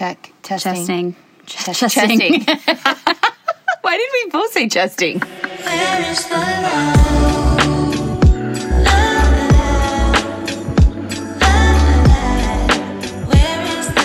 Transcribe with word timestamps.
Check. 0.00 0.32
Testing. 0.42 1.14
Chesting. 1.44 1.74
Chest- 1.74 1.94
Chesting. 1.94 2.46
Why 3.82 3.98
did 3.98 4.08
we 4.14 4.30
both 4.30 4.50
say 4.50 4.66
chesting? 4.66 5.18
Where 5.20 6.10
is 6.10 6.24
the 6.26 6.36
love? 6.36 8.16
Where 13.28 13.62
is 13.78 13.88
the 13.88 14.00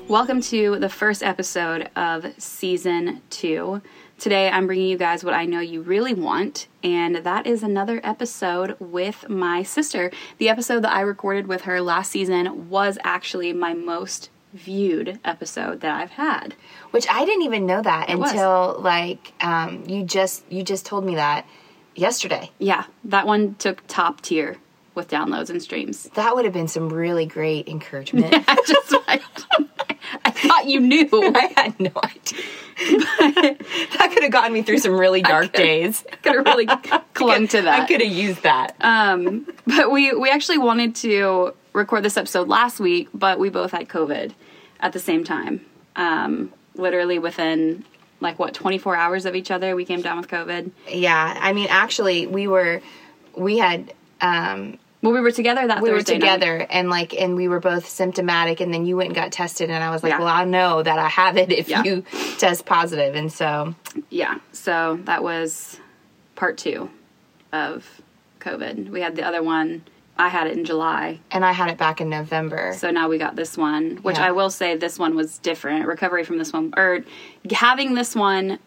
love? 0.00 0.08
Welcome 0.08 0.40
to 0.40 0.80
the 0.80 0.88
first 0.88 1.22
episode 1.22 1.90
of 1.94 2.26
season 2.38 3.22
two. 3.30 3.80
Today, 4.18 4.50
I'm 4.50 4.66
bringing 4.66 4.88
you 4.88 4.98
guys 4.98 5.22
what 5.22 5.32
I 5.32 5.44
know 5.44 5.60
you 5.60 5.80
really 5.80 6.12
want, 6.12 6.66
and 6.82 7.18
that 7.18 7.46
is 7.46 7.62
another 7.62 8.00
episode 8.02 8.74
with 8.80 9.28
my 9.28 9.62
sister. 9.62 10.10
The 10.38 10.48
episode 10.48 10.82
that 10.82 10.92
I 10.92 11.02
recorded 11.02 11.46
with 11.46 11.62
her 11.62 11.80
last 11.80 12.10
season 12.10 12.68
was 12.68 12.98
actually 13.04 13.52
my 13.52 13.74
most 13.74 14.30
viewed 14.52 15.20
episode 15.24 15.82
that 15.82 15.94
I've 15.94 16.10
had. 16.10 16.56
Which 16.90 17.06
I 17.08 17.24
didn't 17.24 17.44
even 17.44 17.64
know 17.64 17.80
that 17.80 18.08
was. 18.08 18.32
until 18.32 18.76
like 18.80 19.34
um, 19.40 19.84
you 19.86 20.02
just 20.02 20.42
you 20.50 20.64
just 20.64 20.84
told 20.84 21.04
me 21.04 21.14
that 21.14 21.46
yesterday. 21.94 22.50
Yeah, 22.58 22.86
that 23.04 23.24
one 23.24 23.54
took 23.54 23.86
top 23.86 24.20
tier 24.20 24.56
with 24.98 25.08
downloads 25.08 25.48
and 25.48 25.62
streams. 25.62 26.10
That 26.18 26.34
would 26.34 26.44
have 26.44 26.52
been 26.52 26.68
some 26.68 26.88
really 26.88 27.24
great 27.24 27.68
encouragement. 27.68 28.34
I 28.48 28.56
just, 28.66 28.94
I, 29.06 29.20
I 30.24 30.30
thought 30.30 30.66
you 30.66 30.80
knew. 30.80 31.08
I 31.12 31.52
had 31.56 31.78
no 31.78 31.92
idea. 32.02 32.42
that 33.98 34.10
could 34.12 34.22
have 34.24 34.32
gotten 34.32 34.52
me 34.52 34.62
through 34.62 34.78
some 34.78 34.98
really 34.98 35.22
dark 35.22 35.52
days. 35.52 36.04
Could 36.22 36.34
have 36.34 36.44
really 36.44 36.66
clung 37.14 37.46
to 37.48 37.62
that. 37.62 37.80
I 37.80 37.86
could 37.86 38.02
have 38.02 38.12
used 38.12 38.42
that. 38.42 38.74
Um, 38.80 39.46
but 39.66 39.90
we 39.90 40.12
we 40.12 40.28
actually 40.28 40.58
wanted 40.58 40.96
to 40.96 41.54
record 41.72 42.02
this 42.02 42.16
episode 42.16 42.48
last 42.48 42.80
week, 42.80 43.08
but 43.14 43.38
we 43.38 43.48
both 43.48 43.70
had 43.70 43.88
COVID 43.88 44.32
at 44.80 44.92
the 44.92 45.00
same 45.00 45.24
time. 45.24 45.64
Um, 45.96 46.52
literally 46.74 47.18
within 47.18 47.84
like 48.20 48.38
what 48.38 48.54
24 48.54 48.96
hours 48.96 49.24
of 49.24 49.34
each 49.34 49.50
other, 49.50 49.76
we 49.76 49.84
came 49.84 50.02
down 50.02 50.18
with 50.18 50.28
COVID. 50.28 50.70
yeah, 50.88 51.38
I 51.40 51.52
mean, 51.52 51.68
actually, 51.70 52.26
we 52.26 52.48
were 52.48 52.80
we 53.36 53.58
had 53.58 53.92
um, 54.20 54.78
Well, 55.00 55.12
we 55.12 55.20
were 55.20 55.30
together 55.30 55.66
that 55.66 55.80
we 55.80 55.90
were 55.90 55.98
Thursday 55.98 56.18
night. 56.18 56.34
together 56.34 56.66
and 56.70 56.90
like 56.90 57.14
and 57.14 57.36
we 57.36 57.46
were 57.46 57.60
both 57.60 57.88
symptomatic 57.88 58.60
and 58.60 58.74
then 58.74 58.84
you 58.84 58.96
went 58.96 59.08
and 59.10 59.14
got 59.16 59.30
tested 59.30 59.70
and 59.70 59.82
I 59.84 59.90
was 59.90 60.02
like, 60.02 60.10
Yeah. 60.10 60.18
well, 60.18 60.28
I 60.28 60.44
know 60.44 60.82
that 60.82 60.98
I 60.98 61.08
have 61.08 61.36
it 61.36 61.52
if 61.52 61.68
Yeah. 61.68 61.84
you 61.84 62.02
test 62.38 62.66
positive 62.66 63.14
and 63.14 63.32
so 63.32 63.74
Yeah, 64.10 64.38
so 64.52 64.98
that 65.04 65.22
was 65.22 65.78
part 66.34 66.58
two 66.58 66.90
of 67.52 68.00
COVID. 68.40 68.88
We 68.90 69.00
had 69.00 69.14
the 69.16 69.22
other 69.24 69.42
one. 69.42 69.82
I 70.20 70.28
had 70.30 70.48
it 70.48 70.56
in 70.58 70.64
July. 70.64 71.20
and 71.30 71.44
I 71.44 71.52
had 71.52 71.70
it 71.70 71.78
back 71.78 72.00
in 72.00 72.08
November. 72.08 72.74
So 72.76 72.90
now 72.90 73.08
we 73.08 73.18
got 73.18 73.36
this 73.36 73.56
one, 73.56 73.98
which 74.02 74.16
Yeah. 74.18 74.26
I 74.26 74.30
will 74.32 74.50
say 74.50 74.76
this 74.76 74.98
one 74.98 75.14
was 75.14 75.38
different. 75.38 75.86
Recovery 75.86 76.24
from 76.24 76.38
this 76.38 76.52
one, 76.52 76.74
or 76.76 77.04
having 77.52 77.94
this 77.94 78.16
one 78.16 78.58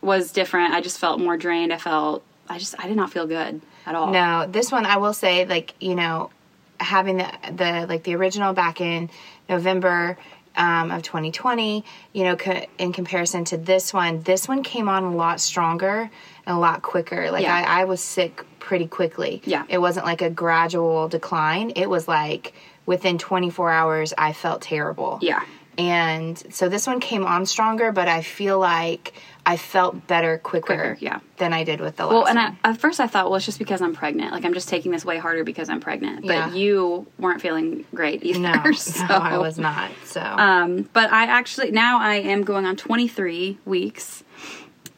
was 0.00 0.32
different. 0.32 0.74
I 0.74 0.80
just 0.80 0.98
felt 0.98 1.20
more 1.20 1.36
drained. 1.36 1.72
I 1.72 1.78
felt, 1.78 2.24
I 2.48 2.58
just, 2.58 2.74
I 2.78 2.88
did 2.88 2.96
not 2.96 3.12
feel 3.12 3.26
good 3.26 3.60
at 3.86 3.94
all. 3.94 4.12
No, 4.12 4.46
this 4.48 4.70
one 4.72 4.86
I 4.86 4.96
will 4.98 5.14
say, 5.14 5.46
like 5.46 5.74
you 5.80 5.94
know, 5.94 6.30
having 6.78 7.16
the 7.18 7.32
the 7.52 7.86
like 7.88 8.02
the 8.04 8.14
original 8.16 8.52
back 8.52 8.80
in 8.80 9.10
November 9.48 10.18
um, 10.56 10.90
of 10.90 11.02
2020, 11.02 11.84
you 12.12 12.24
know, 12.24 12.36
co- 12.36 12.64
in 12.78 12.92
comparison 12.92 13.44
to 13.46 13.56
this 13.56 13.92
one, 13.92 14.22
this 14.22 14.46
one 14.46 14.62
came 14.62 14.88
on 14.88 15.02
a 15.04 15.14
lot 15.14 15.40
stronger 15.40 16.08
and 16.46 16.56
a 16.56 16.58
lot 16.58 16.80
quicker. 16.82 17.30
Like 17.30 17.42
Yeah. 17.42 17.54
I, 17.56 17.80
I 17.80 17.84
was 17.84 18.00
sick 18.00 18.44
pretty 18.60 18.86
quickly. 18.86 19.42
Yeah. 19.44 19.64
it 19.68 19.78
wasn't 19.78 20.06
like 20.06 20.22
a 20.22 20.30
gradual 20.30 21.08
decline. 21.08 21.70
It 21.76 21.90
was 21.90 22.06
like 22.06 22.54
within 22.86 23.18
24 23.18 23.70
hours, 23.72 24.14
I 24.16 24.32
felt 24.32 24.62
terrible. 24.62 25.18
Yeah. 25.22 25.42
and 25.76 26.40
so 26.54 26.68
this 26.68 26.86
one 26.86 27.00
came 27.00 27.24
on 27.26 27.46
stronger, 27.46 27.90
but 27.92 28.06
I 28.08 28.22
feel 28.22 28.58
like 28.60 29.12
I 29.46 29.58
felt 29.58 30.06
better 30.06 30.38
quicker, 30.38 30.66
Quicker, 30.66 30.96
yeah. 31.00 31.20
than 31.36 31.52
I 31.52 31.64
did 31.64 31.78
with 31.80 31.96
the 31.96 32.04
last 32.06 32.14
Well, 32.14 32.26
and 32.26 32.36
one. 32.38 32.58
I, 32.64 32.70
at 32.70 32.78
first 32.78 32.98
I 32.98 33.06
thought, 33.06 33.26
well, 33.26 33.36
it's 33.36 33.44
just 33.44 33.58
because 33.58 33.82
I'm 33.82 33.94
pregnant. 33.94 34.32
Like 34.32 34.44
I'm 34.46 34.54
just 34.54 34.70
taking 34.70 34.90
this 34.90 35.04
way 35.04 35.18
harder 35.18 35.44
because 35.44 35.68
I'm 35.68 35.80
pregnant. 35.80 36.22
But 36.22 36.32
Yeah. 36.32 36.52
you 36.54 37.06
weren't 37.18 37.42
feeling 37.42 37.84
great 37.94 38.24
either. 38.24 38.38
no, 38.38 38.72
so. 38.76 39.04
no, 39.08 39.14
I 39.16 39.36
was 39.36 39.58
not. 39.58 39.90
So 40.06 40.22
Um, 40.22 40.88
but 40.94 41.12
I 41.12 41.24
actually 41.26 41.72
now 41.72 42.00
I 42.00 42.14
am 42.16 42.42
going 42.44 42.64
on 42.64 42.76
23 42.76 43.58
weeks, 43.66 44.24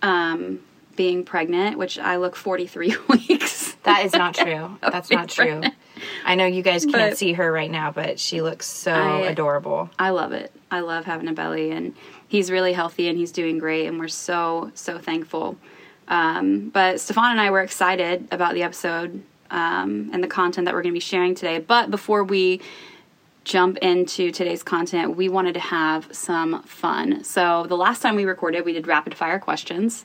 um, 0.02 0.60
being 0.94 1.24
pregnant, 1.24 1.76
which 1.76 1.98
I 1.98 2.16
look 2.16 2.36
43 2.36 2.96
weeks. 3.08 3.74
That 3.82 4.04
is 4.04 4.12
not 4.12 4.34
true. 4.34 4.78
That's 4.80 5.10
not 5.10 5.28
true. 5.28 5.60
I 6.24 6.34
know 6.36 6.46
you 6.46 6.62
guys 6.62 6.84
can't 6.84 7.10
But- 7.10 7.18
see 7.18 7.32
her 7.34 7.50
right 7.52 7.70
now, 7.70 7.90
but 7.90 8.18
she 8.20 8.42
looks 8.42 8.66
so 8.66 8.92
I- 8.92 9.20
adorable. 9.26 9.90
I 9.98 10.10
love 10.10 10.32
it. 10.32 10.52
I 10.70 10.80
love 10.80 11.04
having 11.04 11.28
a 11.28 11.32
belly, 11.32 11.70
and 11.70 11.94
he's 12.28 12.50
really 12.50 12.72
healthy 12.72 13.08
and 13.08 13.18
he's 13.18 13.32
doing 13.32 13.58
great, 13.58 13.86
and 13.86 13.98
we're 13.98 14.08
so 14.08 14.70
so 14.74 14.98
thankful. 14.98 15.56
Um, 16.08 16.68
but 16.70 17.00
Stefan 17.00 17.32
and 17.32 17.40
I 17.40 17.50
were 17.50 17.62
excited 17.62 18.28
about 18.30 18.54
the 18.54 18.62
episode 18.62 19.22
um, 19.50 20.10
and 20.12 20.22
the 20.22 20.28
content 20.28 20.64
that 20.66 20.74
we're 20.74 20.82
going 20.82 20.92
to 20.92 20.96
be 20.96 21.00
sharing 21.00 21.34
today. 21.34 21.58
But 21.58 21.90
before 21.90 22.22
we 22.22 22.60
jump 23.44 23.76
into 23.78 24.30
today's 24.32 24.62
content, 24.62 25.16
we 25.16 25.28
wanted 25.28 25.54
to 25.54 25.60
have 25.60 26.08
some 26.14 26.62
fun. 26.62 27.22
So 27.24 27.64
the 27.68 27.76
last 27.76 28.02
time 28.02 28.16
we 28.16 28.24
recorded, 28.24 28.64
we 28.64 28.72
did 28.72 28.86
rapid 28.86 29.14
fire 29.14 29.38
questions, 29.38 30.04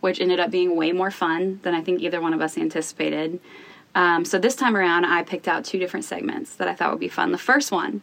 which 0.00 0.20
ended 0.20 0.40
up 0.40 0.50
being 0.50 0.74
way 0.74 0.92
more 0.92 1.10
fun 1.10 1.60
than 1.62 1.74
I 1.74 1.82
think 1.82 2.00
either 2.00 2.20
one 2.20 2.32
of 2.32 2.40
us 2.40 2.56
anticipated. 2.56 3.40
Um, 3.94 4.24
so 4.24 4.38
this 4.38 4.54
time 4.54 4.76
around, 4.76 5.04
I 5.04 5.22
picked 5.22 5.48
out 5.48 5.64
two 5.64 5.78
different 5.78 6.04
segments 6.04 6.54
that 6.56 6.68
I 6.68 6.74
thought 6.74 6.90
would 6.90 7.00
be 7.00 7.08
fun. 7.08 7.32
The 7.32 7.38
first 7.38 7.72
one 7.72 8.00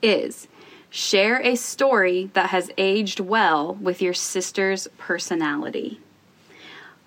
is 0.00 0.48
share 0.92 1.40
a 1.40 1.56
story 1.56 2.30
that 2.34 2.50
has 2.50 2.70
aged 2.76 3.18
well 3.18 3.74
with 3.74 4.02
your 4.02 4.12
sister's 4.12 4.86
personality. 4.98 5.98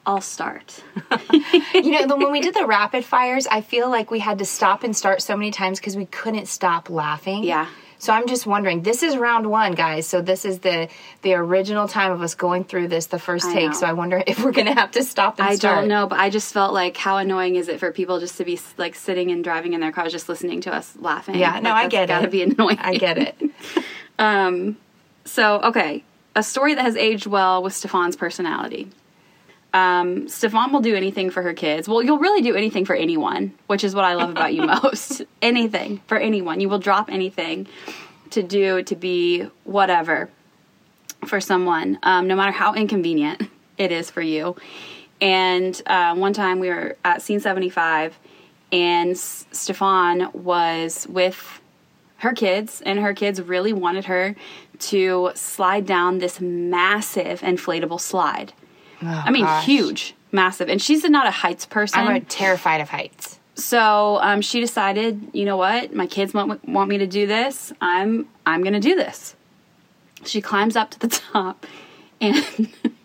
I'll 0.07 0.21
start. 0.21 0.83
you 1.73 1.91
know, 1.91 2.07
the, 2.07 2.15
when 2.17 2.31
we 2.31 2.41
did 2.41 2.55
the 2.55 2.65
rapid 2.65 3.05
fires, 3.05 3.47
I 3.47 3.61
feel 3.61 3.89
like 3.89 4.09
we 4.09 4.19
had 4.19 4.39
to 4.39 4.45
stop 4.45 4.83
and 4.83 4.95
start 4.95 5.21
so 5.21 5.37
many 5.37 5.51
times 5.51 5.79
because 5.79 5.95
we 5.95 6.07
couldn't 6.07 6.47
stop 6.47 6.89
laughing. 6.89 7.43
Yeah. 7.43 7.67
So 8.05 8.13
I'm 8.13 8.27
just 8.27 8.45
wondering. 8.45 8.83
This 8.83 9.01
is 9.01 9.17
round 9.17 9.49
one, 9.49 9.73
guys. 9.73 10.05
So 10.07 10.21
this 10.21 10.45
is 10.45 10.59
the 10.59 10.87
the 11.23 11.33
original 11.33 11.87
time 11.87 12.11
of 12.11 12.21
us 12.21 12.35
going 12.35 12.63
through 12.63 12.87
this, 12.89 13.07
the 13.07 13.17
first 13.17 13.47
I 13.47 13.53
take. 13.53 13.67
know. 13.69 13.73
So 13.73 13.87
I 13.87 13.93
wonder 13.93 14.23
if 14.27 14.43
we're 14.43 14.51
gonna 14.51 14.75
have 14.75 14.91
to 14.91 15.03
stop 15.03 15.39
and 15.39 15.47
I 15.49 15.55
start. 15.55 15.79
don't 15.79 15.87
know, 15.87 16.05
but 16.07 16.19
I 16.19 16.29
just 16.29 16.53
felt 16.53 16.71
like 16.73 16.95
how 16.97 17.17
annoying 17.17 17.55
is 17.55 17.67
it 17.67 17.79
for 17.79 17.91
people 17.91 18.19
just 18.19 18.37
to 18.37 18.45
be 18.45 18.59
like 18.77 18.93
sitting 18.93 19.31
and 19.31 19.43
driving 19.43 19.73
in 19.73 19.81
their 19.81 19.91
cars 19.91 20.11
just 20.11 20.29
listening 20.29 20.61
to 20.61 20.73
us 20.73 20.95
laughing? 20.99 21.35
Yeah, 21.35 21.59
no, 21.59 21.71
Like, 21.71 21.85
I 21.85 21.87
get 21.87 21.91
gotta 21.91 22.03
it. 22.03 22.07
Gotta 22.07 22.31
be 22.31 22.41
annoying. 22.53 22.77
I 22.79 22.97
get 22.97 23.17
it. 23.17 23.35
um, 24.19 24.77
So, 25.23 25.59
okay, 25.61 26.03
a 26.35 26.43
story 26.43 26.75
that 26.75 26.83
has 26.83 26.95
aged 26.95 27.25
well 27.25 27.63
with 27.63 27.73
Stefan's 27.73 28.15
personality. 28.15 28.89
Um, 29.75 30.29
Stefan 30.29 30.71
will 30.71 30.79
do 30.79 30.95
anything 30.95 31.29
for 31.29 31.41
her 31.41 31.53
kids. 31.53 31.89
Well, 31.89 32.01
you'll 32.01 32.17
really 32.17 32.41
do 32.41 32.55
anything 32.55 32.85
for 32.85 32.95
anyone, 32.95 33.53
which 33.67 33.83
is 33.83 33.93
what 33.93 34.05
I 34.05 34.13
love 34.13 34.29
about 34.29 34.53
you 34.53 34.61
most. 34.83 35.23
anything 35.41 36.01
for 36.07 36.17
anyone. 36.17 36.61
You 36.61 36.69
will 36.69 36.79
drop 36.79 37.11
anything 37.11 37.67
to 38.29 38.41
do, 38.41 38.83
to 38.83 38.95
be 38.95 39.41
whatever 39.65 40.29
for 41.27 41.41
someone, 41.41 41.99
um, 42.03 42.27
no 42.27 42.37
matter 42.37 42.53
how 42.53 42.73
inconvenient 42.73 43.49
it 43.77 43.91
is 43.91 44.09
for 44.09 44.21
you. 44.21 44.55
And 45.19 45.79
uh, 45.85 46.15
one 46.15 46.31
time 46.31 46.59
we 46.59 46.69
were 46.69 46.95
at 47.03 47.21
Scene 47.21 47.41
75, 47.41 48.17
and 48.71 49.11
S- 49.11 49.45
Stefan 49.51 50.29
was 50.33 51.05
with 51.09 51.59
her 52.17 52.31
kids, 52.31 52.81
and 52.85 52.99
her 52.99 53.13
kids 53.13 53.41
really 53.41 53.73
wanted 53.73 54.05
her 54.05 54.37
to 54.79 55.31
slide 55.35 55.85
down 55.85 56.19
this 56.19 56.39
massive 56.39 57.41
inflatable 57.41 57.99
slide. 57.99 58.53
I 59.01 59.31
mean, 59.31 59.43
Oh, 59.43 59.47
gosh. 59.47 59.65
huge, 59.65 60.13
massive. 60.31 60.69
And 60.69 60.81
she's 60.81 61.03
not 61.03 61.27
a 61.27 61.31
heights 61.31 61.65
person. 61.65 61.99
I'm 61.99 62.25
terrified 62.25 62.81
of 62.81 62.89
heights. 62.89 63.39
So 63.55 64.19
um, 64.21 64.41
she 64.41 64.59
decided, 64.59 65.29
you 65.33 65.45
know 65.45 65.57
what? 65.57 65.93
My 65.93 66.07
kids 66.07 66.33
want 66.33 66.67
want 66.67 66.89
me 66.89 66.97
to 66.97 67.07
do 67.07 67.25
this. 67.25 67.71
I'm 67.81 68.27
I'm 68.45 68.61
going 68.61 68.73
to 68.73 68.79
do 68.79 68.95
this. 68.95 69.35
She 70.25 70.41
climbs 70.41 70.75
up 70.75 70.91
to 70.91 70.99
the 70.99 71.07
top, 71.33 71.65
and 72.19 72.43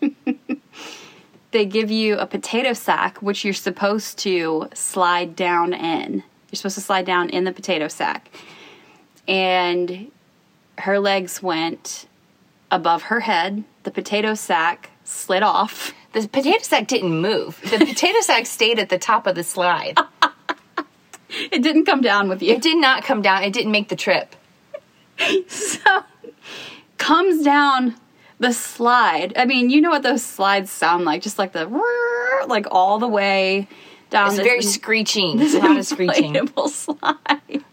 they 1.51 1.65
give 1.65 1.89
you 1.91 2.17
a 2.17 2.25
potato 2.25 2.73
sack, 2.73 3.21
which 3.21 3.43
you're 3.45 3.53
supposed 3.53 4.17
to 4.19 4.67
slide 4.73 5.35
down 5.35 5.73
in. 5.73 6.23
You're 6.49 6.57
supposed 6.57 6.75
to 6.75 6.81
slide 6.81 7.05
down 7.05 7.29
in 7.29 7.45
the 7.45 7.51
potato 7.53 7.87
sack, 7.87 8.29
and 9.27 10.11
her 10.79 10.99
legs 10.99 11.41
went 11.41 12.07
above 12.69 13.03
her 13.03 13.21
head. 13.21 13.63
The 13.83 13.91
potato 13.91 14.33
sack 14.33 14.90
slid 15.11 15.43
off. 15.43 15.93
The 16.13 16.27
potato 16.27 16.63
sack 16.63 16.87
didn't 16.87 17.19
move. 17.21 17.59
The 17.61 17.77
potato 17.85 18.21
sack 18.21 18.45
stayed 18.45 18.79
at 18.79 18.89
the 18.89 18.97
top 18.97 19.27
of 19.27 19.35
the 19.35 19.43
slide. 19.43 19.97
It 21.49 21.63
didn't 21.63 21.85
come 21.85 22.01
down 22.01 22.27
with 22.27 22.41
you. 22.41 22.53
It 22.53 22.61
did 22.61 22.77
not 22.77 23.05
come 23.05 23.21
down. 23.21 23.43
It 23.43 23.53
didn't 23.53 23.71
make 23.71 23.87
the 23.87 23.95
trip. 23.95 24.35
so 25.47 26.03
comes 26.97 27.43
down 27.45 27.95
the 28.39 28.51
slide. 28.51 29.31
I 29.37 29.45
mean, 29.45 29.69
you 29.69 29.79
know 29.79 29.91
what 29.91 30.03
those 30.03 30.23
slides 30.23 30.69
sound 30.69 31.05
like, 31.05 31.21
just 31.21 31.39
like 31.39 31.53
the 31.53 31.67
like 32.47 32.67
all 32.69 32.99
the 32.99 33.07
way 33.07 33.69
down 34.09 34.27
It's 34.27 34.37
this 34.37 34.45
very 34.45 34.61
screeching. 34.61 35.39
It's 35.39 35.53
not 35.53 35.77
a 35.77 35.83
screeching. 35.85 36.49
slide. 36.67 37.63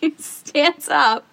He 0.00 0.14
stands 0.16 0.88
up. 0.88 1.26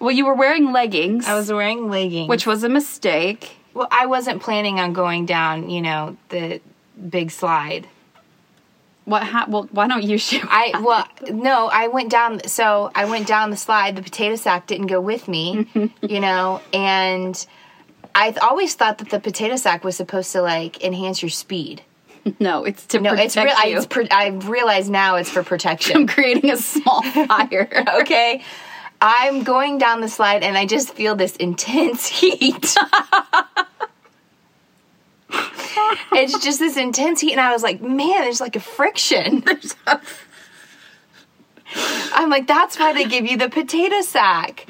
Well, 0.00 0.10
you 0.12 0.26
were 0.26 0.34
wearing 0.34 0.72
leggings, 0.72 1.26
I 1.26 1.34
was 1.34 1.50
wearing 1.52 1.88
leggings. 1.90 2.28
which 2.28 2.46
was 2.46 2.62
a 2.64 2.68
mistake. 2.68 3.56
well, 3.74 3.88
I 3.90 4.06
wasn't 4.06 4.42
planning 4.42 4.78
on 4.80 4.92
going 4.92 5.26
down, 5.26 5.70
you 5.70 5.80
know, 5.82 6.16
the 6.28 6.60
big 7.08 7.30
slide. 7.30 7.88
What? 9.04 9.22
Ha- 9.22 9.46
well, 9.48 9.68
why 9.70 9.86
don't 9.86 10.02
you 10.02 10.18
share? 10.18 10.42
I 10.44 10.80
well, 10.82 11.06
no, 11.30 11.68
I 11.72 11.86
went 11.88 12.10
down. 12.10 12.46
So 12.48 12.90
I 12.94 13.04
went 13.04 13.26
down 13.28 13.50
the 13.50 13.56
slide. 13.56 13.94
The 13.96 14.02
potato 14.02 14.34
sack 14.36 14.66
didn't 14.66 14.88
go 14.88 15.00
with 15.00 15.28
me, 15.28 15.68
you 16.02 16.20
know, 16.20 16.60
and 16.72 17.46
I 18.16 18.34
always 18.42 18.74
thought 18.74 18.98
that 18.98 19.10
the 19.10 19.20
potato 19.20 19.54
sack 19.56 19.84
was 19.84 19.96
supposed 19.96 20.32
to 20.32 20.42
like 20.42 20.82
enhance 20.82 21.22
your 21.22 21.30
speed. 21.30 21.82
no, 22.40 22.64
it's 22.64 22.84
to 22.86 22.98
protect 22.98 22.98
you. 22.98 23.02
No, 23.02 23.10
protect 23.10 23.26
it's 23.26 23.36
real. 23.36 23.54
I, 23.56 23.76
it's 23.76 23.86
pro- 23.86 24.06
I 24.10 24.28
realize 24.50 24.90
now 24.90 25.14
it's 25.16 25.30
for 25.30 25.42
protection. 25.52 25.96
I'm 25.98 26.06
creating 26.08 26.50
a 26.50 26.56
small 26.56 27.02
fire. 27.02 27.84
okay. 28.00 28.42
I'm 29.00 29.42
going 29.42 29.78
down 29.78 30.00
the 30.00 30.08
slide 30.08 30.42
and 30.42 30.56
I 30.56 30.66
just 30.66 30.94
feel 30.94 31.14
this 31.16 31.36
intense 31.36 32.06
heat. 32.20 32.76
it's 36.12 36.42
just 36.44 36.58
this 36.58 36.76
intense 36.76 37.20
heat, 37.20 37.32
and 37.32 37.40
I 37.40 37.52
was 37.52 37.62
like, 37.62 37.80
man, 37.82 38.22
there's 38.22 38.40
like 38.40 38.56
a 38.56 38.60
friction. 38.60 39.44
I'm 42.12 42.30
like, 42.30 42.46
that's 42.46 42.78
why 42.78 42.92
they 42.92 43.04
give 43.04 43.26
you 43.26 43.36
the 43.36 43.48
potato 43.48 44.00
sack. 44.00 44.66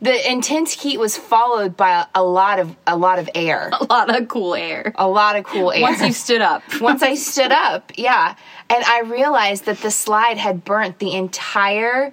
The 0.00 0.30
intense 0.30 0.72
heat 0.72 0.98
was 0.98 1.16
followed 1.16 1.76
by 1.76 2.06
a, 2.14 2.22
lot 2.22 2.58
of 2.58 2.76
a 2.86 2.96
lot 2.96 3.18
of 3.18 3.30
air, 3.34 3.70
a 3.72 3.84
lot 3.84 4.14
of 4.14 4.28
cool 4.28 4.54
air. 4.54 4.92
a 4.96 5.08
lot 5.08 5.36
of 5.36 5.44
cool 5.44 5.72
air. 5.72 5.80
Once 5.80 6.02
you 6.02 6.12
stood 6.12 6.42
up, 6.42 6.62
Once 6.80 7.02
I 7.02 7.14
stood 7.14 7.50
up, 7.52 7.90
yeah. 7.96 8.36
And 8.68 8.84
I 8.84 9.00
realized 9.00 9.64
that 9.64 9.78
the 9.78 9.90
slide 9.90 10.36
had 10.36 10.64
burnt 10.64 10.98
the 10.98 11.12
entire 11.12 12.12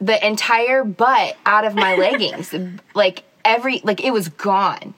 the 0.00 0.26
entire 0.26 0.84
butt 0.84 1.36
out 1.46 1.64
of 1.64 1.74
my 1.74 1.96
leggings. 1.96 2.54
like 2.94 3.24
every 3.44 3.80
like 3.84 4.02
it 4.04 4.12
was 4.12 4.28
gone. 4.28 4.94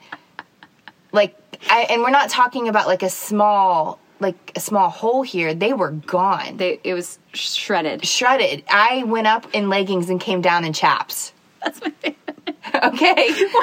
Like 1.11 1.35
I 1.69 1.87
and 1.89 2.01
we're 2.01 2.09
not 2.09 2.29
talking 2.29 2.67
about 2.67 2.87
like 2.87 3.03
a 3.03 3.09
small 3.09 3.99
like 4.19 4.51
a 4.55 4.59
small 4.59 4.89
hole 4.89 5.23
here. 5.23 5.53
They 5.53 5.73
were 5.73 5.91
gone. 5.91 6.57
they 6.57 6.79
it 6.83 6.93
was 6.93 7.19
shredded. 7.33 8.05
shredded. 8.05 8.63
I 8.69 9.03
went 9.03 9.27
up 9.27 9.47
in 9.53 9.69
leggings 9.69 10.09
and 10.09 10.19
came 10.19 10.41
down 10.41 10.65
in 10.65 10.73
chaps. 10.73 11.33
That's 11.63 11.81
my 11.81 11.89
favorite. 11.89 12.17
Okay? 12.83 13.29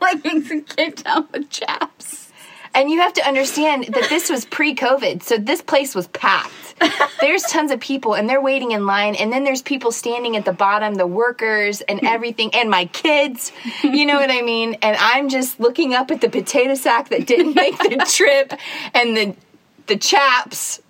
leggings 0.00 0.50
and 0.50 0.66
came 0.66 0.92
down 0.92 1.28
with 1.32 1.50
chaps. 1.50 2.32
And 2.74 2.90
you 2.90 3.00
have 3.00 3.12
to 3.14 3.26
understand 3.26 3.84
that 3.94 4.08
this 4.08 4.28
was 4.30 4.44
pre 4.44 4.74
COVID, 4.74 5.22
so 5.22 5.38
this 5.38 5.62
place 5.62 5.94
was 5.94 6.08
packed. 6.08 6.65
There's 7.20 7.42
tons 7.44 7.70
of 7.70 7.80
people, 7.80 8.14
and 8.14 8.28
they're 8.28 8.40
waiting 8.40 8.72
in 8.72 8.86
line, 8.86 9.14
and 9.14 9.32
then 9.32 9.44
there's 9.44 9.62
people 9.62 9.90
standing 9.90 10.36
at 10.36 10.44
the 10.44 10.52
bottom, 10.52 10.94
the 10.94 11.06
workers, 11.06 11.80
and 11.80 12.00
everything, 12.04 12.54
and 12.54 12.70
my 12.70 12.86
kids. 12.86 13.52
You 13.82 14.04
know 14.06 14.16
what 14.16 14.30
I 14.30 14.42
mean? 14.42 14.74
And 14.82 14.96
I'm 14.98 15.28
just 15.28 15.58
looking 15.58 15.94
up 15.94 16.10
at 16.10 16.20
the 16.20 16.28
potato 16.28 16.74
sack 16.74 17.08
that 17.08 17.26
didn't 17.26 17.54
make 17.56 17.78
the 17.78 18.06
trip, 18.10 18.52
and 18.94 19.16
the 19.16 19.36
the 19.86 19.96
chaps 19.96 20.82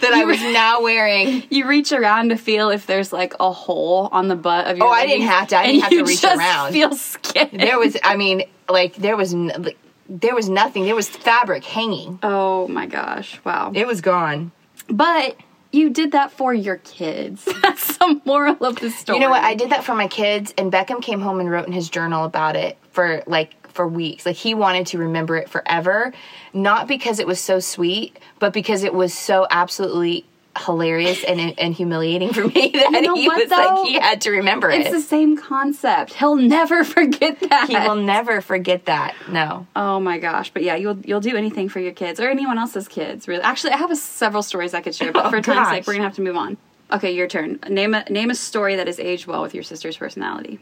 that 0.00 0.12
I 0.12 0.24
was 0.24 0.40
now 0.40 0.82
wearing. 0.82 1.44
You 1.50 1.66
reach 1.66 1.92
around 1.92 2.30
to 2.30 2.36
feel 2.36 2.70
if 2.70 2.86
there's 2.86 3.12
like 3.12 3.34
a 3.40 3.50
hole 3.52 4.08
on 4.12 4.28
the 4.28 4.36
butt 4.36 4.66
of 4.66 4.78
your. 4.78 4.86
Oh, 4.86 4.90
I 4.90 5.06
didn't 5.06 5.26
have 5.26 5.48
to. 5.48 5.58
I 5.58 5.66
didn't 5.66 5.82
have 5.82 5.90
to 5.90 6.04
reach 6.04 6.22
just 6.22 6.38
around. 6.38 6.72
Feel 6.72 6.94
skin. 6.94 7.50
There 7.52 7.78
was, 7.78 7.96
I 8.02 8.16
mean, 8.16 8.44
like 8.68 8.96
there 8.96 9.16
was, 9.16 9.34
n- 9.34 9.52
like, 9.58 9.78
there 10.08 10.34
was 10.34 10.48
nothing. 10.48 10.84
There 10.84 10.94
was 10.94 11.08
fabric 11.08 11.64
hanging. 11.64 12.18
Oh 12.22 12.68
my 12.68 12.86
gosh! 12.86 13.40
Wow. 13.44 13.72
It 13.74 13.86
was 13.86 14.00
gone. 14.00 14.52
But 14.88 15.36
you 15.72 15.90
did 15.90 16.12
that 16.12 16.32
for 16.32 16.54
your 16.54 16.76
kids. 16.78 17.46
That's 17.62 17.96
the 17.98 18.20
moral 18.24 18.64
of 18.64 18.76
the 18.76 18.90
story. 18.90 19.18
You 19.18 19.24
know 19.24 19.30
what? 19.30 19.42
I 19.42 19.54
did 19.54 19.70
that 19.70 19.84
for 19.84 19.94
my 19.94 20.08
kids, 20.08 20.54
and 20.56 20.72
Beckham 20.72 21.02
came 21.02 21.20
home 21.20 21.40
and 21.40 21.50
wrote 21.50 21.66
in 21.66 21.72
his 21.72 21.88
journal 21.88 22.24
about 22.24 22.56
it 22.56 22.78
for 22.92 23.22
like 23.26 23.54
for 23.68 23.86
weeks. 23.86 24.24
Like 24.24 24.36
he 24.36 24.54
wanted 24.54 24.86
to 24.88 24.98
remember 24.98 25.36
it 25.36 25.48
forever, 25.48 26.12
not 26.52 26.88
because 26.88 27.18
it 27.18 27.26
was 27.26 27.40
so 27.40 27.60
sweet, 27.60 28.18
but 28.38 28.52
because 28.52 28.82
it 28.82 28.94
was 28.94 29.12
so 29.12 29.46
absolutely 29.50 30.24
hilarious 30.58 31.22
and 31.24 31.58
and 31.58 31.74
humiliating 31.74 32.32
for 32.32 32.46
me 32.46 32.70
that 32.74 32.90
know 33.02 33.14
he 33.14 33.26
what, 33.28 33.38
was 33.38 33.48
though? 33.50 33.56
like 33.82 33.86
he 33.88 33.94
had 33.98 34.20
to 34.22 34.30
remember 34.30 34.70
It's 34.70 34.88
it. 34.88 34.94
It's 34.94 35.02
the 35.04 35.08
same 35.08 35.36
concept. 35.36 36.14
He'll 36.14 36.36
never 36.36 36.84
forget 36.96 37.40
that. 37.40 37.68
he 37.68 37.76
will 37.76 37.96
never 37.96 38.40
forget 38.40 38.86
that. 38.86 39.14
No. 39.28 39.66
Oh 39.76 40.00
my 40.00 40.18
gosh! 40.18 40.50
But 40.50 40.62
yeah, 40.62 40.76
you'll 40.76 40.98
you'll 41.00 41.20
do 41.20 41.36
anything 41.36 41.68
for 41.68 41.80
your 41.80 41.92
kids 41.92 42.20
or 42.20 42.28
anyone 42.28 42.58
else's 42.58 42.88
kids. 42.88 43.28
Really, 43.28 43.42
actually, 43.42 43.72
I 43.72 43.76
have 43.78 43.90
a, 43.90 43.96
several 43.96 44.42
stories 44.42 44.74
I 44.74 44.80
could 44.80 44.94
share, 44.94 45.12
but 45.12 45.26
Oh, 45.26 45.30
for 45.30 45.40
time's 45.40 45.68
sake, 45.68 45.86
we're 45.86 45.94
gonna 45.94 46.04
have 46.04 46.16
to 46.16 46.22
move 46.22 46.36
on. 46.36 46.56
Okay, 46.92 47.12
your 47.12 47.26
turn. 47.28 47.58
Name 47.68 47.94
a 47.94 48.04
name 48.10 48.30
a 48.30 48.34
story 48.34 48.76
that 48.76 48.86
has 48.86 48.98
aged 49.00 49.26
well 49.26 49.42
with 49.42 49.54
your 49.54 49.64
sister's 49.64 49.96
personality. 49.96 50.60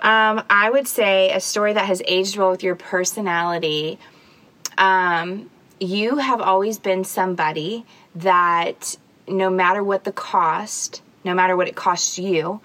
Um, 0.00 0.42
I 0.50 0.68
would 0.70 0.88
say 0.88 1.30
a 1.30 1.40
story 1.40 1.72
that 1.74 1.86
has 1.86 2.02
aged 2.06 2.36
well 2.36 2.50
with 2.50 2.62
your 2.62 2.74
personality. 2.74 3.98
Um, 4.78 5.48
you 5.78 6.16
have 6.16 6.40
always 6.40 6.78
been 6.78 7.04
somebody 7.04 7.84
that 8.14 8.96
no 9.32 9.50
matter 9.50 9.82
what 9.82 10.04
the 10.04 10.12
cost, 10.12 11.02
no 11.24 11.34
matter 11.34 11.56
what 11.56 11.68
it 11.68 11.76
costs 11.76 12.18
you, 12.18 12.60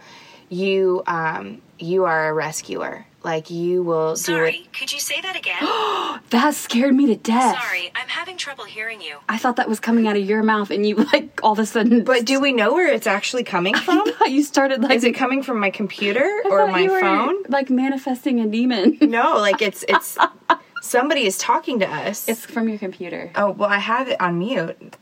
you 0.49 1.03
um, 1.07 1.61
you 1.79 2.05
are 2.05 2.29
a 2.29 2.33
rescuer. 2.33 3.05
Like 3.23 3.49
you 3.49 3.83
will 3.83 4.13
do 4.15 4.15
it. 4.15 4.15
Sorry, 4.15 4.69
could 4.71 4.93
you 4.93 4.99
say 4.99 5.19
that 5.21 5.35
again? 5.35 5.57
That 6.29 6.53
scared 6.55 6.93
me 6.93 7.05
to 7.07 7.15
death. 7.15 7.57
Sorry, 7.61 7.89
I'm 7.95 8.07
having 8.09 8.35
trouble 8.37 8.65
hearing 8.65 9.01
you. 9.01 9.17
I 9.29 9.37
thought 9.37 9.55
that 9.57 9.69
was 9.69 9.79
coming 9.79 10.07
out 10.07 10.17
of 10.17 10.25
your 10.25 10.43
mouth, 10.43 10.71
and 10.71 10.85
you 10.85 10.95
like 11.13 11.39
all 11.41 11.53
of 11.53 11.59
a 11.59 11.65
sudden. 11.65 12.03
But 12.03 12.25
do 12.25 12.39
we 12.41 12.51
know 12.53 12.73
where 12.73 12.91
it's 12.91 13.07
actually 13.07 13.43
coming 13.43 13.75
from? 13.75 14.01
I 14.05 14.11
thought 14.11 14.31
you 14.31 14.43
started 14.43 14.81
like 14.81 14.91
Is 14.93 15.03
it 15.05 15.13
coming 15.15 15.41
from 15.43 15.59
my 15.59 15.69
computer 15.69 16.19
I 16.23 16.47
or 16.49 16.67
my 16.67 16.79
you 16.81 16.91
were, 16.91 16.99
phone? 16.99 17.43
like 17.49 17.69
manifesting 17.69 18.39
a 18.41 18.47
demon. 18.47 18.97
No, 19.01 19.37
like 19.37 19.61
it's 19.61 19.83
it's 19.87 20.17
somebody 20.81 21.25
is 21.25 21.37
talking 21.37 21.79
to 21.79 21.87
us. 21.89 22.27
it's 22.27 22.45
from 22.45 22.67
your 22.69 22.77
computer. 22.77 23.31
oh 23.35 23.51
well, 23.51 23.69
I 23.69 23.77
have 23.79 24.07
it 24.09 24.19
on 24.21 24.39
mute. 24.39 24.95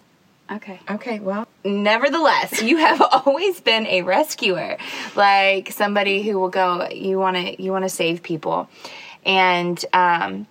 Okay. 0.52 0.80
Okay, 0.90 1.20
well, 1.20 1.48
nevertheless, 1.64 2.62
you 2.64 2.78
have 2.78 3.02
always 3.02 3.60
been 3.62 3.88
a 3.88 4.04
rescuer, 4.04 4.78
like 5.16 5.72
somebody 5.72 6.22
who 6.22 6.40
will 6.40 6.50
go. 6.50 6.88
You 6.90 7.18
want 7.18 7.38
to 7.38 7.62
you 7.62 7.72
want 7.72 7.86
to 7.86 7.90
save 7.90 8.22
people, 8.22 8.70
and 9.26 9.84
um, 9.94 10.48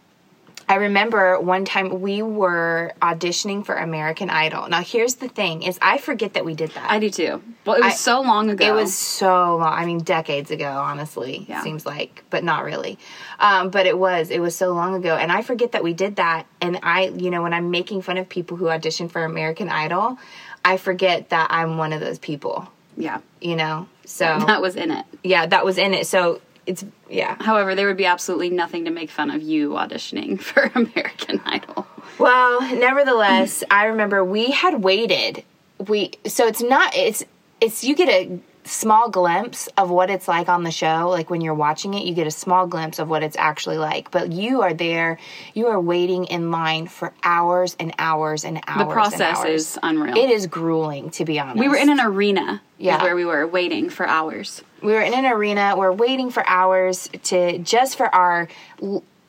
I 0.68 0.76
remember 0.76 1.38
one 1.40 1.64
time 1.64 2.00
we 2.00 2.22
were 2.22 2.92
auditioning 3.02 3.64
for 3.66 3.74
American 3.74 4.30
Idol. 4.30 4.68
Now, 4.68 4.80
here's 4.80 5.16
the 5.16 5.28
thing: 5.28 5.62
is 5.62 5.78
I 5.82 5.98
forget 5.98 6.34
that 6.34 6.44
we 6.44 6.54
did 6.54 6.70
that. 6.70 6.90
I 6.90 6.98
do 6.98 7.10
too. 7.10 7.42
Well, 7.66 7.76
it 7.76 7.84
was 7.84 7.92
I- 7.92 7.96
so 7.96 8.20
long 8.22 8.50
ago. 8.50 8.66
It 8.66 8.72
was 8.74 8.94
so 8.94 9.56
long. 9.56 9.72
I 9.72 9.84
mean, 9.86 9.98
decades 9.98 10.50
ago, 10.50 10.70
honestly, 10.70 11.46
Yeah. 11.48 11.62
seems 11.62 11.84
like, 11.86 12.24
but 12.30 12.44
not 12.44 12.64
really. 12.64 12.98
Um, 13.38 13.70
but 13.70 13.86
it 13.86 13.98
was. 13.98 14.30
It 14.30 14.40
was 14.40 14.56
so 14.56 14.72
long 14.72 14.94
ago, 14.94 15.16
and 15.16 15.30
I 15.32 15.42
forget 15.42 15.72
that 15.72 15.82
we 15.84 15.92
did 15.92 16.16
that. 16.16 16.46
And 16.60 16.78
I, 16.82 17.08
you 17.08 17.30
know, 17.30 17.42
when 17.42 17.52
I'm 17.52 17.70
making 17.70 18.02
fun 18.02 18.16
of 18.18 18.28
people 18.28 18.56
who 18.56 18.68
audition 18.68 19.08
for 19.08 19.24
American 19.24 19.68
Idol, 19.68 20.18
I 20.64 20.76
forget 20.78 21.28
that 21.30 21.48
I'm 21.50 21.76
one 21.78 21.92
of 21.92 22.00
those 22.00 22.18
people. 22.18 22.68
yeah. 22.96 23.18
You 23.40 23.56
know, 23.56 23.86
so 24.06 24.24
That 24.46 24.62
was 24.62 24.76
in 24.76 24.90
it. 24.90 25.04
yeah, 25.22 25.44
that 25.46 25.64
was 25.64 25.76
in 25.78 25.92
it. 25.94 26.06
So 26.06 26.40
it's 26.66 26.84
yeah. 27.08 27.36
However, 27.40 27.74
there 27.74 27.86
would 27.86 27.96
be 27.96 28.06
absolutely 28.06 28.50
nothing 28.50 28.84
to 28.86 28.90
make 28.90 29.10
fun 29.10 29.30
of 29.30 29.42
you 29.42 29.70
auditioning 29.70 30.40
for 30.48 30.70
American 30.74 31.40
Idol. 31.44 31.86
Well, 32.18 32.60
nevertheless, 32.76 33.64
I 33.70 33.86
remember 33.86 34.24
we 34.24 34.50
had 34.50 34.82
waited. 34.82 35.44
We 35.88 36.12
so 36.26 36.46
it's 36.46 36.62
not 36.62 36.94
it's 36.96 37.24
it's 37.60 37.82
you 37.84 37.94
get 37.94 38.08
a 38.08 38.38
small 38.66 39.10
glimpse 39.10 39.68
of 39.76 39.90
what 39.90 40.08
it's 40.08 40.26
like 40.26 40.48
on 40.48 40.62
the 40.62 40.70
show 40.70 41.10
like 41.10 41.28
when 41.28 41.42
you're 41.42 41.52
watching 41.52 41.92
it 41.92 42.06
you 42.06 42.14
get 42.14 42.26
a 42.26 42.30
small 42.30 42.66
glimpse 42.66 42.98
of 42.98 43.10
what 43.10 43.22
it's 43.22 43.36
actually 43.36 43.76
like 43.76 44.10
but 44.10 44.32
you 44.32 44.62
are 44.62 44.72
there 44.72 45.18
you 45.52 45.66
are 45.66 45.78
waiting 45.78 46.24
in 46.24 46.50
line 46.50 46.86
for 46.86 47.12
hours 47.22 47.76
and 47.78 47.92
hours 47.98 48.42
and 48.42 48.62
hours 48.66 48.86
The 48.86 48.92
process 48.92 49.38
hours. 49.40 49.50
is 49.50 49.78
unreal. 49.82 50.16
it 50.16 50.30
is 50.30 50.46
grueling 50.46 51.10
to 51.10 51.26
be 51.26 51.38
honest 51.38 51.58
We 51.58 51.68
were 51.68 51.76
in 51.76 51.90
an 51.90 52.00
arena. 52.00 52.62
Yeah. 52.78 53.02
Where 53.02 53.14
we 53.14 53.24
were 53.26 53.46
waiting 53.46 53.90
for 53.90 54.06
hours. 54.06 54.62
We 54.84 54.92
were 54.92 55.00
in 55.00 55.14
an 55.14 55.26
arena 55.26 55.74
we're 55.76 55.92
waiting 55.92 56.30
for 56.30 56.46
hours 56.46 57.08
to 57.24 57.58
just 57.58 57.96
for 57.96 58.12
our 58.14 58.48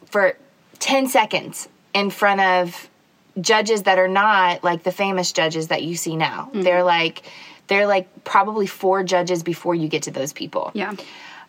for 0.08 0.38
10 0.80 1.08
seconds 1.08 1.68
in 1.94 2.10
front 2.10 2.42
of 2.42 2.90
judges 3.40 3.84
that 3.84 3.98
are 3.98 4.08
not 4.08 4.64
like 4.64 4.84
the 4.84 4.92
famous 4.92 5.32
judges 5.32 5.70
that 5.70 5.84
you 5.84 5.96
see 5.96 6.16
now 6.16 6.50
they're 6.54 6.84
like 6.84 7.24
they're 7.68 7.88
like 7.88 8.24
probably 8.24 8.68
four 8.68 9.04
judges 9.04 9.44
before 9.44 9.74
you 9.76 9.88
get 9.88 10.04
to 10.04 10.12
those 10.12 10.34
people 10.34 10.72
Yeah. 10.74 10.94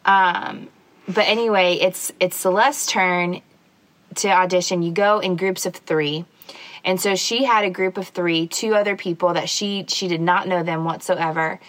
um, 0.05 0.69
but 1.09 1.29
anyway, 1.29 1.75
it's 1.75 2.11
it's 2.19 2.37
Celeste's 2.37 2.87
turn 2.89 3.41
to 4.17 4.29
audition. 4.29 4.83
You 4.83 4.91
go 4.91 5.21
in 5.21 5.37
groups 5.37 5.65
of 5.65 5.77
three, 5.77 6.25
and 6.85 7.01
so 7.01 7.15
she 7.15 7.45
had 7.45 7.65
a 7.65 7.71
group 7.71 7.97
of 7.97 8.09
three, 8.09 8.49
two 8.49 8.75
other 8.75 8.97
people 8.97 9.35
that 9.35 9.49
she 9.49 9.85
she 9.87 10.09
did 10.09 10.21
not 10.21 10.49
know 10.49 10.65
them 10.65 10.85
whatsoever. 10.85 11.61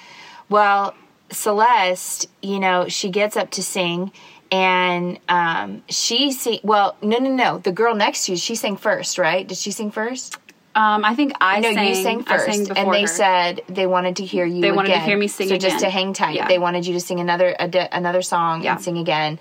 Well, 0.50 0.96
Celeste, 1.32 2.28
you 2.42 2.60
know, 2.60 2.88
she 2.88 3.10
gets 3.10 3.36
up 3.38 3.52
to 3.52 3.64
sing, 3.64 4.12
and 4.52 5.20
um, 5.28 5.84
she 5.90 6.32
sang. 6.32 6.60
Well, 6.64 6.96
no, 7.02 7.18
no, 7.18 7.30
no. 7.30 7.58
The 7.60 7.72
girl 7.72 7.96
next 7.96 8.26
to 8.26 8.32
you, 8.34 8.38
she 8.38 8.56
sang 8.56 8.78
first, 8.78 9.18
right? 9.18 9.48
Did 9.48 9.58
she 9.58 9.72
sing 9.72 9.92
first? 9.92 10.38
Um, 10.76 11.04
I 11.04 11.16
think 11.16 11.34
I 11.42 11.60
No, 11.60 11.74
sang. 11.74 11.88
you 11.88 11.96
sang 11.96 12.24
first, 12.24 12.46
sang 12.46 12.78
and 12.78 12.94
they 12.94 13.02
her. 13.02 13.08
said 13.08 13.62
they 13.68 13.88
wanted 13.88 14.18
to 14.18 14.26
hear 14.26 14.46
you. 14.46 14.62
They 14.62 14.72
wanted 14.72 14.90
to 14.94 15.00
hear 15.00 15.18
me 15.18 15.28
sing 15.28 15.50
So 15.50 15.58
just 15.58 15.80
to 15.80 15.90
hang 15.90 16.14
tight, 16.14 16.36
Yeah. 16.36 16.48
they 16.48 16.60
wanted 16.60 16.86
you 16.86 16.94
to 16.94 17.00
sing 17.00 17.20
another 17.20 17.56
a 17.60 17.68
di- 17.68 17.90
another 17.92 18.22
song 18.22 18.62
Yeah. 18.64 18.74
and 18.74 18.82
sing 18.82 18.98
again, 19.00 19.40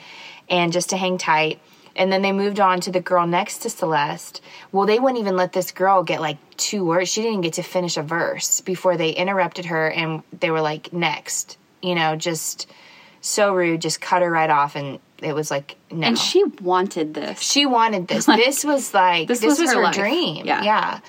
and 0.49 0.73
just 0.73 0.90
to 0.90 0.97
hang 0.97 1.19
tight. 1.19 1.61
And 1.95 2.11
then 2.12 2.21
they 2.23 2.33
moved 2.33 2.59
on 2.61 2.81
to 2.83 2.90
the 2.90 3.00
girl 3.00 3.26
next 3.26 3.59
to 3.59 3.71
Celeste. 3.71 4.40
Well, 4.73 4.87
they 4.87 4.99
wouldn't 4.99 5.19
even 5.21 5.37
let 5.37 5.52
this 5.52 5.73
girl 5.73 6.02
get 6.02 6.21
like 6.21 6.37
two 6.57 6.85
words. 6.85 7.11
She 7.11 7.23
didn't 7.23 7.40
get 7.43 7.55
to 7.55 7.62
finish 7.62 7.97
a 7.97 8.02
verse 8.02 8.61
before 8.62 8.97
they 8.97 9.11
interrupted 9.11 9.66
her, 9.66 9.88
and 9.90 10.23
they 10.40 10.50
were 10.50 10.61
like, 10.62 10.93
"Next," 10.93 11.57
you 11.87 11.95
know, 11.95 12.16
just 12.16 12.71
so 13.21 13.55
rude. 13.55 13.81
Just 13.81 14.00
cut 14.00 14.23
her 14.23 14.31
right 14.31 14.50
off, 14.50 14.76
and 14.76 14.99
it 15.23 15.35
was 15.35 15.50
like, 15.50 15.76
no. 15.90 16.07
and 16.07 16.19
she 16.19 16.45
wanted 16.61 17.14
this. 17.14 17.40
She 17.40 17.66
wanted 17.66 18.09
this. 18.09 18.28
Like, 18.28 18.45
this 18.45 18.64
was 18.64 18.93
like 18.93 19.28
this 19.28 19.40
this, 19.40 19.59
was 19.59 19.61
was, 19.61 19.73
her 19.73 19.87
her, 19.87 19.93
dream. 19.93 20.45
Yeah. 20.45 20.62
Yeah. 20.62 21.00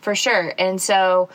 for 0.00 0.14
sure. 0.14 0.52
And 0.58 0.80
so 0.80 1.28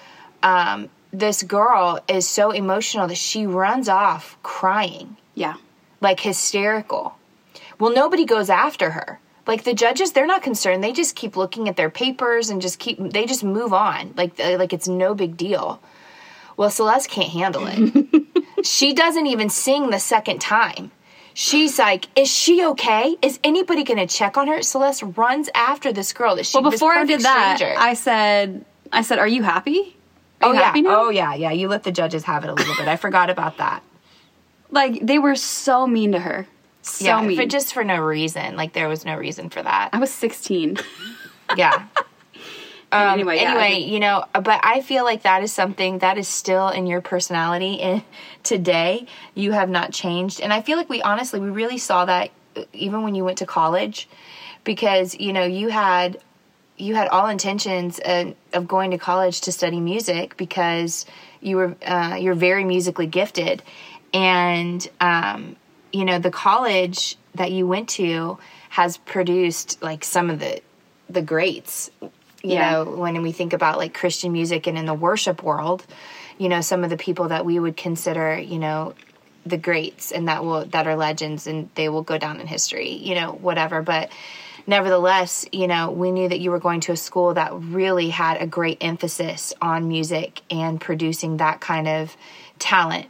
um, 0.43 0.89
this 1.11 1.43
girl 1.43 1.99
is 2.07 2.27
so 2.27 2.51
emotional 2.51 3.07
that 3.07 3.17
she 3.17 3.45
runs 3.47 3.89
off 3.89 4.37
crying, 4.43 5.17
yeah, 5.33 5.55
like 6.01 6.19
hysterical. 6.19 7.15
Well, 7.79 7.93
nobody 7.93 8.25
goes 8.25 8.49
after 8.49 8.91
her. 8.91 9.19
Like 9.47 9.63
the 9.63 9.73
judges, 9.73 10.11
they're 10.11 10.27
not 10.27 10.43
concerned. 10.43 10.83
They 10.83 10.91
just 10.91 11.15
keep 11.15 11.35
looking 11.35 11.67
at 11.69 11.75
their 11.75 11.89
papers 11.89 12.49
and 12.49 12.61
just 12.61 12.77
keep. 12.77 12.99
They 12.99 13.25
just 13.25 13.43
move 13.43 13.73
on. 13.73 14.13
Like 14.15 14.37
like 14.37 14.73
it's 14.73 14.87
no 14.87 15.15
big 15.15 15.37
deal. 15.37 15.81
Well, 16.55 16.69
Celeste 16.69 17.09
can't 17.09 17.29
handle 17.29 17.63
it. 17.65 18.25
she 18.63 18.93
doesn't 18.93 19.27
even 19.27 19.49
sing 19.49 19.89
the 19.89 19.99
second 19.99 20.39
time. 20.39 20.91
She's 21.33 21.79
like, 21.79 22.07
"Is 22.17 22.29
she 22.29 22.65
okay? 22.65 23.15
Is 23.21 23.39
anybody 23.43 23.83
going 23.83 23.99
to 23.99 24.07
check 24.07 24.37
on 24.37 24.47
her?" 24.47 24.61
Celeste 24.61 25.03
runs 25.15 25.49
after 25.55 25.93
this 25.93 26.11
girl 26.11 26.35
that 26.35 26.45
she. 26.45 26.59
Well, 26.59 26.69
before 26.69 26.93
I 26.93 27.05
did 27.05 27.21
that, 27.21 27.57
stranger. 27.57 27.79
I 27.79 27.93
said, 27.93 28.65
I 28.91 29.01
said, 29.03 29.19
"Are 29.19 29.27
you 29.27 29.43
happy? 29.43 29.95
Are 30.41 30.49
oh 30.49 30.51
you 30.51 30.59
yeah, 30.59 30.65
happy 30.65 30.81
now?" 30.81 31.05
oh 31.05 31.09
yeah, 31.09 31.33
yeah. 31.35 31.51
You 31.51 31.69
let 31.69 31.83
the 31.83 31.91
judges 31.91 32.23
have 32.25 32.43
it 32.43 32.49
a 32.49 32.53
little 32.53 32.75
bit. 32.75 32.87
I 32.87 32.97
forgot 32.97 33.29
about 33.29 33.57
that. 33.57 33.83
Like 34.71 35.05
they 35.05 35.17
were 35.17 35.35
so 35.35 35.87
mean 35.87 36.11
to 36.11 36.19
her, 36.19 36.47
so 36.81 37.05
yeah, 37.05 37.21
mean. 37.21 37.37
for 37.37 37.45
just 37.45 37.73
for 37.73 37.83
no 37.83 38.01
reason. 38.01 38.55
Like 38.55 38.73
there 38.73 38.89
was 38.89 39.05
no 39.05 39.15
reason 39.15 39.49
for 39.49 39.63
that. 39.63 39.89
I 39.93 39.99
was 39.99 40.11
16. 40.11 40.77
Yeah. 41.55 41.85
Um, 42.91 43.19
anyway, 43.19 43.37
yeah, 43.37 43.51
anyway, 43.51 43.73
think- 43.75 43.91
you 43.91 43.99
know, 43.99 44.25
but 44.33 44.59
I 44.63 44.81
feel 44.81 45.03
like 45.03 45.23
that 45.23 45.43
is 45.43 45.51
something 45.51 45.99
that 45.99 46.17
is 46.17 46.27
still 46.27 46.69
in 46.69 46.87
your 46.87 47.01
personality 47.01 47.73
in 47.75 48.03
today. 48.43 49.05
You 49.35 49.51
have 49.51 49.69
not 49.69 49.91
changed, 49.93 50.41
and 50.41 50.51
I 50.51 50.61
feel 50.61 50.77
like 50.77 50.89
we 50.89 51.01
honestly, 51.01 51.39
we 51.39 51.49
really 51.49 51.77
saw 51.77 52.05
that 52.05 52.31
uh, 52.55 52.63
even 52.73 53.03
when 53.03 53.13
you 53.15 53.23
went 53.23 53.37
to 53.39 53.45
college, 53.45 54.09
because 54.63 55.15
you 55.19 55.33
know 55.33 55.43
you 55.43 55.69
had 55.69 56.19
you 56.77 56.95
had 56.95 57.07
all 57.09 57.27
intentions 57.27 57.99
of, 58.03 58.35
of 58.53 58.67
going 58.67 58.91
to 58.91 58.97
college 58.97 59.41
to 59.41 59.51
study 59.51 59.79
music 59.79 60.37
because 60.37 61.05
you 61.41 61.57
were 61.57 61.75
uh, 61.85 62.17
you're 62.19 62.33
very 62.33 62.63
musically 62.63 63.07
gifted, 63.07 63.61
and 64.13 64.89
um, 64.99 65.55
you 65.93 66.05
know 66.05 66.17
the 66.17 66.31
college 66.31 67.17
that 67.35 67.51
you 67.51 67.67
went 67.67 67.87
to 67.89 68.39
has 68.69 68.97
produced 68.97 69.81
like 69.83 70.03
some 70.03 70.31
of 70.31 70.39
the 70.39 70.61
the 71.07 71.21
greats 71.21 71.91
you 72.43 72.53
Yeah. 72.53 72.71
know 72.71 72.83
when 72.85 73.21
we 73.21 73.31
think 73.31 73.53
about 73.53 73.77
like 73.77 73.93
christian 73.93 74.31
music 74.31 74.67
and 74.67 74.77
in 74.77 74.85
the 74.85 74.93
worship 74.93 75.43
world 75.43 75.85
you 76.37 76.49
know 76.49 76.61
some 76.61 76.83
of 76.83 76.89
the 76.89 76.97
people 76.97 77.29
that 77.29 77.45
we 77.45 77.59
would 77.59 77.75
consider 77.77 78.37
you 78.39 78.59
know 78.59 78.93
the 79.45 79.57
greats 79.57 80.11
and 80.11 80.27
that 80.27 80.43
will 80.43 80.65
that 80.65 80.87
are 80.87 80.95
legends 80.95 81.47
and 81.47 81.69
they 81.75 81.89
will 81.89 82.03
go 82.03 82.17
down 82.17 82.39
in 82.39 82.47
history 82.47 82.91
you 82.91 83.15
know 83.15 83.31
whatever 83.31 83.81
but 83.81 84.11
nevertheless 84.67 85.45
you 85.51 85.67
know 85.67 85.91
we 85.91 86.11
knew 86.11 86.27
that 86.29 86.39
you 86.39 86.51
were 86.51 86.59
going 86.59 86.79
to 86.81 86.91
a 86.91 86.97
school 86.97 87.33
that 87.33 87.51
really 87.53 88.09
had 88.09 88.41
a 88.41 88.47
great 88.47 88.77
emphasis 88.81 89.53
on 89.61 89.87
music 89.87 90.41
and 90.49 90.79
producing 90.79 91.37
that 91.37 91.59
kind 91.59 91.87
of 91.87 92.15
talent 92.59 93.07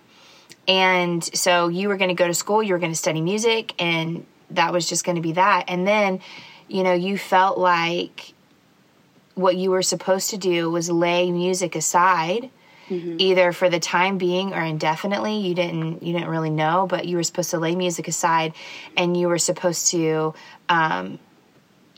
and 0.67 1.23
so 1.23 1.67
you 1.67 1.87
were 1.87 1.97
going 1.97 2.09
to 2.09 2.15
go 2.15 2.27
to 2.27 2.33
school, 2.35 2.61
you 2.61 2.73
were 2.73 2.79
going 2.79 2.91
to 2.91 2.97
study 2.97 3.21
music, 3.21 3.73
and 3.81 4.23
that 4.51 4.71
was 4.71 4.87
just 4.87 5.03
going 5.03 5.15
to 5.15 5.21
be 5.21 5.31
that. 5.31 5.65
And 5.67 5.87
then, 5.87 6.19
you 6.67 6.83
know, 6.83 6.93
you 6.93 7.17
felt 7.17 7.57
like 7.57 8.33
what 9.39 9.55
you 9.55 9.71
were 9.71 9.81
supposed 9.81 10.31
to 10.31 10.37
do 10.37 10.69
was 10.69 10.89
lay 10.89 11.31
music 11.31 11.75
aside 11.75 12.49
either 13.19 13.51
for 13.51 13.69
the 13.69 13.79
time 13.79 14.17
being 14.17 14.53
or 14.53 14.61
indefinitely. 14.61 15.37
You 15.37 15.53
didn't 15.53 16.01
you 16.03 16.13
didn't 16.13 16.29
really 16.29 16.49
know 16.49 16.87
but 16.87 17.05
you 17.05 17.17
were 17.17 17.23
supposed 17.23 17.51
to 17.51 17.59
lay 17.59 17.75
music 17.75 18.07
aside 18.07 18.53
and 18.97 19.15
you 19.15 19.27
were 19.27 19.37
supposed 19.37 19.91
to 19.91 20.33
um, 20.69 21.19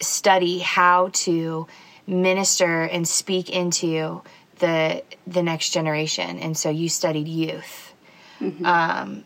study 0.01 0.59
how 0.59 1.09
to 1.13 1.67
minister 2.07 2.83
and 2.83 3.07
speak 3.07 3.49
into 3.49 4.21
the 4.59 5.03
the 5.25 5.43
next 5.43 5.69
generation. 5.71 6.39
And 6.39 6.57
so 6.57 6.69
you 6.69 6.89
studied 6.89 7.27
youth. 7.27 7.93
Um, 8.65 9.23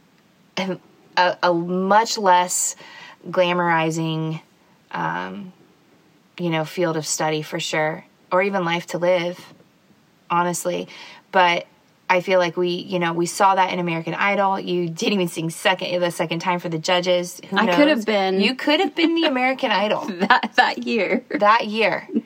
a, 0.57 1.37
a 1.41 1.53
much 1.53 2.17
less 2.17 2.75
glamorizing 3.29 4.41
um, 4.91 5.53
you 6.39 6.49
know 6.49 6.65
field 6.65 6.97
of 6.97 7.05
study 7.05 7.41
for 7.41 7.59
sure 7.59 8.05
or 8.31 8.41
even 8.41 8.65
life 8.65 8.85
to 8.87 8.97
live 8.97 9.39
honestly 10.29 10.87
but 11.31 11.65
i 12.09 12.19
feel 12.21 12.39
like 12.39 12.57
we 12.57 12.69
you 12.69 12.99
know 12.99 13.13
we 13.13 13.25
saw 13.25 13.55
that 13.55 13.71
in 13.71 13.79
american 13.79 14.13
idol 14.13 14.59
you 14.59 14.89
didn't 14.89 15.13
even 15.13 15.27
sing 15.27 15.49
second 15.49 15.99
the 16.01 16.11
second 16.11 16.39
time 16.39 16.59
for 16.59 16.69
the 16.69 16.79
judges 16.79 17.39
Who 17.49 17.57
I 17.57 17.65
knows? 17.65 17.75
could 17.75 17.87
have 17.89 18.05
been- 18.05 18.41
you 18.41 18.55
could 18.55 18.79
have 18.79 18.95
been 18.95 19.15
the 19.15 19.25
american 19.25 19.71
idol 19.85 20.05
that 20.07 20.53
that 20.55 20.79
year. 20.85 21.23
that 21.29 21.67
year. 21.67 22.07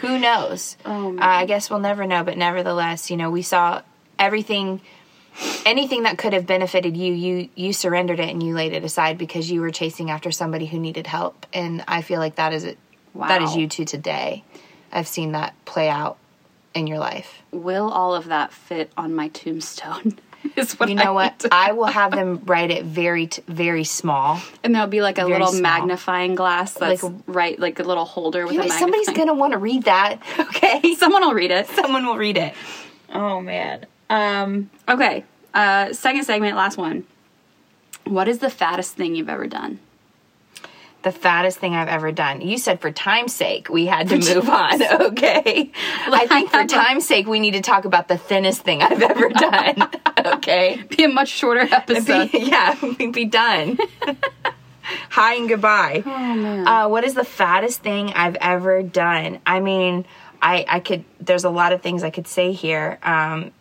Who 0.00 0.18
knows? 0.18 0.78
Oh, 0.86 1.14
uh, 1.18 1.20
I 1.20 1.44
guess 1.44 1.68
we'll 1.68 1.78
never 1.78 2.06
know. 2.06 2.24
But 2.24 2.38
nevertheless, 2.38 3.10
you 3.10 3.16
know, 3.18 3.30
we 3.30 3.42
saw 3.42 3.82
everything, 4.18 4.80
anything 5.66 6.04
that 6.04 6.16
could 6.16 6.32
have 6.32 6.46
benefited 6.46 6.96
you. 6.96 7.12
You 7.12 7.48
you 7.54 7.72
surrendered 7.74 8.18
it 8.18 8.30
and 8.30 8.42
you 8.42 8.54
laid 8.54 8.72
it 8.72 8.84
aside 8.84 9.18
because 9.18 9.50
you 9.50 9.60
were 9.60 9.70
chasing 9.70 10.10
after 10.10 10.32
somebody 10.32 10.64
who 10.66 10.78
needed 10.78 11.06
help. 11.06 11.44
And 11.52 11.84
I 11.86 12.00
feel 12.00 12.20
like 12.20 12.36
that 12.36 12.54
is 12.54 12.64
it. 13.14 13.28
That 13.28 13.42
is 13.42 13.56
you 13.56 13.66
too 13.68 13.84
today. 13.84 14.44
I've 14.92 15.08
seen 15.08 15.32
that 15.32 15.54
play 15.64 15.88
out 15.88 16.18
in 16.74 16.86
your 16.86 16.98
life. 16.98 17.42
Will 17.50 17.90
all 17.90 18.14
of 18.14 18.26
that 18.26 18.52
fit 18.52 18.90
on 18.96 19.14
my 19.14 19.28
tombstone? 19.28 20.18
Is 20.56 20.72
what 20.78 20.88
You 20.90 20.98
I 20.98 21.04
know 21.04 21.12
what? 21.12 21.40
need 21.44 21.52
I 21.52 21.70
will 21.72 21.84
have 21.86 22.10
them 22.10 22.42
write 22.46 22.72
it 22.72 22.84
very 22.84 23.28
t- 23.28 23.42
very 23.46 23.84
small. 23.84 24.40
and 24.64 24.74
there'll 24.74 24.88
be 24.88 25.00
like 25.00 25.18
a 25.18 25.22
Very 25.22 25.34
little 25.34 25.46
small. 25.52 25.60
magnifying 25.62 26.34
glass 26.34 26.74
that's 26.74 27.02
Like 27.02 27.12
right, 27.28 27.58
like 27.60 27.78
a 27.78 27.84
little 27.84 28.04
holder 28.04 28.44
with 28.44 28.54
You 28.54 28.60
a 28.60 28.64
know, 28.64 28.68
magnifying. 28.68 28.92
somebody's 29.04 29.16
gonna 29.16 29.34
want 29.38 29.52
to 29.52 29.58
read 29.58 29.84
that. 29.84 30.18
Okay, 30.40 30.94
Someone 30.98 31.22
will 31.22 31.34
read 31.34 31.52
it. 31.52 31.68
someone 31.68 32.04
will 32.04 32.16
read 32.16 32.36
it. 32.38 32.54
Oh 33.12 33.40
man. 33.40 33.86
Um. 34.10 34.68
Okay. 34.88 35.24
Uh, 35.54 35.92
second 35.92 36.24
segment, 36.24 36.56
last 36.56 36.76
one. 36.76 37.04
What 38.04 38.26
is 38.26 38.38
the 38.40 38.50
fattest 38.50 38.94
thing 38.96 39.14
you've 39.14 39.28
ever 39.28 39.46
done? 39.46 39.78
The 41.02 41.12
fattest 41.12 41.58
thing 41.58 41.74
I've 41.74 41.88
ever 41.88 42.12
done. 42.12 42.40
You 42.40 42.58
said 42.58 42.80
for 42.80 42.90
time's 42.92 43.34
sake 43.34 43.68
we 43.68 43.86
had 43.86 44.08
to 44.10 44.16
move 44.18 44.48
on. 44.48 44.82
Okay. 45.02 45.70
I 46.06 46.26
think 46.28 46.50
for 46.50 46.64
time's 46.64 47.06
sake 47.06 47.26
we 47.26 47.40
need 47.40 47.52
to 47.52 47.60
talk 47.60 47.84
about 47.84 48.08
the 48.08 48.16
thinnest 48.16 48.62
thing 48.62 48.82
I've 48.82 49.02
ever 49.02 49.28
done. 49.34 49.88
Okay. 50.36 50.82
Be 50.88 51.04
a 51.04 51.08
much 51.08 51.28
shorter 51.28 51.62
episode. 51.72 52.30
Be- 52.32 52.38
yeah, 52.50 52.76
we'd 52.98 53.12
be 53.12 53.24
done. 53.24 53.78
Hi 55.10 55.34
and 55.34 55.48
goodbye. 55.48 56.02
oh 56.04 56.34
man. 56.34 56.66
Uh, 56.66 56.88
what 56.88 57.04
is 57.04 57.14
the 57.14 57.24
fattest 57.24 57.80
thing 57.82 58.10
I've 58.14 58.36
ever 58.36 58.82
done? 58.82 59.40
I 59.46 59.60
mean, 59.60 60.04
I 60.40 60.64
I 60.68 60.80
could. 60.80 61.04
There's 61.20 61.44
a 61.44 61.50
lot 61.50 61.72
of 61.72 61.82
things 61.82 62.02
I 62.02 62.10
could 62.10 62.26
say 62.26 62.52
here. 62.52 62.98
Um, 63.02 63.52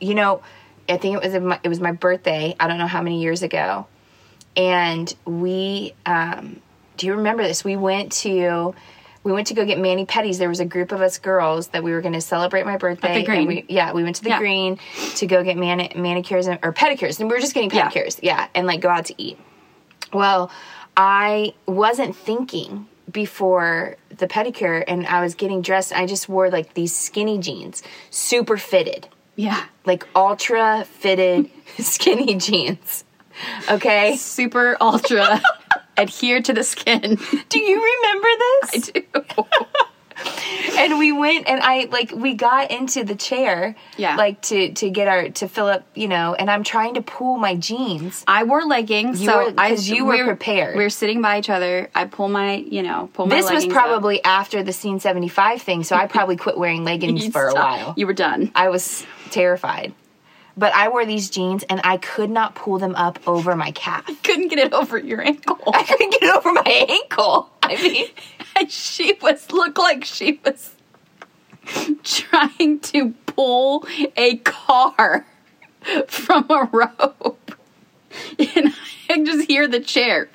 you 0.00 0.14
know, 0.14 0.42
I 0.88 0.96
think 0.98 1.22
it 1.22 1.32
was 1.32 1.42
my, 1.42 1.60
it 1.64 1.68
was 1.68 1.80
my 1.80 1.92
birthday. 1.92 2.54
I 2.60 2.68
don't 2.68 2.78
know 2.78 2.86
how 2.86 3.02
many 3.02 3.20
years 3.22 3.42
ago, 3.42 3.86
and 4.56 5.12
we. 5.24 5.94
Um, 6.06 6.61
do 6.96 7.06
you 7.06 7.14
remember 7.14 7.42
this? 7.42 7.64
We 7.64 7.76
went 7.76 8.12
to. 8.12 8.74
We 9.24 9.30
went 9.30 9.46
to 9.46 9.54
go 9.54 9.64
get 9.64 9.78
mani 9.78 10.04
pedis. 10.04 10.38
There 10.38 10.48
was 10.48 10.58
a 10.58 10.64
group 10.64 10.90
of 10.90 11.00
us 11.00 11.16
girls 11.18 11.68
that 11.68 11.84
we 11.84 11.92
were 11.92 12.00
going 12.00 12.14
to 12.14 12.20
celebrate 12.20 12.66
my 12.66 12.76
birthday. 12.76 13.18
and 13.18 13.24
Greene. 13.24 13.46
we- 13.46 13.64
yeah, 13.68 13.92
we 13.92 14.02
went 14.02 14.16
to 14.16 14.22
the 14.24 14.30
Yeah. 14.30 14.38
Greene 14.40 14.80
to 15.14 15.26
go 15.28 15.44
get 15.44 15.56
mani- 15.56 15.92
manicures 15.94 16.48
and, 16.48 16.58
or 16.64 16.72
pedicures, 16.72 17.20
and 17.20 17.28
we 17.30 17.36
were 17.36 17.40
just 17.40 17.54
getting 17.54 17.70
Yeah. 17.70 17.88
pedicures. 17.88 18.18
yeah, 18.20 18.48
and 18.52 18.66
like 18.66 18.80
go 18.80 18.88
out 18.88 19.04
to 19.06 19.14
eat. 19.22 19.38
Well, 20.12 20.50
I 20.96 21.54
wasn't 21.66 22.16
thinking 22.16 22.88
before 23.10 23.96
the 24.18 24.26
pedicure 24.26 24.82
and 24.88 25.06
I 25.06 25.20
was 25.22 25.36
getting 25.36 25.62
dressed. 25.62 25.92
I 25.92 26.04
just 26.06 26.28
wore 26.28 26.50
like 26.50 26.74
these 26.74 26.94
skinny 26.94 27.38
jeans, 27.38 27.82
super 28.10 28.56
fitted, 28.56 29.06
yeah. 29.36 29.64
like 29.86 30.04
ultra 30.16 30.84
fitted 30.84 31.48
skinny 31.78 32.34
jeans. 32.34 33.04
Okay? 33.70 34.16
Super 34.16 34.76
ultra. 34.80 35.40
adhere 35.96 36.40
to 36.42 36.52
the 36.52 36.64
skin. 36.64 37.18
Do 37.48 37.58
you 37.60 37.76
remember 38.02 38.28
this? 38.38 38.74
I 38.74 38.78
do. 38.92 39.44
and 40.78 40.98
we 40.98 41.10
went 41.12 41.48
and 41.48 41.60
I 41.62 41.88
like 41.90 42.12
we 42.12 42.34
got 42.34 42.70
into 42.70 43.02
the 43.04 43.14
chair, 43.14 43.74
Yeah. 43.96 44.16
like 44.16 44.40
to 44.42 44.72
to 44.74 44.90
get 44.90 45.08
our 45.08 45.28
to 45.30 45.48
fill 45.48 45.66
up, 45.66 45.84
you 45.94 46.08
know, 46.08 46.34
and 46.34 46.50
I'm 46.50 46.62
trying 46.64 46.94
to 46.94 47.02
pull 47.02 47.38
my 47.38 47.56
jeans. 47.56 48.22
I 48.28 48.44
wore 48.44 48.62
leggings, 48.64 49.20
You 49.20 49.26
so 49.28 49.36
were- 49.46 49.54
I 49.58 49.68
you 49.72 50.04
were 50.04 50.12
we 50.18 50.22
prepared. 50.24 50.76
We 50.76 50.82
were 50.84 50.90
sitting 50.90 51.22
by 51.22 51.38
each 51.38 51.50
other. 51.50 51.90
I 51.94 52.04
pull 52.04 52.28
my, 52.28 52.56
you 52.56 52.82
know, 52.82 53.10
pull 53.14 53.26
my. 53.26 53.34
This 53.36 53.44
was 53.44 53.64
leggings 53.64 53.74
up. 53.74 53.78
probably 53.82 54.22
after 54.24 54.62
the 54.62 54.72
scene 54.72 55.00
75 55.00 55.62
thing, 55.62 55.82
so 55.84 55.96
I 55.96 56.06
probably 56.06 56.36
quit 56.36 56.56
wearing 56.58 56.84
leggings 56.90 57.26
for 57.28 57.48
a 57.48 57.54
while. 57.54 57.94
You 57.96 58.06
were 58.06 58.12
done. 58.14 58.52
I 58.54 58.68
was 58.68 59.04
terrified. 59.30 59.94
But 60.56 60.74
I 60.74 60.88
wore 60.88 61.06
these 61.06 61.30
jeans 61.30 61.62
and 61.64 61.80
I 61.84 61.96
could 61.96 62.30
not 62.30 62.54
pull 62.54 62.78
them 62.78 62.94
up 62.94 63.18
over 63.26 63.56
my 63.56 63.70
calf. 63.70 64.04
Couldn't 64.22 64.48
get 64.48 64.58
it 64.58 64.72
over 64.72 64.98
your 64.98 65.22
ankle. 65.22 65.58
I 65.72 65.82
couldn't 65.84 66.10
get 66.10 66.22
it 66.22 66.36
over 66.36 66.52
my 66.52 66.86
ankle. 66.88 67.50
I 67.62 67.76
mean, 67.82 68.68
she 68.68 69.16
was 69.22 69.50
looked 69.50 69.78
like 69.78 70.04
she 70.04 70.40
was 70.44 70.74
trying 72.02 72.80
to 72.80 73.12
pull 73.26 73.86
a 74.16 74.36
car 74.38 75.26
from 76.06 76.46
a 76.50 76.68
rope. 76.72 77.54
And 78.38 78.74
I 79.08 79.24
just 79.24 79.48
hear 79.48 79.68
the 79.68 79.80
chair. 79.80 80.28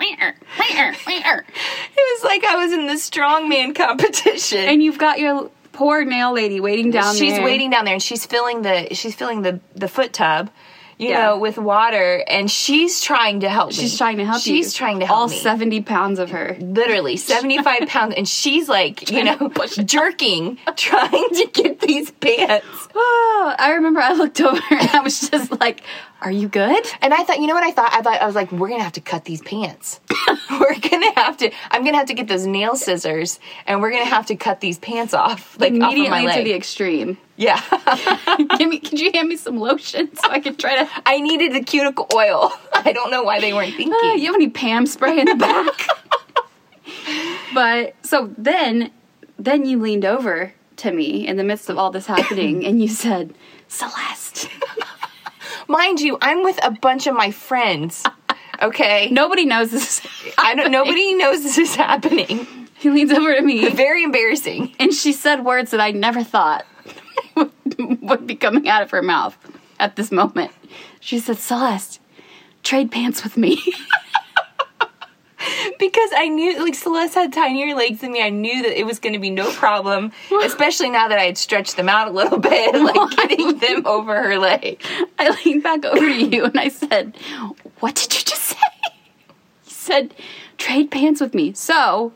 it 1.95 2.21
was 2.21 2.23
like 2.23 2.43
I 2.43 2.55
was 2.55 2.73
in 2.73 2.87
the 2.87 2.93
strongman 2.93 3.75
competition. 3.75 4.59
And 4.59 4.81
you've 4.81 4.97
got 4.97 5.19
your 5.19 5.51
poor 5.77 6.03
nail 6.05 6.33
lady 6.33 6.59
waiting 6.59 6.89
down 6.91 7.13
she's 7.15 7.19
there. 7.31 7.37
She's 7.39 7.45
waiting 7.45 7.69
down 7.69 7.85
there 7.85 7.93
and 7.93 8.03
she's 8.03 8.25
filling 8.25 8.61
the 8.63 8.93
she's 8.93 9.15
filling 9.15 9.41
the 9.43 9.59
the 9.75 9.87
foot 9.87 10.11
tub 10.13 10.49
you 10.99 11.09
Yeah. 11.09 11.25
know 11.25 11.37
with 11.37 11.57
water 11.59 12.23
and 12.27 12.49
she's 12.49 12.99
trying 13.01 13.41
to 13.41 13.49
help 13.49 13.69
me 13.69 13.75
She's 13.75 13.95
trying 13.97 14.17
to 14.17 14.25
help 14.25 14.37
you. 14.47 14.55
she's 14.55 14.73
trying 14.73 14.99
to 15.01 15.05
help 15.05 15.19
All 15.19 15.27
me 15.27 15.37
70 15.37 15.81
pounds 15.83 16.17
of 16.17 16.31
her. 16.31 16.57
literally 16.59 17.17
75 17.17 17.87
pounds 17.95 18.15
and 18.17 18.27
she's 18.27 18.67
like 18.67 19.11
you 19.11 19.23
know 19.23 19.51
jerking 19.85 20.57
trying 20.75 21.29
to 21.39 21.47
get 21.53 21.79
these 21.81 22.09
pants 22.11 22.65
Oh, 22.95 23.55
I 23.59 23.73
remember 23.73 23.99
I 23.99 24.13
looked 24.13 24.41
over 24.41 24.59
and 24.71 24.89
I 24.89 25.01
was 25.01 25.29
just 25.29 25.51
like, 25.61 25.83
Are 26.21 26.31
you 26.31 26.47
good? 26.49 26.83
and 27.01 27.13
i 27.13 27.23
thought 27.23 27.39
you 27.39 27.47
know 27.47 27.53
what 27.53 27.63
i 27.63 27.71
thought 27.71 27.93
i 27.93 28.01
thought 28.01 28.21
i 28.21 28.25
was 28.25 28.35
like 28.35 28.51
we're 28.51 28.69
gonna 28.69 28.83
have 28.83 28.93
to 28.93 29.01
cut 29.01 29.25
these 29.25 29.41
pants 29.41 29.99
we're 30.51 30.79
gonna 30.79 31.13
have 31.15 31.37
to 31.37 31.51
i'm 31.71 31.83
gonna 31.85 31.97
have 31.97 32.07
to 32.07 32.13
get 32.13 32.27
those 32.27 32.45
nail 32.47 32.75
scissors 32.75 33.39
and 33.67 33.81
we're 33.81 33.91
gonna 33.91 34.03
have 34.05 34.25
to 34.25 34.35
cut 34.35 34.59
these 34.59 34.77
pants 34.79 35.13
off 35.13 35.57
like 35.59 35.73
off 35.73 35.77
of 35.77 35.83
Immediately 35.97 36.33
to 36.33 36.43
the 36.43 36.53
extreme. 36.53 37.17
yeah 37.35 37.61
Give 38.57 38.67
me, 38.69 38.79
could 38.79 38.99
you 38.99 39.11
hand 39.13 39.27
me 39.29 39.37
some 39.37 39.57
lotion 39.59 40.15
so 40.15 40.29
I 40.29 40.39
could 40.39 40.57
try 40.59 40.83
to. 40.83 40.89
i 41.05 41.19
needed 41.21 41.55
a 41.55 41.61
cuticle 41.63 42.07
oil 42.15 42.51
i 42.73 42.91
don't 42.91 43.11
know 43.11 43.23
why 43.23 43.39
they 43.39 43.53
weren't 43.53 43.75
thinking 43.75 43.93
Uh, 43.93 44.13
you 44.15 44.25
have 44.25 44.35
any 44.35 44.49
Pam 44.49 44.85
spray 44.87 45.19
in 45.19 45.25
the 45.25 45.35
back? 45.35 45.87
but 47.53 47.95
so 48.03 48.33
then, 48.37 48.91
then 49.37 49.65
you 49.65 49.79
leaned 49.79 50.05
over 50.05 50.53
to 50.77 50.91
me 50.91 51.27
in 51.27 51.37
the 51.37 51.43
midst 51.43 51.69
of 51.69 51.77
all 51.77 51.89
this 51.91 52.05
happening, 52.05 52.65
and 52.65 52.79
you 52.81 52.87
said, 52.87 53.33
"Celeste." 53.67 54.47
Mind 55.67 55.99
you, 55.99 56.17
I'm 56.21 56.43
with 56.43 56.59
a 56.63 56.71
bunch 56.71 57.07
of 57.07 57.15
my 57.15 57.31
friends. 57.31 58.03
Okay. 58.61 59.09
Nobody 59.11 59.45
knows 59.45 59.71
this. 59.71 59.99
is 60.05 60.33
I 60.37 60.55
don't 60.55 60.71
nobody 60.71 61.13
knows 61.13 61.43
this 61.43 61.57
is 61.57 61.75
happening. 61.75 62.47
He 62.79 62.89
leans 62.89 63.11
over 63.11 63.33
to 63.35 63.41
me, 63.41 63.69
Very 63.69 64.03
embarrassing. 64.03 64.75
and 64.79 64.93
she 64.93 65.11
said 65.11 65.43
words 65.43 65.71
that 65.71 65.81
I 65.81 65.91
never 65.91 66.23
thought 66.23 66.65
would, 67.35 67.51
would 68.01 68.27
be 68.27 68.35
coming 68.35 68.67
out 68.69 68.83
of 68.83 68.91
her 68.91 69.01
mouth 69.01 69.35
at 69.79 69.95
this 69.95 70.11
moment. 70.11 70.51
She 70.99 71.17
said, 71.19 71.37
"Celeste, 71.37 71.99
trade 72.63 72.91
pants 72.91 73.23
with 73.23 73.35
me." 73.37 73.61
Because 75.79 76.09
I 76.15 76.27
knew 76.27 76.59
like 76.63 76.75
Celeste 76.75 77.15
had 77.15 77.33
tinier 77.33 77.75
legs 77.75 78.01
than 78.01 78.11
me. 78.11 78.21
I 78.21 78.29
knew 78.29 78.63
that 78.63 78.79
it 78.79 78.85
was 78.85 78.99
gonna 78.99 79.19
be 79.19 79.29
no 79.29 79.51
problem. 79.51 80.11
Especially 80.43 80.89
now 80.89 81.07
that 81.07 81.19
I 81.19 81.23
had 81.23 81.37
stretched 81.37 81.77
them 81.77 81.89
out 81.89 82.07
a 82.07 82.11
little 82.11 82.39
bit, 82.39 82.75
like 82.75 83.17
getting 83.29 83.57
them 83.57 83.85
over 83.85 84.21
her 84.21 84.37
leg. 84.37 84.81
I 85.19 85.29
leaned 85.43 85.63
back 85.63 85.85
over 85.85 85.99
to 85.99 86.25
you 86.25 86.45
and 86.45 86.59
I 86.59 86.69
said, 86.69 87.15
What 87.79 87.95
did 87.95 88.13
you 88.13 88.23
just 88.23 88.43
say? 88.43 88.57
You 89.65 89.71
said, 89.71 90.13
Trade 90.57 90.91
pants 90.91 91.21
with 91.21 91.33
me. 91.33 91.53
So, 91.53 92.13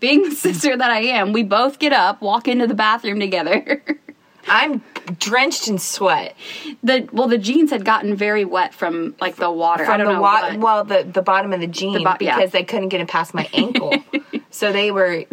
being 0.00 0.22
the 0.22 0.32
sister 0.32 0.76
that 0.76 0.90
I 0.90 1.00
am, 1.02 1.32
we 1.32 1.44
both 1.44 1.78
get 1.78 1.92
up, 1.92 2.20
walk 2.20 2.48
into 2.48 2.66
the 2.66 2.74
bathroom 2.74 3.20
together. 3.20 3.82
I'm 4.48 4.82
drenched 5.18 5.68
in 5.68 5.78
sweat. 5.78 6.36
the 6.82 7.08
well, 7.12 7.28
the 7.28 7.38
jeans 7.38 7.70
had 7.70 7.84
gotten 7.84 8.14
very 8.14 8.44
wet 8.44 8.74
from 8.74 9.14
like 9.20 9.36
the 9.36 9.50
water. 9.50 9.84
I 9.84 9.86
From 9.86 9.98
don't 9.98 10.06
the 10.08 10.12
know 10.14 10.20
wa- 10.20 10.40
what. 10.50 10.58
well, 10.58 10.84
the, 10.84 11.02
the 11.04 11.22
bottom 11.22 11.52
of 11.52 11.60
the 11.60 11.66
jean 11.66 12.02
bo- 12.04 12.16
yeah. 12.20 12.36
because 12.36 12.50
they 12.52 12.64
couldn't 12.64 12.88
get 12.90 13.00
it 13.00 13.08
past 13.08 13.34
my 13.34 13.48
ankle. 13.54 13.94
so 14.50 14.72
they 14.72 14.90
were 14.90 15.24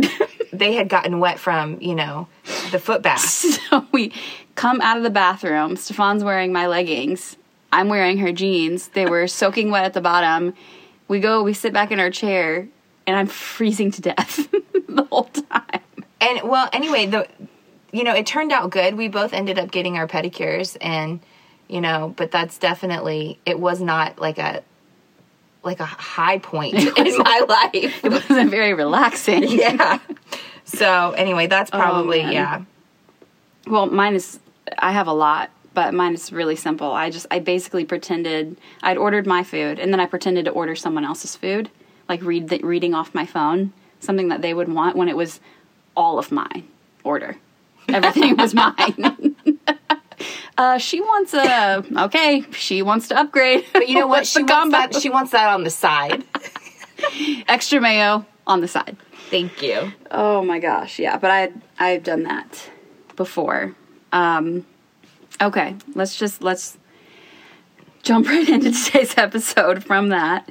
they 0.52 0.74
had 0.74 0.90
gotten 0.90 1.20
wet 1.20 1.40
from, 1.40 1.80
you 1.82 1.96
know, 1.96 2.28
the 2.72 2.80
foot 2.80 3.02
bath. 3.02 3.22
so 3.70 3.86
we 3.92 4.12
come 4.56 4.82
out 4.82 4.98
of 4.98 5.04
the 5.04 5.10
bathroom. 5.10 5.76
Stefan's 5.76 6.24
wearing 6.24 6.52
my 6.52 6.68
leggings. 6.68 7.38
I'm 7.72 7.88
wearing 7.88 8.18
her 8.18 8.32
jeans. 8.32 8.88
They 8.90 9.06
were 9.06 9.28
soaking 9.42 9.70
wet 9.72 9.86
at 9.86 9.94
the 9.94 10.02
bottom. 10.02 10.54
We 11.08 11.20
go, 11.20 11.44
we 11.44 11.54
sit 11.54 11.74
back 11.74 11.92
in 11.92 12.00
our 12.00 12.10
chair, 12.12 12.68
and 13.08 13.16
I'm 13.16 13.28
freezing 13.28 13.92
to 13.92 14.02
death 14.02 14.48
the 14.88 15.08
whole 15.12 15.24
time. 15.26 15.82
And 16.22 16.42
well, 16.50 16.70
anyway, 16.74 17.06
the 17.08 17.28
you 17.92 18.04
know, 18.04 18.14
it 18.14 18.26
turned 18.26 18.52
out 18.52 18.70
good. 18.70 18.96
We 18.96 19.08
both 19.08 19.34
ended 19.34 19.58
up 19.58 19.72
getting 19.72 19.98
our 19.98 20.08
pedicures 20.08 20.78
and 20.82 21.20
you 21.68 21.82
know, 21.82 22.14
but 22.18 22.32
that's 22.32 22.58
definitely 22.58 23.40
it 23.46 23.60
was 23.60 23.80
not 23.80 24.20
like 24.20 24.38
a 24.38 24.64
like 25.64 25.80
a 25.80 25.86
high 25.86 26.40
point 26.40 26.74
in 26.98 27.18
my 27.18 27.46
life. 27.48 28.04
It 28.04 28.12
wasn't 28.12 28.50
very 28.50 28.74
relaxing. 28.74 29.44
yeah. 29.48 30.00
So, 30.64 31.12
anyway, 31.12 31.48
that's 31.48 31.70
oh, 31.74 31.78
probably 31.78 32.24
Oh, 32.24 32.30
yeah. 32.30 32.64
Well, 33.68 33.88
mine 33.88 34.16
is. 34.16 34.40
I 34.78 34.92
have 34.92 35.08
a 35.08 35.14
lot, 35.14 35.50
but 35.74 35.94
mine 35.94 36.14
is 36.14 36.32
really 36.32 36.56
simple. 36.56 36.92
I 36.92 37.10
just 37.10 37.28
I 37.30 37.40
basically 37.40 37.86
pretended 37.86 38.58
I'd 38.82 38.98
ordered 38.98 39.28
my 39.28 39.44
food, 39.44 39.80
and 39.80 39.92
then 39.92 40.00
I 40.00 40.06
pretended 40.06 40.46
to 40.46 40.52
order 40.52 40.76
someone 40.76 41.06
else's 41.06 41.36
food, 41.36 41.70
like 42.08 42.22
read 42.24 42.50
the, 42.50 42.60
reading 42.60 42.94
off 42.94 43.14
my 43.14 43.26
phone 43.26 43.74
something 44.00 44.30
that 44.30 44.42
they 44.42 44.54
would 44.54 44.70
want 44.70 44.96
when 44.96 45.10
it 45.10 45.18
was 45.18 45.40
all 45.96 46.20
of 46.20 46.32
my 46.32 46.64
order. 47.04 47.36
Everything 47.94 48.38
was 48.38 48.54
mine. 48.54 49.36
uh, 50.58 50.78
she 50.78 51.02
wants 51.02 51.34
a 51.34 51.84
okay. 52.06 52.44
She 52.52 52.82
wants 52.82 53.08
to 53.10 53.20
upgrade. 53.20 53.66
But 53.74 53.88
you 53.88 53.96
know 54.00 54.08
what? 54.08 54.28
She 54.28 54.44
wants 54.44 54.72
that 54.72 54.96
she 54.96 55.10
wants 55.10 55.32
that 55.32 55.50
on 55.50 55.64
the 55.64 55.70
side. 55.70 56.24
Extra 57.48 57.80
mayo 57.80 58.26
on 58.46 58.62
the 58.62 58.68
side. 58.68 58.98
Thank 59.30 59.62
you. 59.62 59.92
Oh 60.12 60.44
my 60.44 60.60
gosh, 60.60 61.00
yeah, 61.00 61.18
but 61.18 61.32
I 61.32 61.52
I've 61.80 62.04
done 62.04 62.24
that 62.24 62.70
before. 63.16 63.76
Um 64.12 64.66
okay, 65.42 65.76
let's 65.96 66.16
just 66.18 66.42
let's 66.42 66.78
jump 68.04 68.28
right 68.28 68.48
into 68.48 68.72
today's 68.72 69.18
episode 69.18 69.84
from 69.84 70.10
that. 70.10 70.50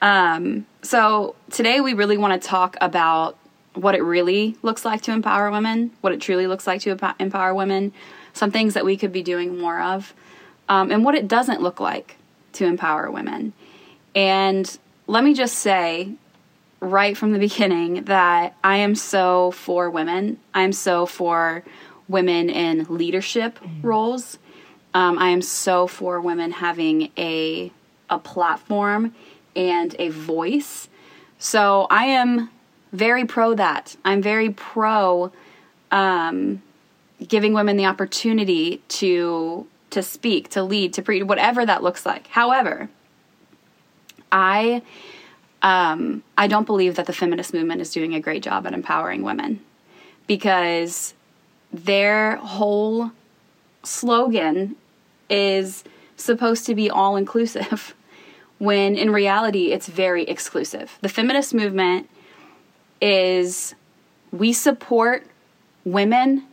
Um 0.00 0.66
so 0.82 1.36
today 1.50 1.80
we 1.80 1.94
really 1.94 2.16
want 2.16 2.40
to 2.40 2.48
talk 2.48 2.76
about 2.80 3.38
what 3.74 3.94
it 3.94 4.02
really 4.02 4.56
looks 4.62 4.84
like 4.84 5.02
to 5.02 5.12
empower 5.12 5.50
women, 5.50 5.90
what 6.00 6.12
it 6.12 6.20
truly 6.20 6.46
looks 6.46 6.66
like 6.66 6.82
to 6.82 7.14
empower 7.18 7.54
women, 7.54 7.92
some 8.32 8.50
things 8.50 8.74
that 8.74 8.84
we 8.84 8.96
could 8.96 9.12
be 9.12 9.22
doing 9.22 9.58
more 9.58 9.80
of, 9.80 10.14
um, 10.68 10.90
and 10.90 11.04
what 11.04 11.14
it 11.14 11.28
doesn't 11.28 11.62
look 11.62 11.80
like 11.80 12.16
to 12.52 12.64
empower 12.64 13.10
women. 13.10 13.52
And 14.14 14.78
let 15.06 15.24
me 15.24 15.34
just 15.34 15.58
say, 15.58 16.14
right 16.80 17.16
from 17.16 17.32
the 17.32 17.38
beginning 17.48 18.04
that 18.04 18.54
I 18.62 18.78
am 18.78 18.94
so 18.94 19.52
for 19.52 19.88
women. 19.88 20.38
I'm 20.52 20.72
so 20.72 21.06
for 21.06 21.64
women 22.08 22.50
in 22.50 22.84
leadership 22.88 23.58
roles. 23.82 24.38
Um, 24.92 25.18
I 25.18 25.28
am 25.30 25.40
so 25.40 25.86
for 25.86 26.20
women 26.20 26.50
having 26.50 27.10
a 27.16 27.72
a 28.10 28.18
platform 28.18 29.14
and 29.56 29.96
a 29.98 30.10
voice. 30.10 30.88
So 31.38 31.86
I 31.88 32.06
am 32.06 32.50
very 32.92 33.24
pro 33.24 33.54
that. 33.54 33.96
I'm 34.04 34.22
very 34.22 34.50
pro 34.50 35.32
um, 35.90 36.62
giving 37.26 37.52
women 37.52 37.76
the 37.76 37.86
opportunity 37.86 38.82
to 38.88 39.66
to 39.90 40.02
speak, 40.02 40.48
to 40.48 40.62
lead, 40.62 40.94
to 40.94 41.02
preach, 41.02 41.22
whatever 41.22 41.66
that 41.66 41.82
looks 41.82 42.06
like. 42.06 42.26
However, 42.28 42.88
I 44.30 44.82
um, 45.62 46.22
I 46.36 46.46
don't 46.46 46.66
believe 46.66 46.96
that 46.96 47.06
the 47.06 47.12
feminist 47.12 47.54
movement 47.54 47.80
is 47.80 47.90
doing 47.90 48.14
a 48.14 48.20
great 48.20 48.42
job 48.42 48.66
at 48.66 48.74
empowering 48.74 49.22
women 49.22 49.60
because 50.26 51.14
their 51.72 52.36
whole 52.36 53.12
slogan 53.82 54.76
is 55.30 55.84
supposed 56.16 56.66
to 56.66 56.74
be 56.74 56.90
all 56.90 57.16
inclusive 57.16 57.94
when 58.58 58.96
in 58.96 59.10
reality 59.10 59.72
it's 59.72 59.88
very 59.88 60.24
exclusive. 60.24 60.98
The 61.00 61.08
feminist 61.08 61.54
movement 61.54 62.08
is 63.02 63.74
we 64.30 64.52
support 64.52 65.26
women 65.84 66.44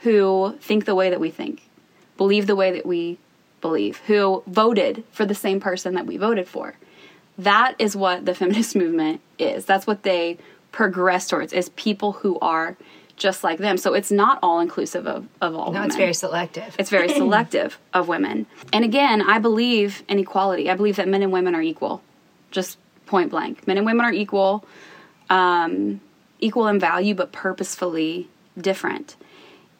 who 0.00 0.56
think 0.60 0.84
the 0.84 0.94
way 0.94 1.10
that 1.10 1.20
we 1.20 1.30
think, 1.30 1.62
believe 2.16 2.46
the 2.46 2.56
way 2.56 2.72
that 2.72 2.86
we 2.86 3.18
believe, 3.60 3.98
who 4.06 4.42
voted 4.46 5.02
for 5.10 5.26
the 5.26 5.34
same 5.34 5.58
person 5.60 5.94
that 5.94 6.06
we 6.06 6.16
voted 6.16 6.48
for. 6.48 6.76
That 7.36 7.74
is 7.78 7.96
what 7.96 8.24
the 8.24 8.34
feminist 8.40 8.76
movement 8.76 9.20
is. 9.38 9.64
That's 9.66 9.86
what 9.86 10.04
they 10.04 10.38
progress 10.72 11.26
towards 11.28 11.52
is 11.52 11.70
people 11.70 12.12
who 12.12 12.38
are 12.40 12.76
just 13.16 13.42
like 13.42 13.58
them. 13.58 13.78
So 13.78 13.94
it's 13.94 14.10
not 14.10 14.38
all 14.42 14.60
inclusive 14.60 15.06
of, 15.06 15.26
of 15.40 15.54
all 15.54 15.66
No, 15.72 15.80
women. 15.80 15.86
it's 15.86 15.96
very 15.96 16.12
selective. 16.14 16.76
It's 16.78 16.90
very 16.90 17.08
selective 17.22 17.78
of 17.94 18.08
women. 18.08 18.46
And 18.72 18.84
again, 18.84 19.22
I 19.22 19.38
believe 19.38 20.02
in 20.08 20.18
equality. 20.18 20.70
I 20.70 20.74
believe 20.74 20.96
that 20.96 21.08
men 21.08 21.22
and 21.22 21.32
women 21.32 21.54
are 21.54 21.62
equal, 21.62 22.02
just 22.50 22.78
point 23.06 23.30
blank. 23.30 23.66
Men 23.66 23.78
and 23.78 23.86
women 23.86 24.04
are 24.04 24.12
equal, 24.12 24.64
um, 25.30 26.00
equal 26.40 26.66
in 26.68 26.78
value, 26.78 27.14
but 27.14 27.32
purposefully 27.32 28.28
different. 28.58 29.16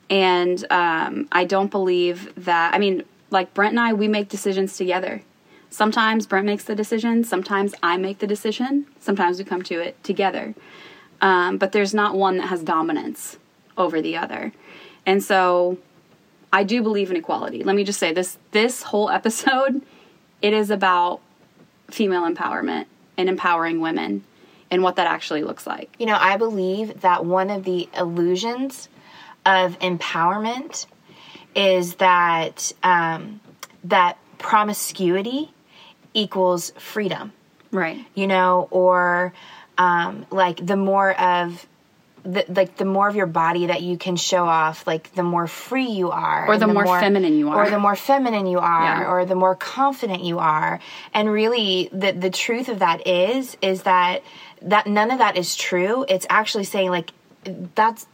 And 0.08 0.64
um, 0.70 1.28
I 1.32 1.44
don't 1.44 1.70
believe 1.70 2.32
that. 2.44 2.74
I 2.74 2.78
mean, 2.78 3.04
like 3.30 3.52
Brent 3.54 3.72
and 3.72 3.80
I, 3.80 3.92
we 3.92 4.08
make 4.08 4.28
decisions 4.28 4.76
together. 4.76 5.22
Sometimes 5.70 6.26
Brent 6.26 6.46
makes 6.46 6.64
the 6.64 6.74
decision. 6.74 7.24
Sometimes 7.24 7.74
I 7.82 7.96
make 7.96 8.18
the 8.18 8.26
decision. 8.26 8.86
Sometimes 9.00 9.38
we 9.38 9.44
come 9.44 9.62
to 9.64 9.80
it 9.80 10.02
together. 10.04 10.54
Um, 11.20 11.58
but 11.58 11.72
there's 11.72 11.94
not 11.94 12.14
one 12.14 12.36
that 12.38 12.46
has 12.48 12.62
dominance 12.62 13.38
over 13.76 14.00
the 14.00 14.16
other. 14.16 14.52
And 15.04 15.22
so 15.22 15.78
I 16.52 16.64
do 16.64 16.82
believe 16.82 17.10
in 17.10 17.16
equality. 17.16 17.62
Let 17.62 17.76
me 17.76 17.84
just 17.84 17.98
say 17.98 18.12
this 18.12 18.38
this 18.52 18.82
whole 18.82 19.10
episode 19.20 19.82
it 20.42 20.52
is 20.52 20.70
about 20.70 21.20
female 21.90 22.22
empowerment 22.22 22.86
and 23.16 23.28
empowering 23.28 23.80
women 23.80 24.24
and 24.70 24.82
what 24.82 24.96
that 24.96 25.06
actually 25.06 25.42
looks 25.42 25.66
like. 25.66 25.90
You 25.98 26.06
know, 26.06 26.16
I 26.18 26.36
believe 26.36 27.00
that 27.02 27.24
one 27.24 27.50
of 27.50 27.64
the 27.64 27.88
illusions 27.96 28.88
of 29.44 29.78
empowerment 29.78 30.86
is 31.54 31.94
that 31.96 32.72
um, 32.82 33.40
that 33.84 34.18
promiscuity 34.38 35.50
equals 36.14 36.72
freedom. 36.78 37.32
Right. 37.70 38.04
You 38.14 38.26
know, 38.26 38.68
or 38.70 39.32
um, 39.78 40.26
like 40.30 40.64
the 40.64 40.76
more 40.76 41.18
of 41.18 41.66
the, 42.24 42.44
like 42.48 42.76
the 42.76 42.84
more 42.84 43.08
of 43.08 43.14
your 43.14 43.26
body 43.26 43.66
that 43.66 43.82
you 43.82 43.96
can 43.98 44.16
show 44.16 44.44
off, 44.44 44.84
like 44.86 45.14
the 45.14 45.22
more 45.22 45.46
free 45.46 45.90
you 45.90 46.10
are, 46.10 46.48
Or 46.48 46.54
and 46.54 46.62
the 46.62 46.66
more 46.66 46.84
feminine 46.86 47.38
you 47.38 47.50
are. 47.50 47.66
or 47.66 47.70
the 47.70 47.78
more 47.78 47.94
feminine 47.94 48.46
you 48.46 48.58
are, 48.58 48.82
Yeah. 49.02 49.10
or 49.10 49.24
the 49.24 49.36
more 49.36 49.54
confident 49.54 50.24
you 50.24 50.38
are. 50.40 50.80
And 51.14 51.30
really, 51.30 51.88
the 51.92 52.12
the 52.12 52.30
truth 52.30 52.68
of 52.68 52.80
that 52.80 53.06
is 53.06 53.56
is 53.62 53.82
that 53.84 54.22
that 54.62 54.86
none 54.86 55.10
of 55.10 55.18
that 55.18 55.36
is 55.36 55.56
true. 55.56 56.04
It's 56.08 56.26
actually 56.30 56.64
saying 56.64 56.90
like 56.90 57.10
that's 57.74 58.06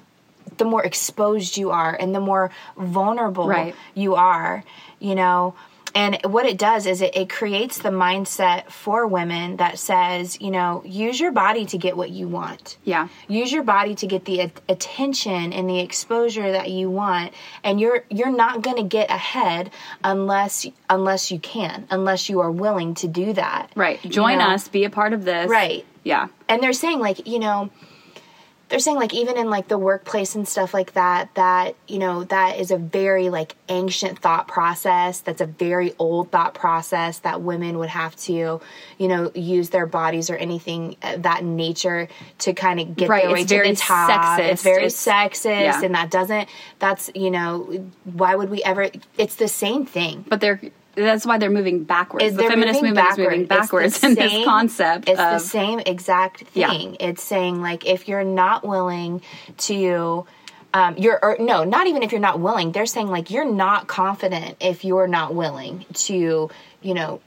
the 0.59 0.65
more 0.65 0.85
exposed 0.85 1.57
you 1.57 1.71
are 1.71 1.95
and 1.95 2.15
the 2.15 2.21
more 2.21 2.51
vulnerable 2.77 3.49
Right. 3.49 3.75
you 3.95 4.15
are, 4.15 4.65
you 5.01 5.15
know. 5.15 5.55
And 5.95 6.19
what 6.25 6.47
it 6.47 6.59
does 6.59 6.87
is 6.87 7.01
it, 7.03 7.17
it 7.17 7.29
creates 7.29 7.79
the 7.79 7.91
mindset 7.91 8.71
for 8.71 9.07
women 9.07 9.57
that 9.57 9.79
says, 9.79 10.41
you 10.41 10.51
know, 10.51 10.83
use 10.85 11.21
your 11.21 11.33
body 11.33 11.67
to 11.67 11.79
get 11.79 11.97
what 11.97 12.11
you 12.11 12.29
want. 12.29 12.79
Yeah. 12.85 13.09
Use 13.29 13.53
your 13.53 13.63
body 13.63 13.95
to 13.97 14.07
get 14.07 14.25
the 14.25 14.51
attention 14.69 15.53
and 15.53 15.69
the 15.69 15.81
exposure 15.81 16.53
that 16.53 16.71
you 16.71 16.91
want, 16.91 17.33
and 17.63 17.81
you're 17.81 18.05
you're 18.11 18.35
not 18.35 18.63
going 18.63 18.77
to 18.77 18.83
get 18.85 19.11
ahead 19.11 19.71
unless 20.03 20.67
unless 20.89 21.31
you 21.31 21.39
can, 21.39 21.87
unless 21.91 22.29
you 22.29 22.41
are 22.41 22.51
willing 22.51 22.95
to 22.95 23.09
do 23.09 23.33
that. 23.35 23.71
Right. 23.77 24.03
You 24.05 24.11
Join 24.11 24.39
know? 24.39 24.49
us, 24.51 24.69
be 24.69 24.85
a 24.85 24.91
part 24.91 25.13
of 25.13 25.25
this. 25.25 25.49
Right. 25.49 25.85
Yeah. 26.05 26.29
and 26.49 26.61
they're 26.63 26.73
saying 26.73 26.99
like 26.99 27.27
you 27.29 27.39
know 27.39 27.71
they're 28.73 28.79
saying 28.81 28.97
like 28.97 29.13
even 29.13 29.37
in 29.37 29.51
like 29.51 29.69
the 29.69 29.77
workplace 29.77 30.35
and 30.35 30.49
stuff 30.49 30.73
like 30.73 30.95
that 30.95 31.29
that 31.35 31.77
you 31.87 31.99
know 31.99 32.25
that 32.25 32.59
is 32.59 32.71
a 32.71 32.79
very 32.79 33.29
like 33.29 33.55
ancient 33.69 34.19
thought 34.19 34.49
process 34.49 35.21
that's 35.21 35.43
a 35.43 35.47
very 35.47 35.93
old 35.99 36.31
thought 36.31 36.55
process 36.55 37.19
that 37.19 37.43
women 37.43 37.77
would 37.79 37.91
have 37.91 38.17
to 38.17 38.63
you 38.97 39.09
know 39.09 39.31
use 39.35 39.69
their 39.69 39.85
bodies 39.85 40.31
or 40.31 40.37
anything 40.37 40.97
uh, 41.03 41.19
that 41.19 41.45
nature 41.45 42.09
to 42.39 42.55
kind 42.55 42.81
of 42.81 42.97
get 42.97 43.11
Right, 43.11 43.25
their 43.25 43.33
way 43.35 43.41
it's 43.43 43.51
to 43.51 43.57
very 43.57 43.71
the 43.73 43.77
top 43.77 44.11
sexist. 44.41 44.49
it's 44.53 44.63
very 44.63 44.87
It's- 44.87 45.05
sexist 45.07 45.45
yeah. 45.61 45.83
and 45.85 45.95
that 45.95 46.11
doesn't 46.11 46.49
that's 46.79 47.11
you 47.15 47.31
know 47.31 47.91
why 48.05 48.35
would 48.35 48.49
we 48.49 48.63
ever 48.65 48.89
it's 49.19 49.35
the 49.35 49.49
same 49.49 49.85
thing 49.85 50.25
But 50.27 50.41
they're 50.41 50.63
that's 50.95 51.25
why 51.25 51.39
they're 51.39 51.51
moving 51.51 51.85
backwards. 51.85 52.25
is 52.27 52.37
the 52.37 52.45
feminist 52.45 52.83
movement 52.83 53.11
is 53.11 53.19
moving 53.19 53.47
backwards 53.47 54.03
in 54.05 54.15
this 54.15 54.45
concept 54.45 55.09
It's 55.09 55.19
of 55.21 55.31
the 55.31 55.39
same 55.39 55.81
exact 55.81 56.45
Yeah. 56.55 56.71
thing. 56.71 56.97
It's 57.01 57.23
saying 57.23 57.61
like 57.63 57.87
if 57.87 58.09
you're 58.09 58.25
not 58.25 58.67
willing 58.67 59.23
to 59.59 60.27
um, 60.75 60.97
you're 60.97 61.19
or 61.23 61.37
no, 61.39 61.65
not 61.65 61.87
even 61.87 62.03
if 62.03 62.13
you're 62.13 62.21
not 62.21 62.41
willing. 62.41 62.73
They're 62.73 62.87
saying 62.87 63.09
like 63.09 63.31
you're 63.31 63.51
not 63.51 63.89
confident 63.89 64.57
if 64.61 64.85
you're 64.85 65.07
not 65.07 65.35
willing 65.35 65.85
to, 65.95 66.51
you 66.81 66.95
know, 66.95 67.21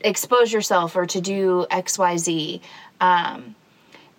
expose 0.00 0.52
yourself 0.52 0.96
or 0.96 1.06
to 1.06 1.20
do 1.20 1.64
X, 1.70 1.96
Y, 1.98 2.16
Z. 2.16 2.60
Um, 3.00 3.54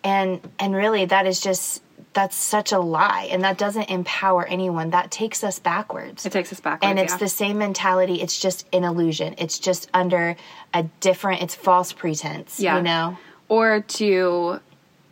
and 0.04 0.40
and 0.60 0.74
really 0.76 1.06
that 1.06 1.26
is 1.26 1.40
just 1.42 1.82
that's 2.14 2.36
such 2.36 2.72
a 2.72 2.80
lie 2.80 3.28
and 3.32 3.44
that 3.44 3.58
doesn't 3.58 3.90
empower 3.90 4.46
anyone 4.46 4.92
that 4.92 5.10
takes 5.10 5.44
us 5.44 5.60
backwards 5.60 6.26
it 6.26 6.32
takes 6.32 6.52
us 6.52 6.60
backwards. 6.60 6.90
and 6.90 7.00
it's 7.00 7.14
yeah. 7.14 7.18
the 7.18 7.28
same 7.30 7.58
mentality 7.58 8.22
it's 8.22 8.40
just 8.40 8.68
an 8.72 8.84
illusion 8.84 9.34
it's 9.38 9.58
just 9.60 9.90
under 9.94 10.36
a 10.74 10.84
different 11.00 11.42
it's 11.42 11.56
false 11.56 11.92
pretense 11.92 12.60
Yeah. 12.60 12.78
you 12.78 12.84
know 12.84 13.18
or 13.50 13.82
to 13.82 14.60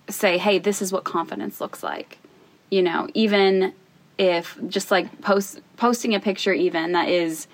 say, 0.09 0.37
hey, 0.37 0.59
this 0.59 0.81
is 0.81 0.91
what 0.91 1.03
confidence 1.03 1.61
looks 1.61 1.83
like. 1.83 2.17
You 2.69 2.81
know, 2.81 3.07
even 3.13 3.73
if 4.17 4.57
just 4.67 4.91
like 4.91 5.21
post 5.21 5.59
posting 5.77 6.15
a 6.15 6.19
picture 6.19 6.53
even 6.53 6.93
that 6.93 7.09
is 7.09 7.47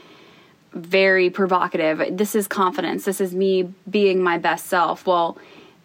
very 0.74 1.30
provocative. 1.30 2.18
This 2.18 2.36
is 2.36 2.48
confidence. 2.48 3.06
This 3.06 3.20
is 3.20 3.34
me 3.34 3.74
being 3.90 4.22
my 4.22 4.38
best 4.38 4.68
self. 4.68 5.08
Well, 5.08 5.38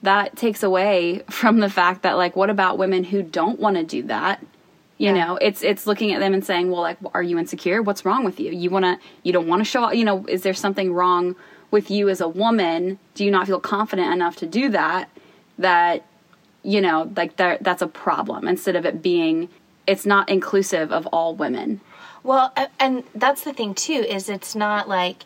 that 0.03 0.37
takes 0.37 0.63
away 0.63 1.23
from 1.31 1.61
the 1.61 1.71
fact 1.71 2.03
that 2.03 2.15
like 2.17 2.37
what 2.37 2.51
about 2.51 2.79
women 2.79 3.05
who 3.05 3.23
don't 3.23 3.59
want 3.61 3.77
to 3.77 3.83
do 3.85 4.03
that? 4.05 4.45
You 4.99 5.09
Yeah. 5.15 5.25
know, 5.27 5.37
it's 5.37 5.63
it's 5.63 5.87
looking 5.87 6.13
at 6.13 6.21
them 6.21 6.35
and 6.35 6.45
saying, 6.45 6.71
"Well, 6.71 6.83
like 6.83 6.99
are 7.15 7.23
you 7.23 7.39
insecure? 7.39 7.83
What's 7.83 8.05
wrong 8.05 8.25
with 8.25 8.39
you? 8.39 8.53
You 8.53 8.71
want 8.71 8.85
to 8.85 8.99
you 9.23 9.33
don't 9.33 9.49
want 9.49 9.61
to 9.61 9.65
show, 9.65 9.85
up. 9.85 9.95
you 9.95 10.05
know, 10.05 10.25
is 10.29 10.43
there 10.43 10.55
something 10.55 10.93
wrong 10.93 11.35
with 11.71 11.91
you 11.91 12.09
as 12.09 12.21
a 12.21 12.29
woman? 12.29 12.99
Do 13.15 13.25
you 13.25 13.31
not 13.31 13.47
feel 13.47 13.61
confident 13.61 14.13
enough 14.13 14.37
to 14.37 14.47
do 14.47 14.69
that 14.71 15.09
that 15.59 16.05
you 16.65 16.81
know, 16.81 17.11
like 17.17 17.37
that 17.37 17.63
that's 17.65 17.83
a 17.83 17.89
problem 17.89 18.47
instead 18.47 18.77
of 18.77 18.87
it 18.87 19.03
being 19.03 19.49
it's 19.87 20.07
not 20.07 20.29
inclusive 20.29 20.93
of 20.93 21.07
all 21.09 21.35
women. 21.35 21.81
well 22.23 22.53
and 22.79 23.03
that's 23.17 23.43
the 23.43 23.53
thing 23.53 23.75
too 23.75 23.95
is 23.95 24.29
it's 24.29 24.55
not 24.55 24.89
like 24.89 25.25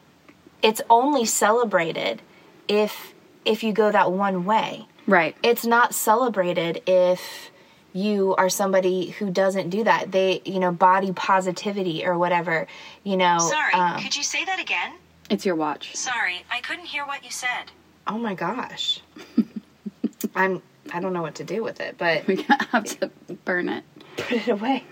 it's 0.62 0.80
only 0.88 1.26
celebrated 1.26 2.22
if 2.66 3.12
if 3.46 3.62
you 3.62 3.72
go 3.72 3.90
that 3.90 4.12
one 4.12 4.44
way 4.44 4.86
Right. 5.06 5.36
it's 5.42 5.64
not 5.64 5.94
celebrated 5.94 6.82
if 6.86 7.50
you 7.92 8.34
are 8.36 8.48
somebody 8.50 9.10
who 9.10 9.30
doesn't 9.30 9.70
do 9.70 9.84
that 9.84 10.10
they 10.12 10.42
you 10.44 10.58
know 10.58 10.72
body 10.72 11.12
positivity 11.12 12.04
or 12.04 12.18
whatever 12.18 12.66
you 13.04 13.16
know 13.16 13.38
Sorry, 13.38 13.72
um, 13.72 14.00
could 14.00 14.16
you 14.16 14.22
say 14.22 14.44
that 14.44 14.60
again? 14.60 14.92
It's 15.30 15.44
your 15.44 15.56
watch. 15.56 15.94
Sorry, 15.96 16.44
I 16.52 16.60
couldn't 16.60 16.84
hear 16.86 17.04
what 17.06 17.24
you 17.24 17.30
said. 17.30 17.70
oh 18.06 18.18
my 18.18 18.34
gosh 18.34 19.00
i'm 20.34 20.62
i 20.92 21.00
don't 21.00 21.12
know 21.12 21.22
what 21.22 21.34
to 21.36 21.44
do 21.44 21.62
with 21.62 21.80
it 21.80 21.96
but 21.98 22.26
We 22.26 22.42
have 22.72 22.84
to 23.00 23.10
burn 23.44 23.68
it. 23.68 23.84
put 24.16 24.32
it 24.32 24.48
away. 24.48 24.84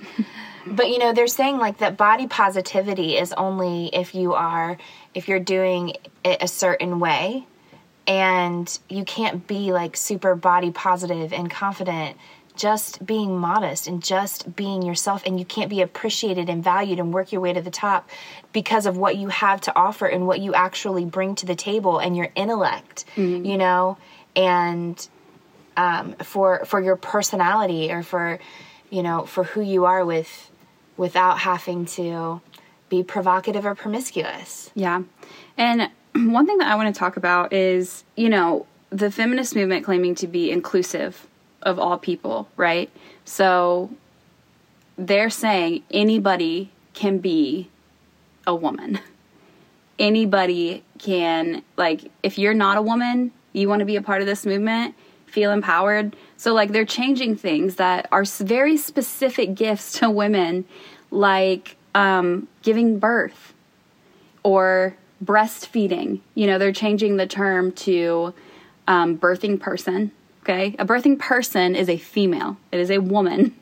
but 0.67 0.89
you 0.89 0.99
know, 0.99 1.13
they're 1.13 1.27
saying 1.27 1.59
like 1.59 1.79
that 1.79 1.97
body 1.97 2.27
positivity 2.27 3.17
is 3.17 3.33
only 3.35 3.91
if 3.93 4.15
you 4.15 4.33
are 4.35 4.77
if 5.15 5.29
you're 5.29 5.41
doing 5.41 5.95
it 6.25 6.39
a 6.43 6.49
certain 6.49 6.99
way 7.01 7.47
and 8.07 8.79
you 8.89 9.05
can't 9.05 9.47
be 9.47 9.73
like 9.73 9.97
super 9.97 10.35
body 10.35 10.71
positive 10.71 11.33
and 11.33 11.51
confident 11.51 12.17
just 12.57 13.05
being 13.05 13.37
modest 13.37 13.89
and 13.89 14.03
just 14.03 14.55
being 14.55 14.83
yourself 14.83 15.25
and 15.27 15.41
you 15.41 15.45
can't 15.45 15.69
be 15.69 15.83
appreciated 15.83 16.49
and 16.49 16.63
valued 16.63 17.01
and 17.01 17.13
work 17.13 17.33
your 17.33 17.41
way 17.41 17.53
to 17.53 17.61
the 17.61 17.71
top 17.71 18.09
because 18.53 18.87
of 18.87 18.97
what 18.97 19.17
you 19.17 19.29
have 19.29 19.61
to 19.61 19.77
offer 19.77 20.07
and 20.07 20.27
what 20.27 20.39
you 20.39 20.55
actually 20.55 21.05
bring 21.05 21.35
to 21.35 21.47
the 21.47 21.57
table 21.57 21.99
and 21.99 22.17
your 22.17 22.29
intellect 22.37 23.05
you 23.45 23.59
know? 23.59 23.99
And 24.37 25.09
um, 25.77 26.15
for 26.23 26.65
for 26.65 26.81
your 26.81 26.97
personality 26.97 27.91
or 27.91 28.03
for 28.03 28.39
you 28.91 29.03
know 29.03 29.25
for 29.27 29.45
who 29.45 29.61
you 29.61 29.87
are 29.87 30.05
with 30.05 30.51
without 30.97 31.39
having 31.39 31.87
to 31.87 32.41
be 32.89 33.03
provocative 33.03 33.67
or 33.67 33.75
promiscuous. 33.75 34.71
Yeah. 34.75 35.03
And 35.57 35.91
one 36.17 36.47
thing 36.47 36.59
that 36.59 36.69
I 36.69 36.77
want 36.77 36.95
to 36.95 36.99
talk 36.99 37.17
about 37.17 37.53
is, 37.53 38.05
you 38.17 38.29
know, 38.29 38.67
the 38.91 39.11
feminist 39.11 39.57
movement 39.57 39.85
claiming 39.85 40.15
to 40.17 40.29
be 40.29 40.51
inclusive 40.51 41.27
of 41.63 41.79
all 41.79 41.99
people, 41.99 42.49
right? 42.57 42.91
So 43.25 43.91
they're 44.97 45.31
saying 45.31 45.83
anybody 45.91 46.71
can 46.93 47.19
be 47.19 47.69
a 48.47 48.55
woman. 48.55 49.01
Anybody 49.99 50.83
can, 50.99 51.63
like, 51.77 52.11
if 52.23 52.39
you're 52.39 52.55
not 52.55 52.77
a 52.77 52.83
woman, 52.83 53.33
you 53.53 53.69
want 53.69 53.81
to 53.81 53.87
be 53.87 53.97
a 53.97 54.03
part 54.03 54.21
of 54.21 54.27
this 54.27 54.45
movement, 54.45 54.95
feel 55.27 55.53
empowered. 55.53 56.17
So, 56.37 56.53
like, 56.53 56.73
they're 56.73 56.85
changing 56.85 57.37
things 57.37 57.77
that 57.77 58.09
are 58.11 58.25
very 58.25 58.77
specific 58.77 59.55
gifts 59.55 59.93
to 60.01 60.11
women, 60.11 60.65
like 61.13 61.77
um, 61.95 62.49
giving 62.63 62.99
birth 62.99 63.55
or 64.43 64.97
breastfeeding. 65.25 66.21
You 66.35 66.47
know, 66.47 66.59
they're 66.59 66.73
changing 66.73 67.17
the 67.17 67.27
term 67.27 67.73
to 67.73 68.35
um, 68.87 69.19
birthing 69.19 69.61
person. 69.61 70.13
Okay. 70.43 70.77
A 70.79 70.85
birthing 70.85 71.19
person 71.19 71.75
is 71.75 71.89
a 71.89 71.97
female, 71.97 72.59
it 72.71 72.81
is 72.81 72.91
a 72.91 72.99
woman. 72.99 73.55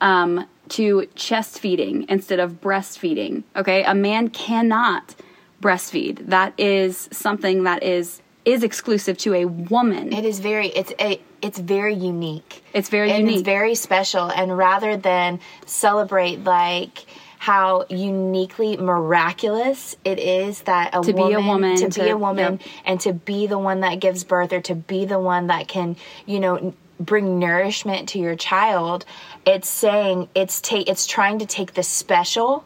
um, 0.00 0.46
to 0.70 1.06
chest 1.14 1.58
feeding 1.58 2.06
instead 2.08 2.40
of 2.40 2.60
breastfeeding. 2.60 3.42
Okay, 3.56 3.82
a 3.82 3.94
man 3.94 4.28
cannot 4.28 5.14
breastfeed. 5.60 6.26
That 6.28 6.54
is 6.58 7.08
something 7.12 7.64
that 7.64 7.82
is 7.82 8.22
is 8.44 8.62
exclusive 8.62 9.18
to 9.18 9.34
a 9.34 9.44
woman. 9.44 10.12
It 10.12 10.24
is 10.24 10.40
very 10.40 10.68
it's 10.68 10.92
a 10.98 11.20
it's 11.42 11.58
very 11.58 11.94
unique. 11.94 12.64
It's 12.72 12.88
very 12.88 13.10
and 13.10 13.20
unique. 13.20 13.40
It's 13.40 13.44
very 13.44 13.74
special. 13.74 14.30
And 14.30 14.56
rather 14.56 14.96
than 14.96 15.40
celebrate 15.66 16.44
like 16.44 17.04
how 17.40 17.86
uniquely 17.88 18.76
miraculous 18.76 19.96
it 20.04 20.18
is 20.18 20.60
that 20.62 20.90
a 20.94 21.00
To 21.00 21.14
be 21.14 21.22
a 21.22 21.24
woman, 21.40 21.46
woman, 21.46 21.90
to, 21.90 22.00
be 22.02 22.10
a 22.10 22.16
woman 22.16 22.58
yep. 22.60 22.68
and 22.84 23.00
to 23.00 23.14
be 23.14 23.46
the 23.46 23.58
one 23.58 23.80
that 23.80 23.98
gives 23.98 24.24
birth 24.24 24.52
or 24.52 24.60
to 24.60 24.74
be 24.74 25.06
the 25.06 25.18
one 25.18 25.46
that 25.46 25.66
can 25.66 25.96
you 26.26 26.38
know 26.38 26.74
bring 27.00 27.38
nourishment 27.38 28.10
to 28.10 28.18
your 28.18 28.36
child 28.36 29.06
it's 29.46 29.70
saying 29.70 30.28
it's 30.34 30.60
ta- 30.60 30.84
it's 30.86 31.06
trying 31.06 31.38
to 31.38 31.46
take 31.46 31.72
the 31.72 31.82
special 31.82 32.62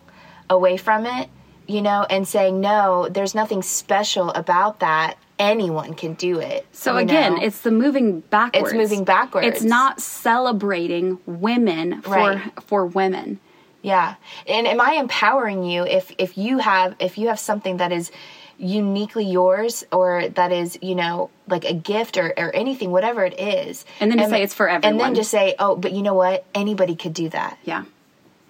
away 0.50 0.76
from 0.76 1.06
it 1.06 1.28
you 1.68 1.80
know 1.80 2.04
and 2.10 2.26
saying 2.26 2.60
no 2.60 3.08
there's 3.08 3.32
nothing 3.32 3.62
special 3.62 4.30
about 4.30 4.80
that 4.80 5.16
anyone 5.38 5.94
can 5.94 6.14
do 6.14 6.40
it 6.40 6.66
So 6.72 6.96
again, 6.96 7.34
know? 7.36 7.42
it's 7.42 7.60
the 7.60 7.70
moving 7.70 8.20
backwards. 8.20 8.72
It's 8.72 8.76
moving 8.76 9.04
backwards. 9.04 9.46
It's 9.46 9.62
not 9.62 10.00
celebrating 10.00 11.18
women 11.26 12.02
for 12.02 12.10
Right. 12.10 12.62
for 12.66 12.86
women. 12.86 13.38
Yeah. 13.84 14.14
And 14.46 14.66
am 14.66 14.80
I 14.80 14.94
empowering 14.94 15.62
you 15.62 15.84
if 15.84 16.10
if 16.16 16.38
you 16.38 16.56
have 16.56 16.96
if 17.00 17.18
you 17.18 17.28
have 17.28 17.38
something 17.38 17.76
that 17.76 17.92
is 17.92 18.10
uniquely 18.56 19.26
yours 19.26 19.84
or 19.92 20.28
that 20.30 20.52
is, 20.52 20.78
you 20.80 20.94
know, 20.94 21.28
like 21.48 21.66
a 21.66 21.74
gift 21.74 22.16
or, 22.16 22.32
or 22.38 22.54
anything, 22.56 22.90
whatever 22.90 23.26
it 23.26 23.38
is. 23.38 23.84
And 24.00 24.10
then 24.10 24.18
to 24.18 24.28
say 24.30 24.42
it's 24.42 24.54
for 24.54 24.70
everyone 24.70 24.92
And 24.92 25.00
then 25.00 25.14
just 25.14 25.30
say, 25.30 25.54
Oh, 25.58 25.76
but 25.76 25.92
you 25.92 26.00
know 26.00 26.14
what? 26.14 26.46
Anybody 26.54 26.96
could 26.96 27.12
do 27.12 27.28
that. 27.28 27.58
Yeah. 27.62 27.84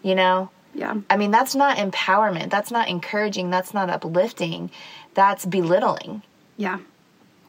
You 0.03 0.15
know? 0.15 0.51
Yeah. 0.73 0.95
I 1.11 1.17
mean 1.17 1.33
that's 1.33 1.57
not 1.57 1.79
empowerment. 1.79 2.51
That's 2.51 2.71
not 2.71 2.87
encouraging. 2.87 3.51
That's 3.51 3.75
not 3.75 3.91
uplifting. 3.91 4.71
That's 5.15 5.45
belittling. 5.45 6.23
Yeah. 6.57 6.79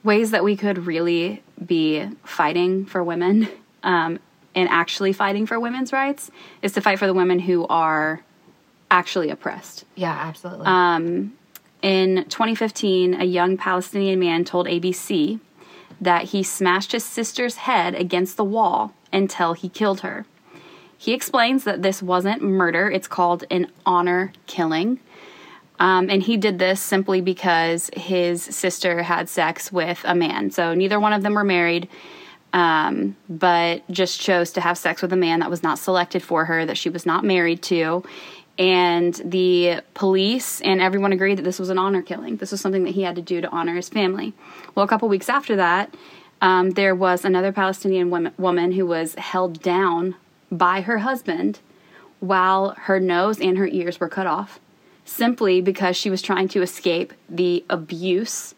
Ways 0.03 0.31
that 0.31 0.43
we 0.43 0.57
could 0.57 0.87
really 0.87 1.43
be 1.63 2.09
fighting 2.23 2.87
for 2.87 3.03
women 3.03 3.47
um, 3.83 4.17
and 4.55 4.69
actually 4.69 5.13
fighting 5.13 5.45
for 5.45 5.59
women's 5.59 5.91
rights 5.93 6.31
is 6.61 6.71
to 6.73 6.81
fight 6.81 6.97
for 6.97 7.07
the 7.07 7.13
women 7.13 7.39
who 7.39 7.67
are 7.67 8.23
actually 8.89 9.29
oppressed. 9.29 9.83
Yeah, 9.95 10.13
absolutely. 10.13 10.65
Um, 10.65 11.33
In 11.81 12.25
2015, 12.29 13.13
a 13.19 13.25
young 13.25 13.57
Palestinian 13.57 14.19
man 14.19 14.45
told 14.45 14.65
ABC 14.67 15.39
that 16.01 16.25
he 16.25 16.41
smashed 16.41 16.93
his 16.93 17.03
sister's 17.03 17.57
head 17.57 17.93
against 17.95 18.37
the 18.37 18.43
wall 18.43 18.93
until 19.13 19.53
he 19.53 19.69
killed 19.69 20.01
her. 20.01 20.25
He 20.97 21.13
explains 21.13 21.63
that 21.65 21.81
this 21.81 22.01
wasn't 22.01 22.41
murder, 22.41 22.89
it's 22.89 23.07
called 23.07 23.43
an 23.51 23.71
honor 23.85 24.33
killing. 24.47 24.99
Um, 25.77 26.09
and 26.09 26.23
he 26.23 26.37
did 26.37 26.57
this 26.57 26.81
simply 26.81 27.19
because 27.19 27.89
his 27.95 28.41
sister 28.41 29.03
had 29.03 29.27
sex 29.27 29.71
with 29.71 30.01
a 30.05 30.15
man. 30.15 30.51
So 30.51 30.73
neither 30.73 30.99
one 30.99 31.11
of 31.11 31.21
them 31.21 31.33
were 31.33 31.43
married, 31.43 31.89
um, 32.55 33.17
but 33.27 33.87
just 33.91 34.21
chose 34.21 34.51
to 34.53 34.61
have 34.61 34.77
sex 34.77 35.01
with 35.01 35.11
a 35.11 35.17
man 35.17 35.41
that 35.41 35.49
was 35.49 35.61
not 35.61 35.77
selected 35.77 36.23
for 36.23 36.45
her, 36.45 36.65
that 36.65 36.77
she 36.77 36.89
was 36.89 37.05
not 37.05 37.25
married 37.25 37.61
to. 37.63 38.01
And 38.57 39.13
the 39.25 39.81
police 39.93 40.61
and 40.61 40.79
everyone 40.79 41.11
agreed 41.11 41.37
that 41.37 41.41
this 41.41 41.59
was 41.59 41.69
an 41.69 41.77
honor 41.77 42.01
killing. 42.01 42.37
This 42.37 42.51
was 42.51 42.61
something 42.61 42.85
that 42.85 42.95
he 42.95 43.01
had 43.01 43.17
to 43.17 43.21
do 43.21 43.41
to 43.41 43.49
honor 43.49 43.75
his 43.75 43.89
family. 43.89 44.33
Well, 44.73 44.85
a 44.85 44.87
couple 44.87 45.09
weeks 45.09 45.27
after 45.27 45.57
that, 45.57 45.93
um, 46.41 46.71
there 46.71 46.95
was 46.95 47.25
another 47.25 47.51
Palestinian 47.51 48.09
woman, 48.09 48.33
woman 48.37 48.71
who 48.71 48.85
was 48.85 49.15
held 49.15 49.61
down 49.61 50.15
by 50.49 50.79
her 50.79 50.99
husband 50.99 51.59
while 52.21 52.69
her 52.83 53.01
nose 53.01 53.41
and 53.41 53.57
her 53.57 53.67
ears 53.67 53.99
were 53.99 54.07
cut 54.07 54.27
off 54.27 54.61
simply 55.03 55.59
because 55.59 55.97
she 55.97 56.09
was 56.09 56.21
trying 56.21 56.47
to 56.47 56.61
escape 56.61 57.11
the 57.29 57.65
abuse 57.69 58.55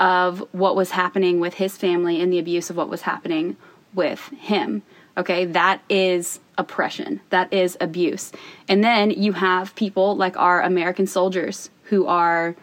of 0.00 0.42
what 0.52 0.74
was 0.74 0.90
happening 0.90 1.38
with 1.38 1.54
his 1.54 1.76
family 1.76 2.20
and 2.20 2.32
the 2.32 2.38
abuse 2.38 2.70
of 2.70 2.76
what 2.76 2.88
was 2.88 3.02
happening 3.02 3.56
with 3.94 4.28
him. 4.38 4.82
Okay, 5.16 5.44
that 5.44 5.82
is 5.90 6.40
oppression. 6.56 7.20
That 7.28 7.52
is 7.52 7.76
abuse. 7.80 8.32
And 8.68 8.82
then 8.82 9.10
you 9.10 9.34
have 9.34 9.74
people 9.74 10.16
like 10.16 10.36
our 10.36 10.62
American 10.62 11.06
soldiers 11.06 11.70
who 11.84 12.06
are 12.06 12.56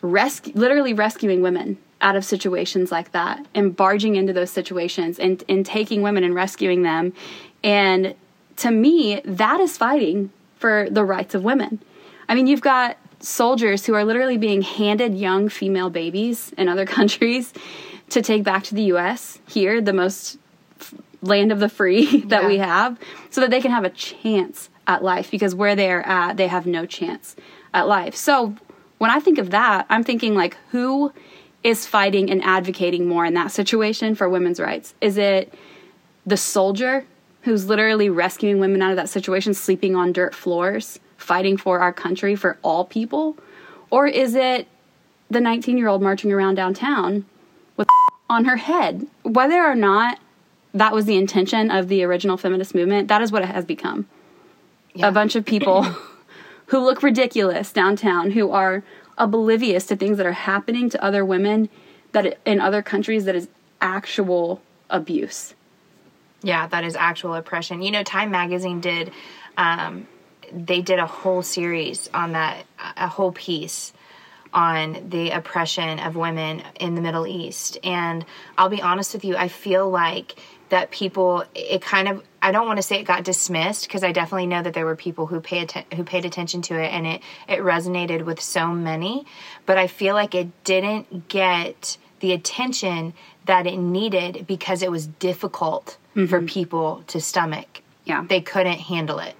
rescue, 0.00 0.52
literally 0.56 0.92
rescuing 0.92 1.40
women 1.40 1.78
out 2.00 2.16
of 2.16 2.24
situations 2.24 2.90
like 2.90 3.12
that 3.12 3.46
and 3.54 3.76
barging 3.76 4.16
into 4.16 4.32
those 4.32 4.50
situations 4.50 5.20
and, 5.20 5.44
and 5.48 5.64
taking 5.64 6.02
women 6.02 6.24
and 6.24 6.34
rescuing 6.34 6.82
them. 6.82 7.12
And 7.62 8.16
to 8.56 8.70
me, 8.72 9.20
that 9.24 9.60
is 9.60 9.78
fighting 9.78 10.32
for 10.56 10.88
the 10.90 11.04
rights 11.04 11.34
of 11.34 11.44
women. 11.44 11.80
I 12.28 12.34
mean, 12.34 12.48
you've 12.48 12.60
got 12.60 12.96
soldiers 13.22 13.86
who 13.86 13.94
are 13.94 14.04
literally 14.04 14.36
being 14.36 14.62
handed 14.62 15.14
young 15.14 15.48
female 15.48 15.90
babies 15.90 16.52
in 16.58 16.68
other 16.68 16.86
countries 16.98 17.52
to 18.10 18.20
take 18.20 18.44
back 18.44 18.64
to 18.64 18.74
the 18.74 18.82
US, 18.94 19.38
here, 19.48 19.80
the 19.80 19.92
most 19.92 20.38
f- 20.80 20.94
land 21.22 21.50
of 21.50 21.60
the 21.60 21.68
free 21.68 22.20
that 22.26 22.46
we 22.46 22.58
have, 22.58 22.98
so 23.30 23.40
that 23.40 23.50
they 23.50 23.60
can 23.60 23.70
have 23.70 23.84
a 23.84 23.90
chance 23.90 24.68
at 24.86 25.02
life 25.02 25.30
because 25.30 25.54
where 25.54 25.74
they 25.76 25.90
are 25.90 26.02
at, 26.02 26.36
they 26.36 26.48
have 26.48 26.66
no 26.66 26.84
chance 26.84 27.36
at 27.72 27.86
life. 27.86 28.14
So 28.14 28.54
when 28.98 29.10
I 29.10 29.20
think 29.20 29.38
of 29.38 29.50
that, 29.50 29.86
I'm 29.88 30.04
thinking 30.04 30.34
like, 30.34 30.56
who 30.70 31.12
is 31.62 31.86
fighting 31.86 32.30
and 32.30 32.42
advocating 32.42 33.06
more 33.06 33.24
in 33.24 33.34
that 33.34 33.52
situation 33.52 34.14
for 34.14 34.28
women's 34.28 34.58
rights? 34.58 34.94
Is 35.00 35.16
it 35.16 35.54
the 36.26 36.36
soldier 36.36 37.06
who's 37.42 37.66
literally 37.66 38.08
rescuing 38.08 38.58
women 38.58 38.82
out 38.82 38.90
of 38.90 38.96
that 38.96 39.08
situation, 39.08 39.54
sleeping 39.54 39.96
on 39.96 40.12
dirt 40.12 40.34
floors, 40.34 40.98
fighting 41.22 41.56
for 41.56 41.80
our 41.80 41.92
country, 41.92 42.36
for 42.36 42.58
all 42.62 42.84
people? 42.84 43.36
Or 43.90 44.06
is 44.06 44.34
it 44.34 44.68
the 45.30 45.40
19 45.40 45.78
year 45.78 45.88
old 45.88 46.02
marching 46.02 46.32
around 46.32 46.56
downtown 46.56 47.24
with 47.76 47.88
on 48.30 48.44
her 48.44 48.56
head? 48.56 49.06
Whether 49.22 49.64
or 49.64 49.74
not 49.74 50.18
that 50.74 50.92
was 50.92 51.04
the 51.04 51.16
intention 51.16 51.70
of 51.70 51.88
the 51.88 52.02
original 52.02 52.36
feminist 52.36 52.74
movement, 52.74 53.08
that 53.08 53.22
is 53.22 53.30
what 53.30 53.42
it 53.42 53.48
has 53.48 53.64
become. 53.64 54.06
Yeah. 54.94 55.08
A 55.08 55.12
bunch 55.12 55.36
of 55.36 55.44
people 55.44 55.82
who 56.66 56.78
look 56.78 57.02
ridiculous 57.02 57.72
downtown, 57.72 58.32
who 58.32 58.50
are 58.50 58.82
oblivious 59.18 59.86
to 59.86 59.96
things 59.96 60.16
that 60.16 60.26
are 60.26 60.32
happening 60.32 60.88
to 60.90 61.02
other 61.04 61.24
women 61.24 61.68
that 62.12 62.38
in 62.44 62.60
other 62.60 62.82
countries 62.82 63.24
that 63.24 63.34
is 63.34 63.48
actual 63.80 64.60
abuse. 64.90 65.54
Yeah, 66.42 66.66
that 66.68 66.84
is 66.84 66.96
actual 66.96 67.34
oppression. 67.34 67.82
You 67.82 67.90
know, 67.90 68.02
Time 68.02 68.30
Magazine 68.30 68.80
did, 68.80 69.12
um, 69.56 70.06
they 70.54 70.82
did 70.82 70.98
a 70.98 71.06
whole 71.06 71.42
series 71.42 72.08
on 72.12 72.32
that, 72.32 72.64
a 72.96 73.08
whole 73.08 73.32
piece 73.32 73.92
on 74.52 75.08
the 75.08 75.30
oppression 75.30 75.98
of 75.98 76.14
women 76.14 76.62
in 76.78 76.94
the 76.94 77.00
Middle 77.00 77.26
East. 77.26 77.78
And 77.82 78.24
I'll 78.58 78.68
be 78.68 78.82
honest 78.82 79.14
with 79.14 79.24
you, 79.24 79.36
I 79.36 79.48
feel 79.48 79.88
like 79.88 80.34
that 80.68 80.90
people, 80.90 81.44
it 81.54 81.82
kind 81.82 82.08
of, 82.08 82.22
I 82.40 82.50
don't 82.50 82.66
want 82.66 82.78
to 82.78 82.82
say 82.82 82.98
it 82.98 83.04
got 83.04 83.24
dismissed 83.24 83.86
because 83.86 84.02
I 84.02 84.12
definitely 84.12 84.46
know 84.46 84.62
that 84.62 84.74
there 84.74 84.86
were 84.86 84.96
people 84.96 85.26
who 85.26 85.40
pay 85.40 85.60
atten- 85.60 85.84
who 85.94 86.04
paid 86.04 86.24
attention 86.24 86.62
to 86.62 86.74
it 86.74 86.88
and 86.88 87.06
it 87.06 87.22
it 87.46 87.60
resonated 87.60 88.24
with 88.24 88.40
so 88.40 88.68
many, 88.68 89.26
but 89.66 89.78
I 89.78 89.86
feel 89.86 90.14
like 90.14 90.34
it 90.34 90.64
didn't 90.64 91.28
get 91.28 91.98
the 92.20 92.32
attention 92.32 93.14
that 93.46 93.66
it 93.66 93.76
needed 93.76 94.46
because 94.46 94.82
it 94.82 94.90
was 94.90 95.06
difficult 95.06 95.98
for 96.14 96.20
mm-hmm. 96.20 96.46
people 96.46 97.04
to 97.08 97.20
stomach. 97.20 97.82
Yeah. 98.04 98.24
They 98.26 98.40
couldn't 98.40 98.78
handle 98.78 99.18
it. 99.18 99.34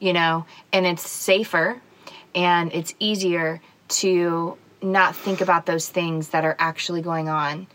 You 0.00 0.12
know, 0.12 0.46
and 0.72 0.86
it's 0.86 1.08
safer 1.08 1.80
and 2.34 2.72
it's 2.72 2.94
easier 3.00 3.60
to 3.88 4.56
not 4.80 5.16
think 5.16 5.40
about 5.40 5.66
those 5.66 5.88
things 5.88 6.28
that 6.28 6.44
are 6.44 6.56
actually 6.58 7.02
going 7.02 7.28
on 7.28 7.66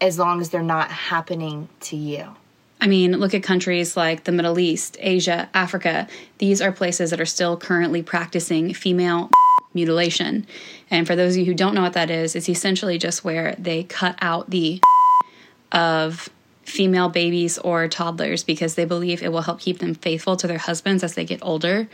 as 0.00 0.18
long 0.18 0.40
as 0.40 0.50
they're 0.50 0.62
not 0.62 0.90
happening 0.90 1.68
to 1.80 1.96
you. 1.96 2.34
I 2.80 2.88
mean, 2.88 3.12
look 3.18 3.32
at 3.32 3.44
countries 3.44 3.96
like 3.96 4.24
the 4.24 4.32
Middle 4.32 4.58
East, 4.58 4.96
Asia, 4.98 5.48
Africa. 5.54 6.08
These 6.38 6.60
are 6.60 6.72
places 6.72 7.10
that 7.10 7.20
are 7.20 7.26
still 7.26 7.56
currently 7.56 8.02
practicing 8.02 8.74
female 8.74 9.30
mutilation. 9.74 10.46
And 10.90 11.06
for 11.06 11.14
those 11.14 11.34
of 11.34 11.40
you 11.40 11.44
who 11.44 11.54
don't 11.54 11.74
know 11.74 11.82
what 11.82 11.92
that 11.92 12.10
is, 12.10 12.34
it's 12.34 12.48
essentially 12.48 12.98
just 12.98 13.22
where 13.22 13.54
they 13.56 13.84
cut 13.84 14.18
out 14.20 14.50
the 14.50 14.80
of 15.72 16.28
female 16.62 17.08
babies 17.08 17.58
or 17.58 17.88
toddlers 17.88 18.44
because 18.44 18.74
they 18.74 18.84
believe 18.84 19.22
it 19.22 19.32
will 19.32 19.42
help 19.42 19.60
keep 19.60 19.78
them 19.78 19.94
faithful 19.94 20.36
to 20.36 20.46
their 20.46 20.58
husbands 20.58 21.02
as 21.02 21.14
they 21.14 21.24
get 21.24 21.40
older. 21.42 21.88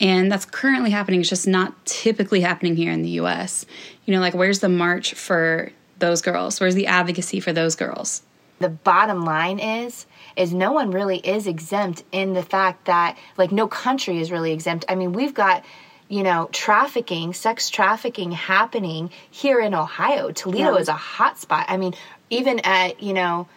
And 0.00 0.30
that's 0.32 0.44
currently 0.44 0.90
happening. 0.90 1.20
It's 1.20 1.28
just 1.28 1.46
not 1.46 1.86
typically 1.86 2.40
happening 2.40 2.74
here 2.76 2.90
in 2.92 3.02
the 3.02 3.10
US. 3.20 3.64
You 4.04 4.14
know, 4.14 4.20
like 4.20 4.34
where's 4.34 4.58
the 4.60 4.68
march 4.68 5.14
for 5.14 5.70
those 5.98 6.22
girls? 6.22 6.60
Where's 6.60 6.74
the 6.74 6.88
advocacy 6.88 7.40
for 7.40 7.52
those 7.52 7.76
girls? 7.76 8.22
the 8.58 8.68
bottom 8.68 9.24
line 9.24 9.58
is 9.58 10.06
is 10.36 10.54
no 10.54 10.70
one 10.70 10.92
really 10.92 11.16
is 11.18 11.48
exempt 11.48 12.04
in 12.12 12.32
the 12.32 12.44
fact 12.44 12.84
that 12.84 13.18
like 13.36 13.50
no 13.50 13.66
country 13.66 14.20
is 14.20 14.30
really 14.30 14.52
exempt 14.52 14.84
i 14.88 14.94
mean 14.94 15.12
we've 15.12 15.34
got 15.34 15.64
you 16.08 16.22
know 16.22 16.48
trafficking 16.52 17.32
sex 17.32 17.68
trafficking 17.70 18.30
happening 18.30 19.10
here 19.32 19.58
in 19.58 19.74
ohio 19.74 20.30
toledo 20.30 20.74
Yeah. 20.74 20.80
is 20.80 20.86
a 20.86 20.92
hot 20.92 21.40
spot 21.40 21.66
i 21.68 21.76
mean 21.76 21.92
even 22.30 22.60
at 22.60 23.02
you 23.02 23.14
know 23.14 23.48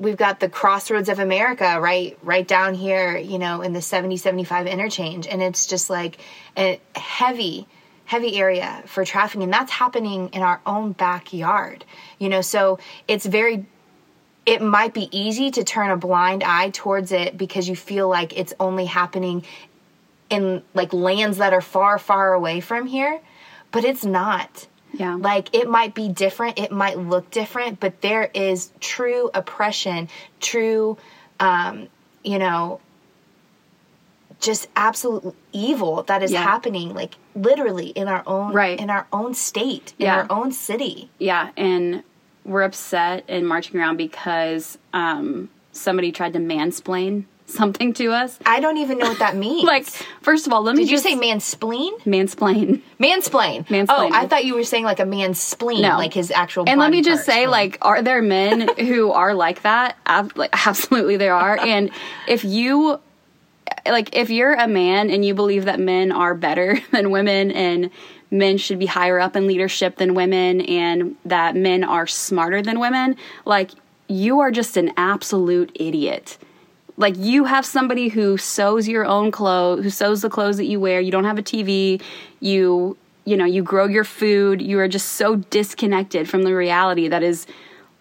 we've 0.00 0.16
got 0.16 0.40
the 0.40 0.48
crossroads 0.48 1.08
of 1.08 1.20
America 1.20 1.78
right 1.78 2.18
right 2.22 2.48
down 2.48 2.74
here, 2.74 3.16
you 3.16 3.38
know, 3.38 3.60
in 3.60 3.72
the 3.72 3.82
70 3.82 4.16
75 4.16 4.66
interchange 4.66 5.28
and 5.28 5.42
it's 5.42 5.66
just 5.66 5.90
like 5.90 6.18
a 6.56 6.80
heavy 6.96 7.68
heavy 8.06 8.36
area 8.38 8.82
for 8.86 9.04
trafficking 9.04 9.44
and 9.44 9.52
that's 9.52 9.70
happening 9.70 10.30
in 10.32 10.42
our 10.42 10.60
own 10.66 10.92
backyard. 10.92 11.84
You 12.18 12.30
know, 12.30 12.40
so 12.40 12.80
it's 13.06 13.26
very 13.26 13.66
it 14.46 14.62
might 14.62 14.94
be 14.94 15.08
easy 15.16 15.50
to 15.52 15.62
turn 15.62 15.90
a 15.90 15.96
blind 15.96 16.42
eye 16.42 16.70
towards 16.70 17.12
it 17.12 17.36
because 17.36 17.68
you 17.68 17.76
feel 17.76 18.08
like 18.08 18.36
it's 18.36 18.54
only 18.58 18.86
happening 18.86 19.44
in 20.30 20.62
like 20.72 20.92
lands 20.94 21.38
that 21.38 21.52
are 21.52 21.60
far 21.60 21.98
far 21.98 22.32
away 22.32 22.60
from 22.60 22.86
here, 22.86 23.20
but 23.70 23.84
it's 23.84 24.04
not. 24.04 24.66
Yeah. 24.92 25.14
Like 25.14 25.54
it 25.54 25.68
might 25.68 25.94
be 25.94 26.08
different, 26.08 26.58
it 26.58 26.72
might 26.72 26.98
look 26.98 27.30
different, 27.30 27.80
but 27.80 28.00
there 28.00 28.30
is 28.34 28.70
true 28.80 29.30
oppression, 29.34 30.08
true, 30.40 30.98
um, 31.38 31.88
you 32.24 32.38
know, 32.38 32.80
just 34.40 34.68
absolute 34.74 35.34
evil 35.52 36.02
that 36.04 36.22
is 36.22 36.32
Yeah. 36.32 36.42
happening, 36.42 36.94
like 36.94 37.14
literally 37.34 37.88
in 37.88 38.08
our 38.08 38.22
own, 38.26 38.52
Right. 38.52 38.78
in 38.80 38.88
our 38.90 39.06
own 39.12 39.34
state, 39.34 39.92
in 39.98 40.06
Yeah. 40.06 40.16
our 40.20 40.26
own 40.30 40.50
city. 40.52 41.10
Yeah, 41.18 41.50
and 41.56 42.02
we're 42.44 42.62
upset 42.62 43.24
and 43.28 43.46
marching 43.46 43.78
around 43.78 43.96
because 43.98 44.78
um, 44.94 45.50
somebody 45.72 46.10
tried 46.10 46.32
to 46.32 46.38
mansplain 46.38 47.24
something 47.52 47.92
to 47.94 48.12
us. 48.12 48.38
I 48.46 48.60
don't 48.60 48.76
even 48.78 48.98
know 48.98 49.08
what 49.08 49.18
that 49.18 49.36
means. 49.46 49.64
Like, 49.64 49.86
first 50.22 50.46
of 50.46 50.52
all, 50.52 50.62
let 50.62 50.74
me 50.76 50.82
did 50.84 50.90
you 50.90 50.96
just 50.96 51.04
say 51.04 51.14
manspleen? 51.14 51.90
mansplain. 52.02 52.82
Mansplain. 52.98 53.66
Mansplaining. 53.66 53.86
Oh, 53.88 54.10
I 54.12 54.26
thought 54.26 54.44
you 54.44 54.54
were 54.54 54.64
saying 54.64 54.84
like 54.84 55.00
a 55.00 55.06
man's 55.06 55.40
spleen, 55.40 55.82
No. 55.82 55.96
like 55.96 56.14
his 56.14 56.30
actual. 56.30 56.64
And 56.68 56.78
let 56.80 56.90
me 56.90 57.02
just 57.02 57.24
say, 57.24 57.44
mm. 57.44 57.50
like, 57.50 57.78
are 57.82 58.02
there 58.02 58.22
men 58.22 58.68
who 58.78 59.10
are 59.12 59.34
like 59.34 59.62
that? 59.62 59.96
Ab- 60.06 60.36
like, 60.36 60.50
absolutely, 60.66 61.16
there 61.16 61.34
are. 61.34 61.58
And 61.58 61.90
if 62.28 62.44
you, 62.44 63.00
like, 63.86 64.14
if 64.16 64.30
you're 64.30 64.54
a 64.54 64.68
man 64.68 65.10
and 65.10 65.24
you 65.24 65.34
believe 65.34 65.64
that 65.66 65.80
men 65.80 66.12
are 66.12 66.34
better 66.34 66.78
than 66.92 67.10
women 67.10 67.50
and 67.50 67.90
men 68.30 68.58
should 68.58 68.78
be 68.78 68.86
higher 68.86 69.18
up 69.18 69.34
in 69.34 69.46
leadership 69.46 69.96
than 69.96 70.14
women 70.14 70.60
and 70.60 71.16
that 71.24 71.56
men 71.56 71.82
are 71.82 72.06
smarter 72.06 72.62
than 72.62 72.78
women, 72.78 73.16
like, 73.44 73.70
you 74.06 74.40
are 74.40 74.50
just 74.50 74.76
an 74.76 74.92
absolute 74.96 75.70
idiot. 75.76 76.36
Like 77.00 77.16
you 77.16 77.44
have 77.44 77.64
somebody 77.64 78.08
who 78.08 78.36
sews 78.36 78.86
your 78.86 79.06
own 79.06 79.30
clothes, 79.30 79.82
who 79.82 79.88
sews 79.88 80.20
the 80.20 80.28
clothes 80.28 80.58
that 80.58 80.66
you 80.66 80.78
wear. 80.78 81.00
You 81.00 81.10
don't 81.10 81.24
have 81.24 81.38
a 81.38 81.42
TV. 81.42 82.02
You, 82.40 82.94
you 83.24 83.38
know, 83.38 83.46
you 83.46 83.62
grow 83.62 83.86
your 83.86 84.04
food. 84.04 84.60
You 84.60 84.78
are 84.80 84.86
just 84.86 85.12
so 85.12 85.36
disconnected 85.36 86.28
from 86.28 86.42
the 86.42 86.54
reality 86.54 87.08
that 87.08 87.22
is 87.22 87.46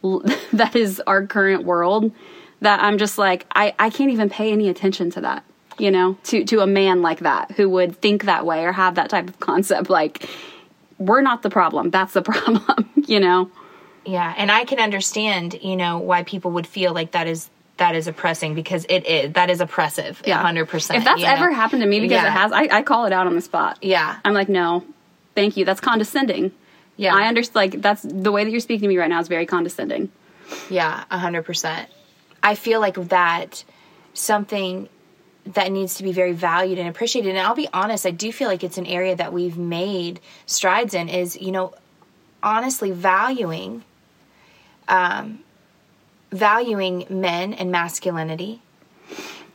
that 0.54 0.76
is 0.76 1.02
our 1.08 1.26
current 1.26 1.64
world 1.64 2.12
that 2.60 2.84
I'm 2.84 2.98
just 2.98 3.18
like 3.18 3.46
I 3.56 3.74
I 3.80 3.90
can't 3.90 4.12
even 4.12 4.30
pay 4.30 4.52
any 4.52 4.68
attention 4.68 5.10
to 5.12 5.22
that. 5.22 5.46
You 5.78 5.92
know, 5.92 6.18
to 6.26 6.44
to 6.44 6.60
a 6.60 6.68
man 6.68 7.02
like 7.02 7.20
that 7.20 7.52
who 7.52 7.70
would 7.70 7.96
think 8.02 8.26
that 8.26 8.46
way 8.46 8.66
or 8.66 8.74
have 8.74 8.96
that 8.96 9.10
type 9.10 9.30
of 9.30 9.40
concept 9.40 9.90
like 9.90 10.30
we're 10.98 11.22
not 11.22 11.42
the 11.42 11.50
problem. 11.50 11.90
That's 11.90 12.12
the 12.12 12.22
problem, 12.34 12.90
you 13.08 13.22
know. 13.22 13.50
Yeah, 14.06 14.34
and 14.38 14.52
I 14.52 14.66
can 14.66 14.80
understand, 14.80 15.58
you 15.62 15.78
know, 15.78 16.00
why 16.00 16.24
people 16.24 16.52
would 16.52 16.68
feel 16.68 16.94
like 16.94 17.12
that 17.12 17.28
is 17.28 17.50
that 17.80 17.96
is 17.96 18.08
oppressing 18.08 18.56
because 18.56 18.86
it 18.88 19.06
is 19.06 19.34
that 19.34 19.50
is 19.50 19.60
oppressive, 19.60 20.22
Yeah. 20.26 20.42
hundred 20.42 20.68
percent. 20.70 21.00
If 21.00 21.04
that's 21.06 21.24
ever 21.24 21.52
happened 21.52 21.82
to 21.82 21.88
me 21.88 22.00
because 22.00 22.22
Yeah. 22.22 22.28
it 22.28 22.32
has, 22.32 22.52
I, 22.52 22.68
I 22.72 22.82
call 22.84 23.06
it 23.06 23.12
out 23.13 23.28
on 23.28 23.36
the 23.36 23.42
spot. 23.42 23.80
Yeah. 23.82 24.18
I'm 24.24 24.34
like, 24.34 24.48
no, 24.50 24.86
thank 25.36 25.58
you. 25.58 25.65
That's 25.65 25.82
condescending. 25.82 26.52
Yeah. 26.98 27.15
I 27.15 27.28
understand. 27.28 27.56
Like 27.56 27.82
that's 27.82 28.04
the 28.04 28.32
way 28.32 28.44
that 28.44 28.52
you're 28.52 28.60
speaking 28.60 28.84
to 28.84 28.88
me 28.88 28.98
right 28.98 29.10
now 29.10 29.20
is 29.20 29.28
very 29.28 29.46
condescending. 29.46 30.10
Yeah, 30.70 31.04
a 31.12 31.18
hundred 31.18 31.44
percent. 31.44 31.89
I 32.42 32.56
feel 32.56 32.80
like 32.80 32.96
that 33.10 33.63
something 34.13 34.89
that 35.46 35.72
needs 35.72 35.96
to 35.96 36.04
be 36.04 36.12
very 36.12 36.34
valued 36.34 36.78
and 36.80 36.88
appreciated. 36.89 37.30
And 37.30 37.39
I'll 37.39 37.56
be 37.56 37.68
honest, 37.74 38.06
I 38.06 38.12
do 38.12 38.32
feel 38.32 38.48
like 38.48 38.63
it's 38.63 38.78
an 38.78 38.86
area 38.86 39.15
that 39.15 39.32
we've 39.34 39.58
made 39.58 40.20
strides 40.46 40.94
in. 40.94 41.08
Is 41.10 41.39
you 41.39 41.52
know, 41.52 41.74
honestly 42.44 42.92
valuing, 42.92 43.84
um, 44.88 45.39
valuing 46.32 47.06
men 47.10 47.54
and 47.54 47.72
masculinity, 47.72 48.62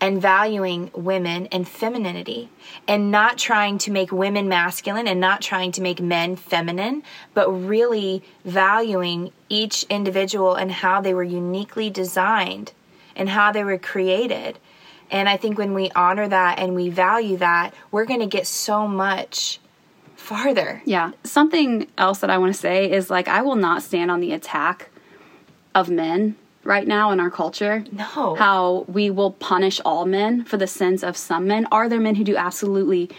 and 0.05 0.21
valuing 0.21 0.91
women 0.95 1.47
and 1.47 1.67
femininity 1.67 2.51
and 2.87 3.11
not 3.11 3.39
trying 3.39 3.79
to 3.79 3.91
make 3.91 4.13
women 4.13 4.49
masculine 4.49 5.09
and 5.09 5.19
not 5.19 5.41
trying 5.41 5.73
to 5.73 5.81
make 5.81 5.99
men 5.99 6.37
feminine, 6.37 7.03
but 7.33 7.51
really 7.51 8.23
valuing 8.45 9.33
each 9.49 9.85
individual 9.85 10.55
and 10.55 10.71
how 10.71 11.01
they 11.01 11.15
were 11.15 11.23
uniquely 11.23 11.89
designed 11.89 12.73
and 13.17 13.31
how 13.31 13.51
they 13.51 13.65
were 13.65 13.79
created. 13.79 14.59
And 15.11 15.27
I 15.27 15.39
think 15.39 15.57
when 15.57 15.73
we 15.73 15.91
honor 15.93 16.29
that 16.29 16.59
and 16.59 16.75
we 16.75 16.91
value 16.91 17.39
that, 17.39 17.73
we're 17.91 18.05
going 18.05 18.21
to 18.21 18.27
get 18.27 18.47
so 18.47 18.87
much 18.87 19.59
farther. 20.17 20.83
Yeah. 20.85 21.13
Something 21.23 21.89
else 21.97 22.19
that 22.19 22.29
I 22.29 22.37
want 22.37 22.53
to 22.53 22.61
say 22.61 22.91
is 22.91 23.09
like 23.09 23.27
I 23.27 23.41
will 23.41 23.57
not 23.57 23.83
stand 23.83 24.11
on 24.11 24.21
the 24.21 24.33
attack 24.33 24.91
of 25.75 25.89
men 25.89 26.37
right 26.65 26.87
now 26.87 27.11
in 27.11 27.21
our 27.21 27.31
culture. 27.31 27.85
No. 27.93 28.35
How 28.35 28.85
we 28.89 29.11
will 29.11 29.33
punish 29.33 29.81
all 29.85 30.07
men 30.07 30.45
for 30.45 30.57
the 30.57 30.67
sins 30.67 31.05
of 31.05 31.17
some 31.17 31.47
men. 31.47 31.67
Are 31.71 31.89
there 31.89 32.01
men 32.01 32.15
who 32.15 32.25
do 32.25 32.37
absolutely 32.37 33.11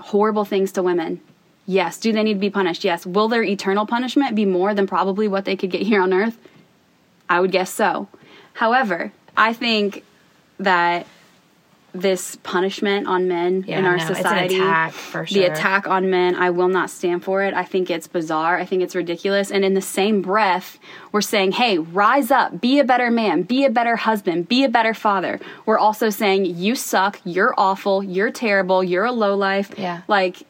horrible 0.00 0.44
things 0.44 0.72
to 0.72 0.82
women? 0.82 1.20
Yes. 1.66 1.98
Do 1.98 2.12
they 2.12 2.22
need 2.22 2.34
to 2.34 2.40
be 2.40 2.50
punished? 2.50 2.84
Yes. 2.84 3.06
Will 3.06 3.28
their 3.28 3.42
eternal 3.42 3.86
punishment 3.86 4.34
be 4.34 4.44
more 4.44 4.74
than 4.74 4.86
probably 4.86 5.28
what 5.28 5.44
they 5.44 5.56
could 5.56 5.70
get 5.70 5.82
here 5.82 6.02
on 6.02 6.12
earth? 6.12 6.36
I 7.28 7.40
would 7.40 7.52
guess 7.52 7.72
so. 7.72 8.08
However, 8.54 9.12
I 9.36 9.52
think 9.52 10.04
that 10.58 11.06
this 11.94 12.36
punishment 12.42 13.06
on 13.06 13.28
men 13.28 13.64
Yeah, 13.66 13.78
in 13.78 13.84
our 13.84 13.96
no, 13.96 14.04
society, 14.04 14.56
attack, 14.56 14.92
for 14.92 15.24
the 15.24 15.44
attack 15.44 15.86
on 15.86 16.10
men, 16.10 16.34
I 16.34 16.50
will 16.50 16.68
not 16.68 16.90
stand 16.90 17.22
for 17.22 17.42
it. 17.42 17.54
I 17.54 17.64
think 17.64 17.88
it's 17.88 18.08
bizarre. 18.08 18.58
I 18.58 18.64
think 18.64 18.82
it's 18.82 18.96
ridiculous. 18.96 19.52
And 19.52 19.64
in 19.64 19.74
the 19.74 19.80
same 19.80 20.20
breath, 20.20 20.78
we're 21.12 21.20
saying, 21.20 21.52
hey, 21.52 21.78
rise 21.78 22.32
up, 22.32 22.60
be 22.60 22.80
a 22.80 22.84
better 22.84 23.10
man, 23.12 23.42
be 23.42 23.64
a 23.64 23.70
better 23.70 23.94
husband, 23.94 24.48
be 24.48 24.64
a 24.64 24.68
better 24.68 24.92
father. 24.92 25.38
We're 25.66 25.78
also 25.78 26.10
saying, 26.10 26.46
you 26.46 26.74
suck, 26.74 27.20
you're 27.24 27.54
awful, 27.56 28.02
you're 28.02 28.32
terrible, 28.32 28.82
you're 28.82 29.04
a 29.04 29.12
lowlife. 29.12 29.72
Yeah. 29.78 30.02
Like, 30.08 30.42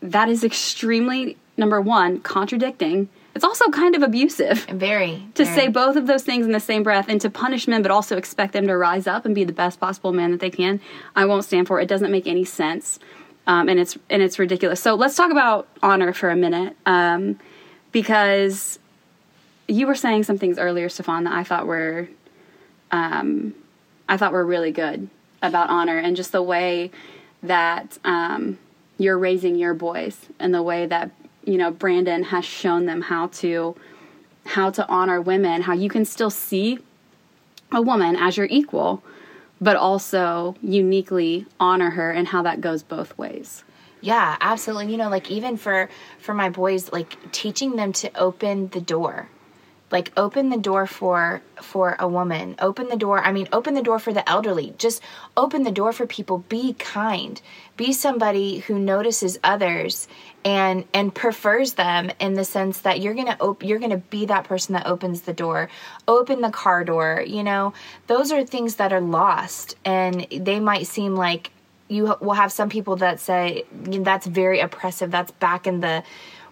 that 0.00 0.28
is 0.28 0.44
extremely, 0.44 1.36
number 1.56 1.80
one, 1.80 2.20
contradicting. 2.20 3.08
It's 3.34 3.44
also 3.44 3.68
kind 3.70 3.96
of 3.96 4.02
abusive 4.02 4.64
Very. 4.70 5.26
to 5.34 5.44
very. 5.44 5.56
say 5.56 5.68
both 5.68 5.96
of 5.96 6.06
those 6.06 6.22
things 6.22 6.46
in 6.46 6.52
the 6.52 6.60
same 6.60 6.82
breath 6.82 7.06
and 7.08 7.20
to 7.20 7.30
punish 7.30 7.66
men 7.66 7.82
but 7.82 7.90
also 7.90 8.16
expect 8.16 8.52
them 8.52 8.66
to 8.68 8.76
rise 8.76 9.06
up 9.06 9.26
and 9.26 9.34
be 9.34 9.44
the 9.44 9.52
best 9.52 9.80
possible 9.80 10.12
man 10.12 10.30
that 10.30 10.40
they 10.40 10.50
can 10.50 10.80
i 11.16 11.24
won't 11.24 11.44
stand 11.44 11.66
for 11.66 11.80
it 11.80 11.84
it 11.84 11.88
doesn't 11.88 12.12
make 12.12 12.26
any 12.26 12.44
sense 12.44 12.98
um, 13.46 13.68
and 13.68 13.78
it's 13.80 13.98
and 14.08 14.22
it's 14.22 14.38
ridiculous 14.38 14.80
so 14.80 14.94
let's 14.94 15.16
talk 15.16 15.30
about 15.32 15.66
honor 15.82 16.12
for 16.12 16.30
a 16.30 16.36
minute 16.36 16.76
um, 16.86 17.38
because 17.92 18.78
you 19.66 19.86
were 19.86 19.94
saying 19.94 20.22
some 20.22 20.38
things 20.38 20.58
earlier 20.58 20.88
stefan 20.88 21.24
that 21.24 21.32
i 21.34 21.42
thought 21.42 21.66
were 21.66 22.08
um, 22.92 23.54
i 24.08 24.16
thought 24.16 24.32
were 24.32 24.46
really 24.46 24.70
good 24.70 25.08
about 25.42 25.68
honor 25.70 25.98
and 25.98 26.16
just 26.16 26.32
the 26.32 26.42
way 26.42 26.90
that 27.42 27.98
um, 28.04 28.58
you're 28.96 29.18
raising 29.18 29.56
your 29.56 29.74
boys 29.74 30.26
and 30.38 30.54
the 30.54 30.62
way 30.62 30.86
that 30.86 31.10
you 31.46 31.56
know 31.58 31.70
brandon 31.70 32.24
has 32.24 32.44
shown 32.44 32.86
them 32.86 33.02
how 33.02 33.26
to 33.28 33.76
how 34.46 34.70
to 34.70 34.86
honor 34.88 35.20
women, 35.20 35.62
how 35.62 35.72
you 35.72 35.88
can 35.88 36.04
still 36.04 36.30
see 36.30 36.78
a 37.72 37.80
woman 37.80 38.16
as 38.16 38.36
your 38.36 38.46
equal, 38.50 39.02
but 39.60 39.76
also 39.76 40.54
uniquely 40.62 41.46
honor 41.58 41.90
her 41.90 42.10
and 42.10 42.28
how 42.28 42.42
that 42.42 42.60
goes 42.60 42.82
both 42.82 43.16
ways. 43.16 43.64
Yeah, 44.00 44.36
absolutely. 44.40 44.92
You 44.92 44.98
know, 44.98 45.08
like 45.08 45.30
even 45.30 45.56
for 45.56 45.88
for 46.18 46.34
my 46.34 46.50
boys, 46.50 46.92
like 46.92 47.16
teaching 47.32 47.76
them 47.76 47.92
to 47.94 48.16
open 48.18 48.68
the 48.68 48.80
door. 48.80 49.28
Like 49.94 50.10
open 50.16 50.48
the 50.50 50.58
door 50.58 50.88
for 50.88 51.40
for 51.62 51.94
a 52.00 52.08
woman. 52.08 52.56
Open 52.58 52.88
the 52.88 52.96
door. 52.96 53.22
I 53.22 53.30
mean, 53.30 53.46
open 53.52 53.74
the 53.74 53.82
door 53.82 54.00
for 54.00 54.12
the 54.12 54.28
elderly. 54.28 54.74
Just 54.76 55.00
open 55.36 55.62
the 55.62 55.70
door 55.70 55.92
for 55.92 56.04
people. 56.04 56.38
Be 56.48 56.72
kind. 56.72 57.40
Be 57.76 57.92
somebody 57.92 58.58
who 58.58 58.76
notices 58.76 59.38
others 59.44 60.08
and 60.44 60.84
and 60.92 61.14
prefers 61.14 61.74
them 61.74 62.10
in 62.18 62.34
the 62.34 62.44
sense 62.44 62.80
that 62.80 62.98
you're 63.00 63.14
to 63.14 63.40
op- 63.40 63.62
you're 63.62 63.78
to 63.78 63.98
be 63.98 64.26
that 64.26 64.42
person 64.42 64.72
that 64.72 64.88
opens 64.88 65.20
the 65.20 65.32
door. 65.32 65.70
Open 66.08 66.40
the 66.40 66.50
car 66.50 66.82
door, 66.82 67.22
you 67.24 67.44
know. 67.44 67.72
Those 68.08 68.32
are 68.32 68.44
things 68.44 68.74
that 68.74 68.92
are 68.92 69.00
lost 69.00 69.76
and 69.84 70.26
they 70.28 70.58
might 70.58 70.88
seem 70.88 71.14
like 71.14 71.52
you 71.86 72.16
will 72.20 72.32
have 72.32 72.50
some 72.50 72.68
people 72.68 72.96
that 72.96 73.20
say 73.20 73.64
that's 73.70 74.26
very 74.26 74.58
oppressive 74.58 75.12
that's 75.12 75.30
back 75.30 75.68
in 75.68 75.78
the 75.78 76.02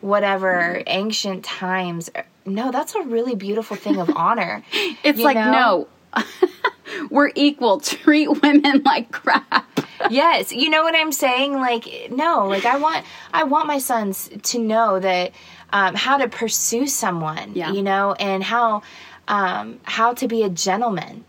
whatever 0.00 0.82
ancient 0.86 1.44
times 1.44 2.08
no 2.44 2.70
that's 2.70 2.94
a 2.94 3.02
really 3.02 3.34
beautiful 3.34 3.76
thing 3.76 3.98
of 4.00 4.10
honor 4.16 4.62
It's 5.04 5.20
like, 5.20 5.36
know? 5.36 5.88
no, 6.16 6.22
we're 7.10 7.30
equal. 7.34 7.80
Treat 7.80 8.28
women 8.42 8.82
like 8.84 9.10
crap. 9.12 9.66
yes 10.10 10.52
you 10.52 10.68
know 10.68 10.82
what 10.82 10.94
i'm 10.96 11.12
saying 11.12 11.54
like 11.54 12.08
no 12.10 12.46
like 12.48 12.64
i 12.64 12.76
want 12.76 13.04
i 13.32 13.44
want 13.44 13.66
my 13.66 13.78
sons 13.78 14.28
to 14.42 14.58
know 14.58 14.98
that 14.98 15.32
um, 15.74 15.94
how 15.94 16.18
to 16.18 16.28
pursue 16.28 16.86
someone 16.86 17.52
Yeah. 17.54 17.70
you 17.72 17.82
know 17.82 18.12
and 18.18 18.42
how 18.42 18.82
um, 19.28 19.78
how 19.84 20.12
to 20.14 20.26
be 20.28 20.42
a 20.42 20.50
gentleman. 20.50 21.24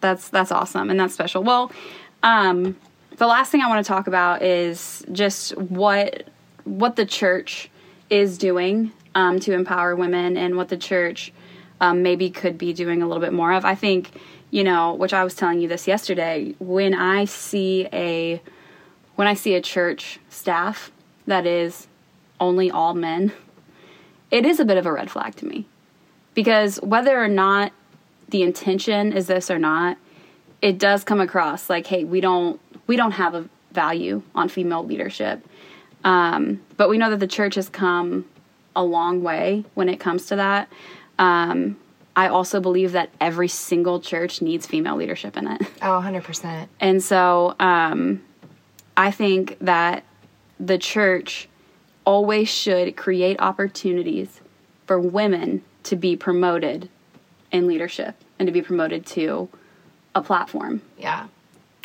that's 0.00 0.28
that's 0.28 0.52
awesome 0.52 0.88
and 0.90 0.98
that's 0.98 1.12
special. 1.12 1.42
Well, 1.42 1.72
um, 2.22 2.76
the 3.16 3.26
last 3.26 3.50
thing 3.50 3.60
I 3.62 3.68
want 3.68 3.84
to 3.84 3.88
talk 3.88 4.06
about 4.06 4.42
is 4.42 5.04
just 5.12 5.56
what 5.58 6.28
what 6.64 6.94
the 6.96 7.04
church 7.04 7.68
is 8.08 8.38
doing 8.38 8.92
um, 9.16 9.40
to 9.40 9.52
empower 9.52 9.96
women 9.96 10.36
and 10.36 10.56
what 10.56 10.68
the 10.68 10.76
church 10.76 11.32
um, 11.80 12.02
maybe 12.02 12.30
could 12.30 12.56
be 12.56 12.72
doing 12.72 13.02
a 13.02 13.08
little 13.08 13.20
bit 13.20 13.32
more 13.32 13.52
of. 13.52 13.64
I 13.64 13.74
think 13.74 14.12
you 14.52 14.62
know, 14.62 14.94
which 14.94 15.12
I 15.12 15.24
was 15.24 15.34
telling 15.34 15.60
you 15.60 15.66
this 15.66 15.88
yesterday. 15.88 16.54
When 16.60 16.94
I 16.94 17.24
see 17.24 17.88
a 17.92 18.40
when 19.16 19.26
I 19.26 19.34
see 19.34 19.54
a 19.54 19.60
church 19.60 20.20
staff 20.28 20.92
that 21.26 21.46
is 21.46 21.88
only 22.38 22.70
all 22.70 22.94
men, 22.94 23.32
it 24.30 24.46
is 24.46 24.60
a 24.60 24.64
bit 24.64 24.76
of 24.76 24.86
a 24.86 24.92
red 24.92 25.10
flag 25.10 25.34
to 25.36 25.46
me 25.46 25.66
because 26.34 26.76
whether 26.82 27.20
or 27.20 27.28
not 27.28 27.72
the 28.28 28.42
intention 28.42 29.12
is 29.12 29.26
this 29.26 29.50
or 29.50 29.58
not 29.58 29.96
it 30.60 30.78
does 30.78 31.04
come 31.04 31.20
across 31.20 31.70
like 31.70 31.86
hey 31.86 32.04
we 32.04 32.20
don't 32.20 32.60
we 32.86 32.96
don't 32.96 33.12
have 33.12 33.34
a 33.34 33.48
value 33.72 34.22
on 34.34 34.48
female 34.48 34.84
leadership 34.84 35.44
um, 36.04 36.60
but 36.76 36.88
we 36.88 36.98
know 36.98 37.10
that 37.10 37.20
the 37.20 37.26
church 37.26 37.54
has 37.56 37.68
come 37.68 38.24
a 38.76 38.84
long 38.84 39.22
way 39.22 39.64
when 39.74 39.88
it 39.88 39.96
comes 39.98 40.26
to 40.26 40.36
that 40.36 40.68
um, 41.18 41.76
i 42.14 42.28
also 42.28 42.60
believe 42.60 42.92
that 42.92 43.10
every 43.20 43.48
single 43.48 43.98
church 44.00 44.40
needs 44.40 44.66
female 44.66 44.94
leadership 44.96 45.36
in 45.36 45.48
it 45.48 45.60
Oh, 45.82 46.00
100%. 46.04 46.68
and 46.80 47.02
so 47.02 47.56
um, 47.58 48.22
I 48.98 49.10
think 49.10 49.58
that 49.60 50.04
the 50.58 50.78
church 50.78 51.48
always 52.06 52.48
should 52.48 52.96
create 52.96 53.36
opportunities 53.40 54.40
for 54.86 54.98
women 54.98 55.62
to 55.82 55.96
be 55.96 56.16
promoted 56.16 56.88
in 57.52 57.66
leadership 57.66 58.14
and 58.38 58.46
to 58.46 58.52
be 58.52 58.62
promoted 58.62 59.04
to 59.06 59.50
a 60.14 60.22
platform. 60.22 60.80
Yeah. 60.96 61.26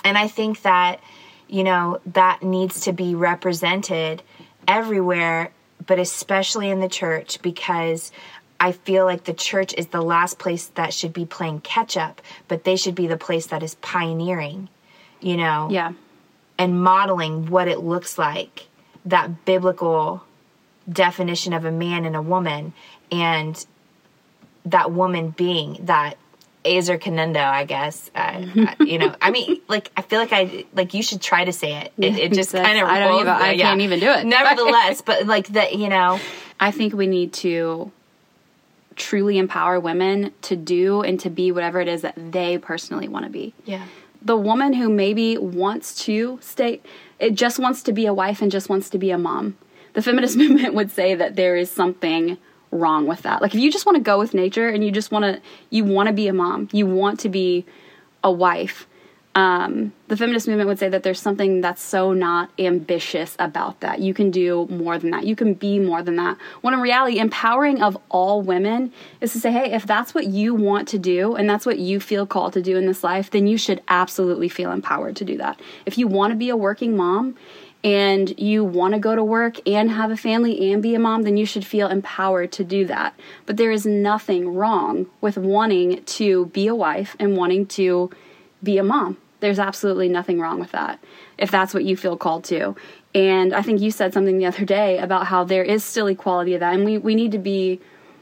And 0.06 0.18
I 0.18 0.30
think 0.30 0.62
that, 0.62 1.02
you 1.50 1.64
know, 1.66 2.00
that 2.06 2.42
needs 2.44 2.80
to 2.82 2.94
be 2.94 3.14
represented 3.14 4.24
everywhere, 4.68 5.52
but 5.86 6.00
especially 6.00 6.70
in 6.70 6.80
the 6.80 6.88
church 6.90 7.42
because 7.42 8.12
I 8.60 8.72
feel 8.74 9.06
like 9.06 9.24
the 9.24 9.34
church 9.34 9.74
is 9.78 9.88
the 9.88 10.02
last 10.02 10.38
place 10.38 10.68
that 10.76 10.94
should 10.94 11.14
be 11.14 11.26
playing 11.26 11.62
catch 11.62 11.98
up, 11.98 12.22
but 12.48 12.64
they 12.64 12.76
should 12.76 12.94
be 12.96 13.08
the 13.08 13.18
place 13.18 13.48
that 13.48 13.64
is 13.64 13.76
pioneering, 13.76 14.70
you 15.20 15.38
know, 15.38 15.68
Yeah. 15.72 15.94
and 16.60 16.82
modeling 16.84 17.48
what 17.50 17.68
it 17.68 17.80
looks 17.80 18.18
like 18.18 18.68
that 19.06 19.46
biblical 19.46 20.24
definition 20.92 21.54
of 21.54 21.66
a 21.66 21.72
man 21.72 22.06
and 22.06 22.16
a 22.16 22.22
woman 22.22 22.74
and 23.12 23.66
that 24.66 24.92
woman 24.92 25.32
being 25.32 25.78
that 25.82 26.18
Ezer 26.64 26.97
Kenegdo, 26.97 27.38
I 27.43 27.66
guess. 27.66 28.09
Uh, 28.16 28.45
uh, 28.80 28.84
you 28.84 28.97
know, 28.99 29.16
I 29.22 29.32
mean, 29.32 29.59
like 29.68 29.91
I 29.97 30.01
feel 30.01 30.20
like 30.20 30.34
I 30.34 30.66
like 30.74 30.93
you 30.93 31.03
should 31.03 31.22
try 31.22 31.45
to 31.45 31.53
say 31.53 31.74
it. 31.82 31.93
It, 31.97 32.18
it 32.18 32.34
just 32.34 32.51
kind 32.51 32.78
of 32.80 32.88
I 32.88 32.99
don't 32.99 33.20
even- 33.22 33.28
I 33.28 33.57
can't 33.57 33.82
even 33.82 33.99
do 33.99 34.09
it. 34.09 34.26
Nevertheless, 34.26 35.01
but 35.05 35.26
like 35.26 35.47
that, 35.49 35.76
you 35.76 35.89
know, 35.89 36.20
I 36.59 36.72
think 36.72 36.93
we 36.93 37.07
need 37.07 37.34
to 37.34 37.91
truly 38.95 39.38
empower 39.38 39.80
women 39.80 40.32
to 40.43 40.55
do 40.55 41.01
and 41.01 41.20
to 41.22 41.30
be 41.30 41.51
whatever 41.51 41.80
it 41.80 41.88
is 41.88 42.01
that 42.01 42.14
they 42.32 42.57
personally 42.57 43.07
want 43.07 43.26
to 43.26 43.32
be. 43.32 43.53
yeah, 43.66 43.86
the 44.22 44.38
woman 44.38 44.74
who 44.74 44.89
maybe 44.89 45.38
wants 45.38 46.05
to 46.05 46.38
stay 46.41 46.80
it 47.18 47.34
just 47.34 47.57
wants 47.57 47.82
to 47.84 47.91
be 47.93 48.05
a 48.05 48.14
wife 48.14 48.41
and 48.41 48.51
just 48.51 48.70
wants 48.70 48.89
to 48.89 48.97
be 48.99 49.09
a 49.09 49.18
mom 49.18 49.57
the 49.93 50.01
feminist 50.01 50.38
movement 50.43 50.74
would 50.76 50.91
say 50.91 51.16
that 51.16 51.36
there 51.36 51.55
is 51.55 51.72
something 51.72 52.38
wrong 52.72 53.05
with 53.05 53.22
that 53.24 53.41
like 53.41 53.53
if 53.53 53.59
you 53.59 53.72
just 53.72 53.86
want 53.86 53.95
to 53.95 54.01
go 54.01 54.17
with 54.17 54.34
nature 54.34 54.69
and 54.69 54.84
you 54.84 54.91
just 54.91 55.11
want 55.11 55.24
to 55.24 55.41
you 55.69 55.84
want 55.84 56.07
to 56.07 56.13
be 56.13 56.28
a 56.28 56.34
mom 56.34 56.67
you 56.72 56.86
want 56.86 57.19
to 57.19 57.30
be 57.30 57.65
a 58.24 58.32
wife 58.32 58.88
um, 59.34 59.93
the 60.09 60.17
feminist 60.17 60.47
movement 60.47 60.67
would 60.67 60.80
say 60.80 60.89
that 60.89 61.03
there's 61.03 61.19
something 61.19 61.61
that's 61.61 61.82
so 61.82 62.11
not 62.11 62.51
ambitious 62.59 63.38
about 63.39 63.80
that. 63.80 63.99
You 63.99 64.13
can 64.13 64.30
do 64.30 64.67
more 64.69 64.99
than 64.99 65.11
that. 65.11 65.26
You 65.26 65.38
can 65.38 65.53
be 65.53 65.80
more 65.80 66.03
than 66.03 66.17
that. 66.17 66.38
When 66.59 66.74
in 66.74 66.82
reality, 66.82 67.17
empowering 67.17 67.82
of 67.82 67.97
all 68.09 68.41
women 68.41 68.91
is 69.22 69.32
to 69.32 69.39
say, 69.39 69.51
hey, 69.51 69.72
if 69.72 69.86
that's 69.86 70.13
what 70.13 70.28
you 70.28 70.53
want 70.53 70.89
to 70.89 70.99
do 70.99 71.36
and 71.36 71.49
that's 71.49 71.65
what 71.65 71.80
you 71.80 72.01
feel 72.01 72.26
called 72.26 72.51
to 72.53 72.61
do 72.61 72.76
in 72.76 72.86
this 72.86 73.05
life, 73.05 73.32
then 73.32 73.47
you 73.47 73.57
should 73.57 73.82
absolutely 73.88 74.49
feel 74.49 74.72
empowered 74.72 75.15
to 75.17 75.26
do 75.26 75.38
that. 75.38 75.61
If 75.86 75.97
you 75.97 76.07
want 76.07 76.32
to 76.32 76.38
be 76.38 76.49
a 76.49 76.57
working 76.57 76.97
mom 76.97 77.38
and 77.84 78.40
you 78.40 78.64
want 78.64 78.94
to 78.94 79.00
go 79.00 79.16
to 79.16 79.24
work 79.24 79.56
and 79.68 79.90
have 79.90 80.12
a 80.12 80.18
family 80.18 80.72
and 80.72 80.84
be 80.84 80.94
a 80.94 81.00
mom, 81.00 81.24
then 81.24 81.38
you 81.38 81.46
should 81.46 81.66
feel 81.66 81.88
empowered 81.88 82.52
to 82.54 82.64
do 82.64 82.86
that. 82.86 83.20
But 83.46 83.58
there 83.58 83.72
is 83.72 83.86
nothing 83.86 84.54
wrong 84.54 85.08
with 85.20 85.38
wanting 85.38 86.04
to 86.04 86.46
be 86.48 86.68
a 86.68 86.76
wife 86.76 87.16
and 87.20 87.36
wanting 87.36 87.66
to 87.68 88.12
be 88.62 88.78
a 88.78 88.84
mom. 88.84 89.18
There's 89.40 89.58
absolutely 89.58 90.10
nothing 90.10 90.40
wrong 90.40 90.60
with 90.60 90.72
that 90.72 91.04
if 91.38 91.50
that's 91.50 91.74
what 91.74 91.84
you 91.84 91.98
feel 91.98 92.16
called 92.16 92.44
to. 92.46 92.76
And 93.16 93.54
I 93.54 93.64
think 93.64 93.82
you 93.82 93.90
said 93.90 94.14
something 94.14 94.38
the 94.38 94.46
other 94.46 94.64
day 94.64 95.00
about 95.00 95.28
how 95.28 95.44
there 95.44 95.64
is 95.64 95.84
still 95.84 96.08
equality 96.08 96.54
of 96.54 96.60
that. 96.60 96.76
And 96.76 96.86
we, 96.86 97.00
we 97.00 97.16
need 97.16 97.32
to 97.32 97.40
be 97.40 97.80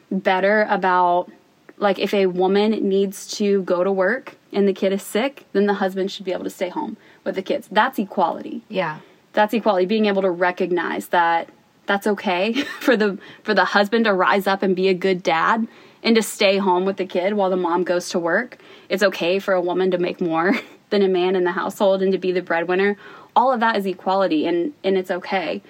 better 0.10 0.66
about 0.70 1.30
like 1.78 2.00
if 2.00 2.14
a 2.14 2.26
woman 2.26 2.72
needs 2.88 3.28
to 3.28 3.62
go 3.64 3.84
to 3.84 3.92
work 3.92 4.36
and 4.52 4.68
the 4.68 4.74
kid 4.74 4.92
is 4.94 5.04
sick, 5.04 5.46
then 5.54 5.66
the 5.66 5.76
husband 5.76 6.12
should 6.12 6.26
be 6.26 6.32
able 6.32 6.44
to 6.44 6.50
stay 6.50 6.70
home 6.70 6.98
with 7.24 7.36
the 7.36 7.42
kids. 7.42 7.68
That's 7.72 8.00
equality 8.00 8.64
yeah, 8.70 9.00
that's 9.40 9.54
equality 9.54 9.86
being 9.86 10.08
able 10.08 10.22
to 10.22 10.30
recognize 10.30 11.08
that 11.08 11.50
that's 11.86 12.06
okay 12.06 12.52
for 12.82 12.98
the 12.98 13.18
for 13.44 13.54
the 13.54 13.64
husband 13.64 14.04
to 14.04 14.14
rise 14.14 14.48
up 14.48 14.62
and 14.62 14.76
be 14.76 14.90
a 14.90 14.94
good 14.94 15.24
dad 15.24 15.66
and 16.04 16.18
to 16.18 16.22
stay 16.22 16.58
home 16.58 16.84
with 16.84 16.98
the 16.98 17.06
kid 17.06 17.34
while 17.34 17.50
the 17.50 17.56
mom 17.56 17.86
goes 17.86 18.10
to 18.10 18.20
work. 18.20 18.58
It's 18.90 19.02
okay 19.02 19.40
for 19.40 19.54
a 19.54 19.62
woman 19.62 19.92
to 19.92 19.98
make 19.98 20.20
more 20.20 20.60
than 20.90 21.04
a 21.04 21.08
man 21.08 21.38
in 21.38 21.46
the 21.46 21.54
household 21.54 22.02
and 22.02 22.12
to 22.12 22.18
be 22.18 22.34
the 22.34 22.42
breadwinner. 22.42 22.98
All 23.34 23.54
of 23.54 23.62
that 23.62 23.78
is 23.78 23.86
equality 23.86 24.46
and 24.46 24.74
and 24.84 24.98
it's 24.98 25.10
okay. 25.10 25.62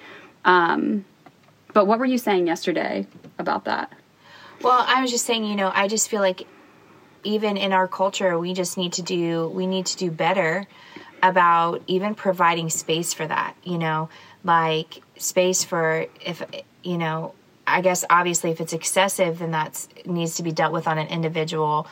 Um 0.44 1.04
but 1.72 1.86
what 1.86 2.00
were 2.00 2.06
you 2.06 2.18
saying 2.18 2.48
yesterday 2.48 3.06
about 3.38 3.66
that? 3.66 3.92
Well, 4.62 4.84
I 4.84 5.00
was 5.00 5.12
just 5.12 5.26
saying, 5.26 5.44
you 5.44 5.54
know, 5.54 5.70
I 5.72 5.86
just 5.86 6.10
feel 6.10 6.20
like 6.20 6.42
even 7.22 7.56
in 7.56 7.72
our 7.72 7.86
culture, 7.86 8.36
we 8.36 8.52
just 8.52 8.76
need 8.76 8.94
to 8.94 9.02
do 9.02 9.48
we 9.48 9.68
need 9.68 9.86
to 9.86 9.96
do 9.96 10.10
better 10.10 10.66
about 11.22 11.82
even 11.86 12.14
providing 12.14 12.70
space 12.70 13.12
for 13.12 13.26
that, 13.26 13.54
you 13.62 13.78
know, 13.78 14.08
like 14.44 15.02
space 15.16 15.64
for 15.64 16.06
if 16.24 16.42
you 16.82 16.98
know, 16.98 17.34
I 17.66 17.80
guess 17.80 18.04
obviously 18.08 18.50
if 18.50 18.60
it's 18.60 18.72
excessive 18.72 19.38
then 19.38 19.50
that's 19.50 19.88
needs 20.04 20.36
to 20.36 20.42
be 20.42 20.52
dealt 20.52 20.72
with 20.72 20.86
on 20.86 20.98
an 20.98 21.08
individual 21.08 21.86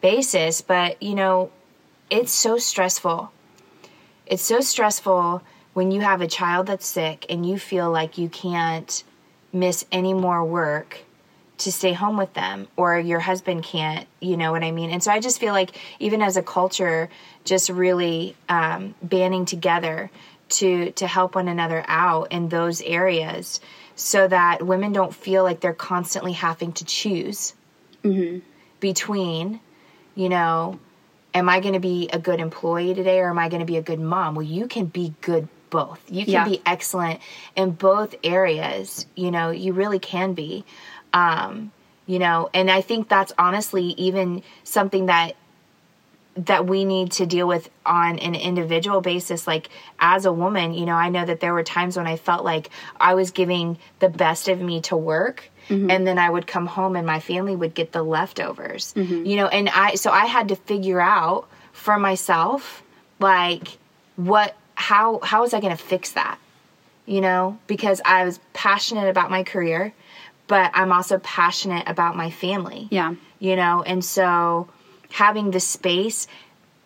basis, 0.00 0.60
but 0.60 1.02
you 1.02 1.14
know, 1.14 1.50
it's 2.10 2.32
so 2.32 2.58
stressful. 2.58 3.32
It's 4.26 4.42
so 4.42 4.60
stressful 4.60 5.42
when 5.72 5.90
you 5.90 6.00
have 6.00 6.20
a 6.20 6.26
child 6.26 6.66
that's 6.66 6.86
sick 6.86 7.26
and 7.28 7.46
you 7.46 7.58
feel 7.58 7.90
like 7.90 8.18
you 8.18 8.28
can't 8.28 9.02
miss 9.52 9.84
any 9.92 10.14
more 10.14 10.44
work 10.44 11.03
to 11.58 11.70
stay 11.70 11.92
home 11.92 12.16
with 12.16 12.32
them 12.34 12.66
or 12.76 12.98
your 12.98 13.20
husband 13.20 13.62
can't 13.62 14.06
you 14.20 14.36
know 14.36 14.50
what 14.50 14.64
i 14.64 14.70
mean? 14.72 14.90
And 14.90 15.02
so 15.02 15.10
i 15.12 15.20
just 15.20 15.38
feel 15.38 15.52
like 15.52 15.70
even 16.00 16.20
as 16.22 16.36
a 16.36 16.42
culture 16.42 17.08
just 17.44 17.68
really 17.70 18.34
um, 18.48 18.94
banding 19.02 19.44
together 19.44 20.10
to 20.50 20.90
to 20.92 21.06
help 21.06 21.34
one 21.36 21.48
another 21.48 21.84
out 21.86 22.32
in 22.32 22.48
those 22.48 22.82
areas 22.82 23.60
so 23.96 24.26
that 24.26 24.66
women 24.66 24.92
don't 24.92 25.14
feel 25.14 25.44
like 25.44 25.60
they're 25.60 25.72
constantly 25.72 26.32
having 26.32 26.72
to 26.72 26.84
choose 26.84 27.54
between 28.80 29.60
you 30.14 30.28
know 30.28 30.78
am 31.32 31.48
i 31.48 31.60
going 31.60 31.74
to 31.74 31.80
be 31.80 32.08
a 32.12 32.18
good 32.18 32.40
employee 32.40 32.94
today 32.94 33.18
or 33.20 33.30
am 33.30 33.38
i 33.38 33.48
going 33.48 33.60
to 33.60 33.66
be 33.66 33.76
a 33.76 33.82
good 33.82 34.00
mom? 34.00 34.34
Well 34.34 34.44
you 34.46 34.66
can 34.66 34.86
be 34.86 35.14
good 35.20 35.48
both. 35.70 36.00
You 36.08 36.24
can 36.24 36.34
Yeah. 36.34 36.44
be 36.44 36.62
excellent 36.64 37.18
in 37.56 37.70
both 37.72 38.14
areas 38.22 39.06
you 39.16 39.30
know 39.30 39.50
you 39.50 39.72
really 39.72 39.98
can 39.98 40.34
be 40.34 40.64
um 41.14 41.72
you 42.04 42.18
know 42.18 42.50
and 42.52 42.70
i 42.70 42.82
think 42.82 43.08
that's 43.08 43.32
honestly 43.38 43.94
even 43.96 44.42
something 44.64 45.06
that 45.06 45.34
that 46.36 46.66
we 46.66 46.84
need 46.84 47.12
to 47.12 47.26
deal 47.26 47.46
with 47.46 47.70
on 47.86 48.18
an 48.18 48.34
individual 48.34 49.00
basis. 49.00 49.46
Like 49.46 49.70
as 50.00 50.24
a 50.26 50.32
woman 50.32 50.74
you 50.74 50.84
know 50.84 50.94
i 50.94 51.08
know 51.08 51.24
that 51.24 51.38
there 51.40 51.54
were 51.54 51.62
times 51.62 51.96
when 51.96 52.06
i 52.06 52.16
felt 52.16 52.44
like 52.44 52.68
i 53.00 53.14
was 53.14 53.30
giving 53.30 53.78
the 54.00 54.08
best 54.08 54.48
of 54.48 54.60
me 54.60 54.80
to 54.80 54.96
work 54.96 55.48
and 55.90 56.06
then 56.06 56.18
i 56.18 56.28
would 56.28 56.46
come 56.46 56.66
home 56.66 56.94
and 56.96 57.06
my 57.06 57.20
family 57.20 57.56
would 57.56 57.72
get 57.74 57.92
the 57.92 58.02
leftovers 58.02 58.92
you 58.96 59.36
know 59.36 59.46
and 59.46 59.68
i 59.70 59.94
so 59.94 60.10
i 60.10 60.26
had 60.26 60.48
to 60.48 60.56
figure 60.56 61.00
out 61.00 61.48
for 61.72 61.98
myself 61.98 62.82
like 63.18 63.78
what 64.16 64.54
how 64.74 65.20
how 65.22 65.40
was 65.40 65.54
i 65.54 65.60
going 65.60 65.74
to 65.74 65.82
fix 65.82 66.12
that 66.12 66.38
you 67.06 67.20
know 67.20 67.56
because 67.66 68.02
i 68.04 68.24
was 68.24 68.38
passionate 68.52 69.08
about 69.08 69.30
my 69.30 69.42
career 69.42 69.94
but 70.46 70.70
i'm 70.74 70.92
also 70.92 71.18
passionate 71.18 71.88
about 71.88 72.16
my 72.16 72.30
family. 72.30 72.88
Yeah. 72.90 73.14
You 73.38 73.56
know 73.56 73.82
and 73.82 74.04
so 74.04 74.68
having 75.12 75.50
the 75.50 75.60
space 75.60 76.26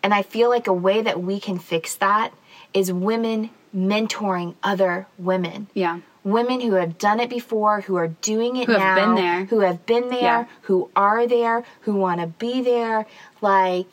and 0.03 0.13
i 0.13 0.21
feel 0.21 0.49
like 0.49 0.67
a 0.67 0.73
way 0.73 1.01
that 1.01 1.21
we 1.21 1.39
can 1.39 1.57
fix 1.59 1.95
that 1.97 2.31
is 2.73 2.91
women 2.91 3.49
mentoring 3.75 4.55
other 4.63 5.07
women. 5.17 5.67
Yeah. 5.73 5.99
Women 6.23 6.59
who 6.59 6.73
have 6.73 6.97
done 6.97 7.19
it 7.19 7.29
before, 7.29 7.81
who 7.81 7.95
are 7.95 8.07
doing 8.07 8.57
it 8.57 8.65
Who 8.67 8.73
have 8.73 8.95
been 8.97 9.15
there. 9.15 9.45
who 9.45 9.59
have 9.61 9.85
been 9.85 10.09
there, 10.09 10.21
Yeah. 10.21 10.45
who 10.63 10.89
are 10.95 11.25
there, 11.27 11.63
who 11.81 11.93
want 11.95 12.19
to 12.19 12.27
be 12.27 12.61
there, 12.61 13.05
like 13.41 13.87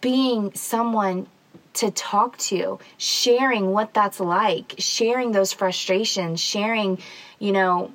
being 0.00 0.52
someone 0.54 1.26
to 1.74 1.90
talk 1.90 2.36
to, 2.38 2.78
sharing 2.98 3.70
what 3.70 3.94
that's 3.94 4.18
like, 4.20 4.74
sharing 4.78 5.32
those 5.32 5.52
frustrations, 5.52 6.40
sharing, 6.40 6.98
you 7.38 7.52
know, 7.52 7.92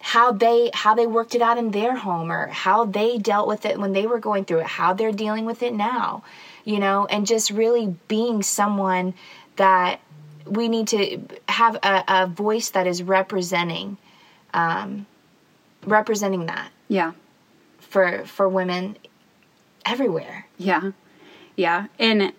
how 0.00 0.32
they 0.32 0.70
how 0.72 0.94
they 0.94 1.06
worked 1.06 1.34
it 1.34 1.42
out 1.42 1.58
in 1.58 1.70
their 1.72 1.94
home 1.96 2.32
or 2.32 2.46
how 2.48 2.84
they 2.86 3.18
dealt 3.18 3.46
with 3.46 3.66
it 3.66 3.78
when 3.78 3.92
they 3.92 4.06
were 4.06 4.18
going 4.18 4.44
through 4.44 4.60
it, 4.60 4.66
how 4.66 4.92
they're 4.94 5.12
dealing 5.12 5.44
with 5.44 5.62
it 5.62 5.74
now, 5.74 6.22
you 6.64 6.78
know, 6.78 7.06
and 7.06 7.26
just 7.26 7.50
really 7.50 7.94
being 8.08 8.42
someone 8.42 9.12
that 9.56 10.00
we 10.46 10.68
need 10.68 10.88
to 10.88 11.20
have 11.48 11.76
a, 11.82 12.04
a 12.08 12.26
voice 12.26 12.70
that 12.70 12.86
is 12.86 13.02
representing 13.02 13.98
um, 14.54 15.06
representing 15.86 16.46
that 16.46 16.70
Yeah. 16.88 17.12
for 17.80 18.24
for 18.24 18.48
women 18.48 18.96
everywhere. 19.84 20.46
Yeah. 20.58 20.92
Yeah. 21.56 21.86
And 21.98 22.32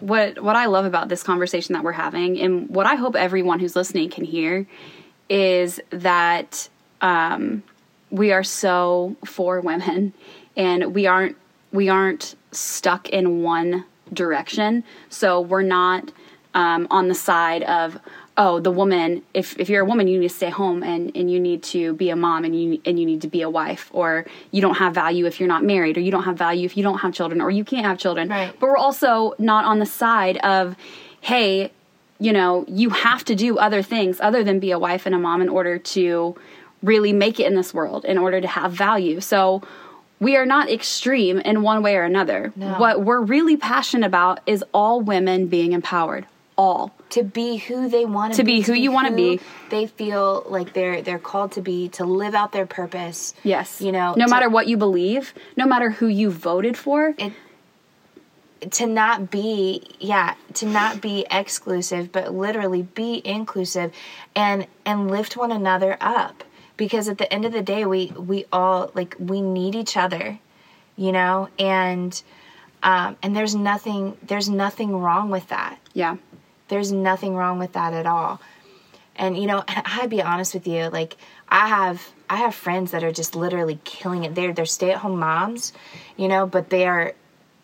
what 0.00 0.42
what 0.42 0.56
I 0.56 0.66
love 0.66 0.86
about 0.86 1.08
this 1.08 1.22
conversation 1.22 1.74
that 1.74 1.84
we're 1.84 1.92
having 1.92 2.38
and 2.40 2.68
what 2.70 2.86
I 2.86 2.94
hope 2.94 3.16
everyone 3.16 3.60
who's 3.60 3.76
listening 3.76 4.08
can 4.10 4.24
hear 4.24 4.66
is 5.28 5.80
that 5.90 6.68
um, 7.00 7.62
we 8.10 8.32
are 8.32 8.44
so 8.44 9.16
for 9.24 9.60
women 9.60 10.12
and 10.56 10.94
we 10.94 11.06
aren't 11.06 11.36
we 11.72 11.88
aren't 11.88 12.36
stuck 12.52 13.08
in 13.10 13.42
one 13.42 13.84
direction. 14.12 14.84
So 15.10 15.40
we're 15.40 15.62
not 15.62 16.12
um, 16.54 16.86
on 16.90 17.08
the 17.08 17.14
side 17.14 17.62
of 17.64 17.98
oh 18.38 18.60
the 18.60 18.70
woman 18.70 19.22
if, 19.34 19.58
if 19.58 19.68
you're 19.68 19.82
a 19.82 19.84
woman 19.84 20.08
you 20.08 20.18
need 20.18 20.28
to 20.28 20.34
stay 20.34 20.48
home 20.50 20.82
and, 20.82 21.10
and 21.16 21.30
you 21.30 21.40
need 21.40 21.62
to 21.62 21.92
be 21.94 22.10
a 22.10 22.16
mom 22.16 22.44
and 22.44 22.58
you 22.58 22.80
and 22.84 22.98
you 23.00 23.04
need 23.06 23.20
to 23.22 23.28
be 23.28 23.42
a 23.42 23.50
wife 23.50 23.90
or 23.92 24.24
you 24.52 24.60
don't 24.62 24.76
have 24.76 24.94
value 24.94 25.26
if 25.26 25.40
you're 25.40 25.48
not 25.48 25.64
married 25.64 25.96
or 25.96 26.00
you 26.00 26.10
don't 26.10 26.24
have 26.24 26.36
value 26.38 26.64
if 26.64 26.76
you 26.76 26.82
don't 26.82 26.98
have 26.98 27.12
children 27.14 27.40
or 27.40 27.50
you 27.50 27.64
can't 27.64 27.84
have 27.86 27.98
children 27.98 28.28
Right. 28.28 28.52
but 28.60 28.68
we're 28.68 28.76
also 28.76 29.34
not 29.38 29.64
on 29.64 29.78
the 29.78 29.86
side 29.86 30.36
of 30.38 30.76
hey 31.22 31.70
you 32.18 32.32
know 32.32 32.64
you 32.68 32.90
have 32.90 33.24
to 33.24 33.34
do 33.34 33.58
other 33.58 33.82
things 33.82 34.18
other 34.20 34.44
than 34.44 34.60
be 34.60 34.70
a 34.70 34.78
wife 34.78 35.06
and 35.06 35.14
a 35.14 35.18
mom 35.18 35.40
in 35.40 35.48
order 35.48 35.78
to 35.78 36.36
really 36.86 37.12
make 37.12 37.38
it 37.40 37.46
in 37.46 37.54
this 37.54 37.74
world 37.74 38.04
in 38.04 38.16
order 38.18 38.40
to 38.40 38.48
have 38.48 38.72
value 38.72 39.20
so 39.20 39.62
we 40.18 40.36
are 40.36 40.46
not 40.46 40.70
extreme 40.70 41.38
in 41.40 41.62
one 41.62 41.82
way 41.82 41.94
or 41.96 42.04
another 42.04 42.52
No. 42.56 42.74
what 42.78 43.02
we're 43.02 43.20
really 43.20 43.56
passionate 43.56 44.06
about 44.06 44.40
is 44.46 44.64
all 44.72 45.00
women 45.00 45.46
being 45.48 45.72
empowered 45.72 46.24
all 46.58 46.92
to 47.10 47.22
be 47.22 47.56
who 47.56 47.88
they 47.88 48.04
want 48.06 48.34
To 48.34 48.42
be 48.44 48.62
to 48.62 48.72
be 48.72 48.72
be 48.72 48.78
who 48.78 48.82
you 48.84 48.90
wanna 48.90 49.12
be. 49.12 49.40
They 49.68 49.86
feel 49.86 50.42
like 50.48 50.72
they're 50.72 51.02
they're 51.02 51.18
called 51.18 51.52
to 51.52 51.60
be 51.60 51.88
to 51.90 52.04
live 52.06 52.34
out 52.34 52.50
their 52.52 52.64
purpose. 52.66 53.34
yes 53.42 53.80
You 53.82 53.92
know, 53.92 54.14
no 54.16 54.24
to- 54.24 54.30
matter 54.30 54.48
what 54.48 54.66
you 54.66 54.76
believe 54.78 55.34
no 55.56 55.66
matter 55.66 55.90
who 55.90 56.06
you 56.06 56.30
voted 56.30 56.76
for 56.78 57.14
it 57.18 57.32
to 58.70 58.86
not 58.86 59.30
be 59.30 59.82
yeah 60.00 60.34
to 60.54 60.64
not 60.66 61.00
be 61.02 61.26
exclusive 61.30 62.10
but 62.10 62.32
literally 62.34 62.82
be 62.82 63.20
inclusive 63.24 63.92
and 64.34 64.66
and 64.86 65.10
lift 65.10 65.36
one 65.36 65.52
another 65.52 65.96
up 66.00 66.42
because 66.76 67.08
at 67.08 67.18
the 67.18 67.32
end 67.32 67.44
of 67.44 67.52
the 67.52 67.62
day 67.62 67.84
we 67.84 68.06
we 68.16 68.44
all 68.52 68.90
like 68.94 69.16
we 69.18 69.40
need 69.40 69.74
each 69.74 69.96
other 69.96 70.38
you 70.96 71.12
know 71.12 71.48
and 71.58 72.22
um 72.82 73.16
and 73.22 73.34
there's 73.36 73.54
nothing 73.54 74.16
there's 74.22 74.48
nothing 74.48 74.96
wrong 74.96 75.30
with 75.30 75.48
that 75.48 75.78
yeah 75.94 76.16
there's 76.68 76.92
nothing 76.92 77.34
wrong 77.34 77.58
with 77.58 77.72
that 77.72 77.92
at 77.92 78.06
all. 78.06 78.40
And 79.14 79.36
you 79.36 79.46
know, 79.46 79.62
I'd 79.68 80.10
be 80.10 80.22
honest 80.22 80.54
with 80.54 80.66
you, 80.66 80.88
like 80.88 81.16
I 81.48 81.68
have 81.68 82.12
I 82.28 82.36
have 82.36 82.54
friends 82.54 82.90
that 82.90 83.04
are 83.04 83.12
just 83.12 83.36
literally 83.36 83.78
killing 83.84 84.24
it. 84.24 84.34
They're 84.34 84.52
they're 84.52 84.66
stay-at-home 84.66 85.18
moms, 85.18 85.72
you 86.16 86.28
know, 86.28 86.46
but 86.46 86.70
they 86.70 86.86
are 86.86 87.14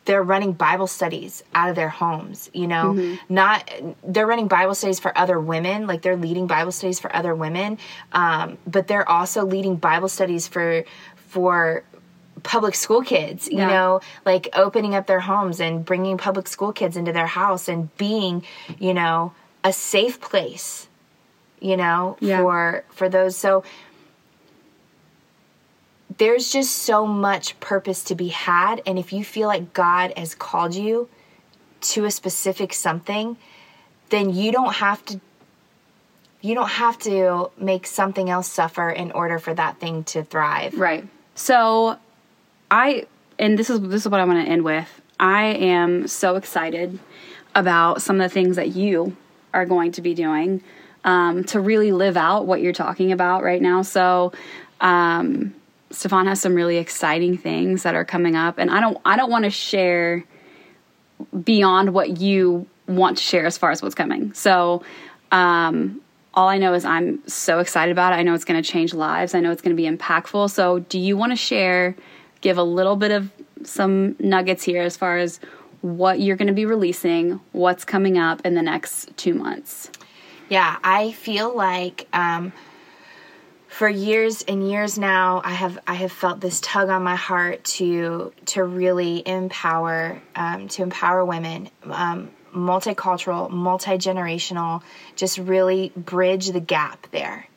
they're 0.05 0.23
running 0.23 0.53
Bible 0.53 0.87
studies 0.89 1.43
out 1.55 1.69
of 1.71 1.77
their 1.77 1.89
homes, 1.89 2.51
you 2.53 2.67
know. 2.67 3.17
Not 3.29 3.71
they're 4.05 4.27
running 4.27 4.49
Bible 4.49 4.75
studies 4.75 4.99
for 4.99 5.17
other 5.17 5.39
women, 5.39 5.87
like 5.87 6.03
they're 6.03 6.17
leading 6.17 6.47
Bible 6.47 6.73
studies 6.73 6.99
for 6.99 7.15
other 7.15 7.35
women, 7.35 7.79
um, 8.13 8.59
but 8.67 8.89
they're 8.89 9.09
also 9.09 9.45
leading 9.47 9.77
Bible 9.77 10.09
studies 10.09 10.49
for 10.49 10.85
for 11.29 11.85
public 12.43 12.75
school 12.75 13.03
kids, 13.03 13.49
you 13.49 13.59
Yeah. 13.59 13.69
know, 13.69 14.01
like 14.27 14.49
opening 14.55 14.95
up 14.97 15.07
their 15.07 15.21
homes 15.21 15.61
and 15.61 15.85
bringing 15.85 16.19
public 16.19 16.49
school 16.49 16.73
kids 16.73 16.97
into 16.97 17.13
their 17.13 17.29
house 17.29 17.69
and 17.69 17.95
being, 17.97 18.43
you 18.81 18.93
know, 18.95 19.33
a 19.63 19.73
safe 19.73 20.21
place, 20.21 20.89
you 21.61 21.77
know, 21.77 22.17
Yeah. 22.21 22.39
for 22.39 22.85
for 22.91 23.09
those 23.09 23.37
so 23.37 23.63
there's 26.19 26.51
just 26.51 26.79
so 26.79 27.07
much 27.07 27.59
purpose 27.61 28.05
to 28.05 28.15
be 28.15 28.29
had 28.29 28.83
and 28.87 28.99
if 28.99 29.13
you 29.13 29.25
feel 29.25 29.49
like 29.49 29.73
God 29.73 30.13
has 30.17 30.35
called 30.35 30.75
you 30.75 31.09
to 31.83 32.05
a 32.05 32.11
specific 32.11 32.73
something, 32.73 33.37
then 34.11 34.33
you 34.33 34.53
don't 34.53 34.75
have 34.75 35.05
to 35.07 35.21
you 36.41 36.57
don't 36.57 36.71
have 36.71 36.99
to 36.99 37.51
make 37.57 37.87
something 37.87 38.29
else 38.29 38.51
suffer 38.51 38.91
in 38.91 39.13
order 39.13 39.39
for 39.39 39.55
that 39.55 39.79
thing 39.79 40.03
to 40.03 40.25
thrive. 40.25 40.75
Right. 40.75 41.07
So 41.35 41.99
I 42.71 43.07
and 43.39 43.59
this 43.59 43.71
is 43.71 43.81
this 43.81 44.03
is 44.03 44.09
what 44.09 44.21
I 44.21 44.25
want 44.25 44.45
to 44.45 44.51
end 44.51 44.65
with. 44.65 44.89
I 45.21 45.45
am 45.45 46.09
so 46.09 46.37
excited 46.37 46.99
about 47.55 48.03
some 48.03 48.21
of 48.21 48.29
the 48.29 48.35
things 48.35 48.57
that 48.57 48.69
you 48.69 49.17
are 49.55 49.67
going 49.67 49.93
to 49.93 50.03
be 50.03 50.15
doing 50.15 50.63
um, 51.05 51.45
to 51.45 51.61
really 51.61 51.93
live 51.93 52.17
out 52.17 52.47
what 52.47 52.61
you're 52.61 52.73
talking 52.73 53.13
about 53.13 53.43
right 53.43 53.61
now. 53.61 53.83
So 53.83 54.33
um, 54.81 55.55
Stefan 55.93 56.27
has 56.27 56.41
some 56.41 56.55
really 56.55 56.79
exciting 56.79 57.37
things 57.37 57.83
that 57.85 57.95
are 57.95 58.05
coming 58.05 58.35
up, 58.37 58.59
and 58.59 58.71
I 58.71 58.81
don't 58.81 58.99
I 59.05 59.17
don't 59.17 59.31
want 59.31 59.45
to 59.45 59.51
share 59.51 60.25
beyond 61.45 61.95
what 61.95 62.21
you 62.21 62.67
want 62.87 63.19
to 63.19 63.23
share 63.23 63.47
as 63.47 63.57
far 63.57 63.71
as 63.71 63.83
what's 63.83 63.95
coming. 63.95 64.35
So 64.35 64.83
um, 65.31 66.01
all 66.35 66.49
I 66.49 66.59
know 66.59 66.75
is 66.75 66.85
I'm 66.85 67.27
so 67.29 67.59
excited 67.59 67.93
about 67.93 68.13
it. 68.13 68.17
I 68.17 68.23
know 68.23 68.35
it's 68.35 68.45
going 68.45 68.63
to 68.63 68.69
change 68.69 68.95
lives. 68.95 69.35
I 69.35 69.41
know 69.41 69.51
it's 69.51 69.63
going 69.63 69.77
to 69.77 69.81
be 69.81 69.89
impactful. 69.89 70.51
So, 70.51 70.81
do 70.81 70.99
you 70.99 71.17
want 71.17 71.33
to 71.33 71.37
share, 71.37 71.95
give 72.41 72.59
a 72.59 72.63
little 72.63 72.97
bit 72.97 73.11
of 73.11 73.31
some 73.65 74.17
nuggets 74.19 74.63
here 74.65 74.83
as 74.83 74.97
far 74.97 75.19
as 75.19 75.41
what 75.83 76.21
you're 76.21 76.37
going 76.37 76.49
to 76.49 76.55
be 76.55 76.65
releasing, 76.65 77.41
what's 77.53 77.85
coming 77.85 78.17
up 78.17 78.45
in 78.47 78.55
the 78.55 78.63
next 78.63 79.17
two 79.17 79.35
months? 79.35 79.91
Yeah, 80.49 80.79
I 80.83 81.13
feel 81.13 81.55
like 81.55 82.09
um, 82.13 82.53
for 83.73 83.89
years 83.89 84.43
and 84.43 84.69
years 84.69 84.99
now, 84.99 85.41
I 85.43 85.53
have 85.53 85.79
I 85.87 85.95
have 85.95 86.13
felt 86.13 86.43
this 86.43 86.61
tug 86.61 86.91
on 86.91 87.03
my 87.03 87.17
heart 87.17 87.65
to 87.65 88.35
to 88.47 88.63
really 88.63 89.27
empower 89.27 90.21
um, 90.37 90.69
to 90.69 90.83
empower 90.83 91.25
women, 91.25 91.71
um, 91.85 92.31
multicultural, 92.55 93.49
multi 93.49 93.93
generational, 93.93 94.83
just 95.17 95.39
really 95.39 95.91
bridge 95.97 96.49
the 96.49 96.61
gap 96.61 97.07
there. 97.13 97.49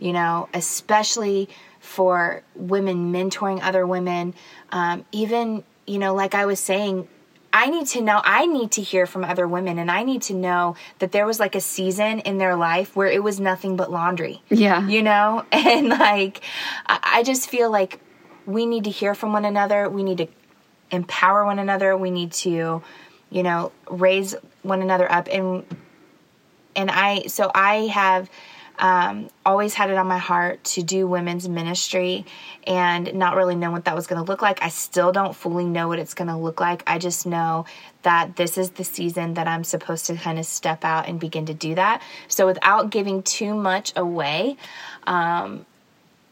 You 0.00 0.12
know, 0.12 0.48
especially 0.54 1.48
for 1.80 2.44
women 2.54 3.12
mentoring 3.12 3.60
other 3.60 3.84
women, 3.84 4.34
um, 4.70 5.04
even 5.10 5.64
you 5.86 5.98
know, 5.98 6.14
like 6.14 6.36
I 6.36 6.46
was 6.46 6.60
saying, 6.60 7.08
I 7.54 7.66
need 7.66 7.86
to 7.88 8.00
know, 8.00 8.20
I 8.24 8.46
need 8.46 8.72
to 8.72 8.82
hear 8.82 9.06
from 9.06 9.22
other 9.22 9.46
women, 9.46 9.78
and 9.78 9.88
I 9.88 10.02
need 10.02 10.22
to 10.22 10.34
know 10.34 10.74
that 10.98 11.12
there 11.12 11.24
was 11.24 11.38
like 11.38 11.54
a 11.54 11.60
season 11.60 12.18
in 12.18 12.38
their 12.38 12.56
life 12.56 12.96
where 12.96 13.06
it 13.06 13.22
was 13.22 13.38
nothing 13.38 13.76
but 13.76 13.92
laundry. 13.92 14.42
Yeah. 14.50 14.84
You 14.86 15.02
know? 15.04 15.46
And 15.52 15.88
like, 15.88 16.42
I 16.86 17.22
just 17.24 17.48
feel 17.48 17.70
like 17.70 18.00
we 18.44 18.66
need 18.66 18.84
to 18.84 18.90
hear 18.90 19.14
from 19.14 19.32
one 19.32 19.44
another. 19.44 19.88
We 19.88 20.02
need 20.02 20.18
to 20.18 20.26
empower 20.90 21.44
one 21.44 21.60
another. 21.60 21.96
We 21.96 22.10
need 22.10 22.32
to, 22.32 22.82
you 23.30 23.42
know, 23.42 23.70
raise 23.88 24.34
one 24.62 24.82
another 24.82 25.10
up. 25.10 25.28
And, 25.30 25.64
and 26.74 26.90
I, 26.90 27.26
so 27.28 27.52
I 27.54 27.86
have, 27.86 28.28
um, 28.78 29.28
always 29.46 29.74
had 29.74 29.90
it 29.90 29.96
on 29.96 30.06
my 30.06 30.18
heart 30.18 30.62
to 30.64 30.82
do 30.82 31.06
women's 31.06 31.48
ministry 31.48 32.24
and 32.66 33.14
not 33.14 33.36
really 33.36 33.54
know 33.54 33.70
what 33.70 33.84
that 33.84 33.94
was 33.94 34.06
going 34.06 34.22
to 34.24 34.28
look 34.28 34.42
like. 34.42 34.62
I 34.62 34.68
still 34.68 35.12
don't 35.12 35.34
fully 35.34 35.64
know 35.64 35.88
what 35.88 35.98
it's 35.98 36.14
going 36.14 36.28
to 36.28 36.36
look 36.36 36.60
like. 36.60 36.82
I 36.86 36.98
just 36.98 37.24
know 37.26 37.66
that 38.02 38.36
this 38.36 38.58
is 38.58 38.70
the 38.70 38.84
season 38.84 39.34
that 39.34 39.46
I'm 39.46 39.64
supposed 39.64 40.06
to 40.06 40.16
kind 40.16 40.38
of 40.38 40.46
step 40.46 40.84
out 40.84 41.08
and 41.08 41.20
begin 41.20 41.46
to 41.46 41.54
do 41.54 41.74
that. 41.76 42.02
So 42.28 42.46
without 42.46 42.90
giving 42.90 43.22
too 43.22 43.54
much 43.54 43.92
away 43.96 44.56
um, 45.06 45.64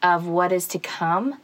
of 0.03 0.27
what 0.27 0.51
is 0.53 0.67
to 0.69 0.79
come, 0.79 1.39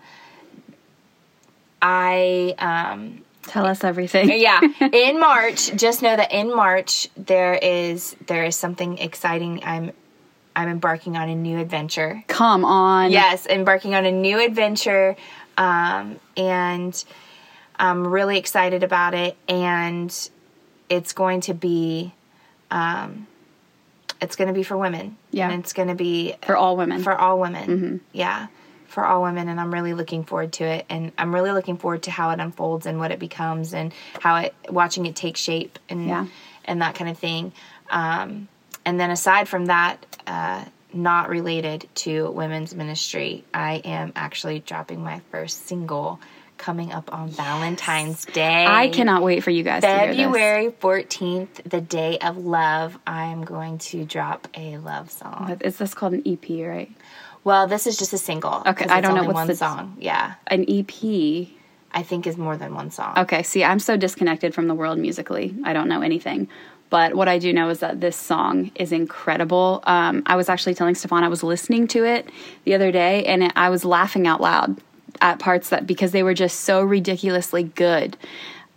I 1.81 2.55
um, 2.59 3.23
Tell 3.45 3.65
us 3.67 3.83
everything. 3.85 4.29
yeah 4.39 4.61
in 4.93 5.19
march 5.19 5.75
just 5.75 6.03
know 6.03 6.15
that 6.15 6.33
in 6.33 6.55
march 6.55 7.09
there 7.17 7.55
is 7.55 8.15
there 8.27 8.45
is 8.45 8.57
something 8.57 8.99
exciting 8.99 9.63
i'm 9.65 9.93
i'm 10.59 10.69
embarking 10.69 11.17
on 11.17 11.29
a 11.29 11.35
new 11.35 11.59
adventure 11.59 12.23
Come 12.27 12.65
on. 12.65 13.11
yes 13.11 13.47
embarking 13.47 13.95
on 13.95 14.05
a 14.05 14.13
new 14.13 14.39
adventure 14.45 15.17
um, 15.57 16.19
and 16.37 17.05
i'm 17.77 18.07
really 18.07 18.37
excited 18.39 18.83
about 18.83 19.15
it 19.15 19.37
and 19.49 20.11
it's 20.91 21.13
going 21.13 21.41
to 21.43 21.55
be 21.55 22.13
um, 22.71 23.27
it's 24.21 24.37
going 24.37 24.49
to 24.49 24.55
be 24.55 24.63
for 24.63 24.77
women 24.77 25.17
Yeah. 25.31 25.51
and 25.51 25.61
it's 25.63 25.73
going 25.73 25.89
to 25.89 25.95
be 25.95 26.35
For 26.43 26.57
all 26.57 26.77
women. 26.77 27.03
for 27.03 27.15
all 27.17 27.39
women. 27.39 28.01
Yeah, 28.13 28.49
for 28.89 29.05
all 29.05 29.23
women, 29.23 29.49
and 29.49 29.61
I'm 29.61 29.73
really 29.73 29.95
looking 29.95 30.25
forward 30.25 30.53
to 30.55 30.65
it, 30.65 30.87
and 30.91 31.13
I'm 31.19 31.33
really 31.35 31.53
looking 31.53 31.77
forward 31.77 32.03
to 32.05 32.11
how 32.11 32.31
it 32.31 32.41
unfolds 32.41 32.87
and 32.87 32.99
what 32.99 33.13
it 33.13 33.19
becomes, 33.21 33.75
and 33.75 33.93
how 34.21 34.37
it 34.37 34.55
watching 34.69 35.07
it 35.07 35.15
take 35.15 35.37
shape 35.37 35.79
and 35.89 36.07
Yeah. 36.09 36.27
and 36.65 36.83
that 36.83 36.95
kind 36.97 37.09
of 37.11 37.17
thing. 37.19 37.53
Um, 37.91 38.49
and 38.89 38.99
then 38.99 39.11
aside 39.11 39.49
from 39.51 39.67
that, 39.67 40.07
uh, 40.27 40.65
not 40.95 41.29
related 41.29 41.87
to 41.95 42.31
women's 42.31 42.75
ministry, 42.75 43.45
I 43.53 43.83
am 43.85 44.15
actually 44.17 44.61
dropping 44.61 45.05
my 45.05 45.21
first 45.31 45.67
single 45.67 46.19
coming 46.57 46.91
up 46.91 47.13
on 47.13 47.29
Valentine's 47.29 48.25
Day. 48.25 48.65
I 48.67 48.89
cannot 48.89 49.23
wait 49.23 49.45
for 49.45 49.51
you 49.51 49.63
guys 49.63 49.83
to 49.83 49.89
hear 49.89 50.07
this. 50.07 50.17
February 50.17 50.71
14th, 50.71 51.69
the 51.69 51.83
day 51.83 52.17
of 52.17 52.39
love, 52.39 52.99
I 53.07 53.25
am 53.27 53.45
going 53.45 53.77
to 53.91 54.07
drop 54.07 54.49
a 54.55 54.79
love 54.79 55.11
song. 55.11 55.45
But 55.49 55.67
Is 55.67 55.77
this 55.77 55.93
called 55.93 56.15
an 56.15 56.23
EP, 56.25 56.49
right? 56.67 56.91
Well, 57.45 57.67
this 57.67 57.87
is 57.87 57.99
just 57.99 58.15
a 58.15 58.19
single. 58.19 58.63
Okay, 58.65 58.87
I 58.87 59.03
don't 59.03 59.15
know 59.15 59.25
what's 59.25 59.35
one 59.35 59.47
the- 59.49 59.55
song. 59.55 59.99
Yeah, 60.01 60.33
An 60.47 60.65
EP. 60.67 61.49
I 61.91 62.03
think 62.03 62.27
is 62.27 62.37
more 62.37 62.57
than 62.57 62.75
one 62.75 62.91
song. 62.91 63.19
Okay, 63.19 63.43
see, 63.43 63.65
I'm 63.65 63.79
so 63.79 63.97
disconnected 63.97 64.55
from 64.55 64.69
the 64.69 64.75
world 64.75 64.99
musically. 64.99 65.55
I 65.65 65.73
don't 65.73 65.89
know 65.89 66.03
anything. 66.03 66.49
But 66.91 67.15
what 67.15 67.29
I 67.29 67.39
do 67.39 67.53
know 67.53 67.69
is 67.69 67.81
that 67.81 68.01
this 68.01 68.17
song 68.17 68.71
is 68.75 68.93
incredible. 68.93 69.83
Um, 69.85 70.23
I 70.27 70.37
was 70.37 70.49
actually 70.49 70.75
telling 70.75 70.95
Stefan 70.95 71.23
I 71.23 71.29
was 71.29 71.43
listening 71.43 71.87
to 71.89 72.05
it 72.05 72.29
the 72.65 72.75
other 72.75 72.91
day, 72.91 73.25
and 73.25 73.45
it, 73.45 73.53
I 73.57 73.69
was 73.71 73.85
laughing 73.85 74.27
out 74.27 74.41
loud 74.41 74.81
at 75.21 75.39
parts 75.39 75.69
that 75.71 75.87
because 75.87 76.13
they 76.13 76.23
were 76.23 76.35
just 76.35 76.61
so 76.61 76.81
ridiculously 76.81 77.65
good. 77.65 78.17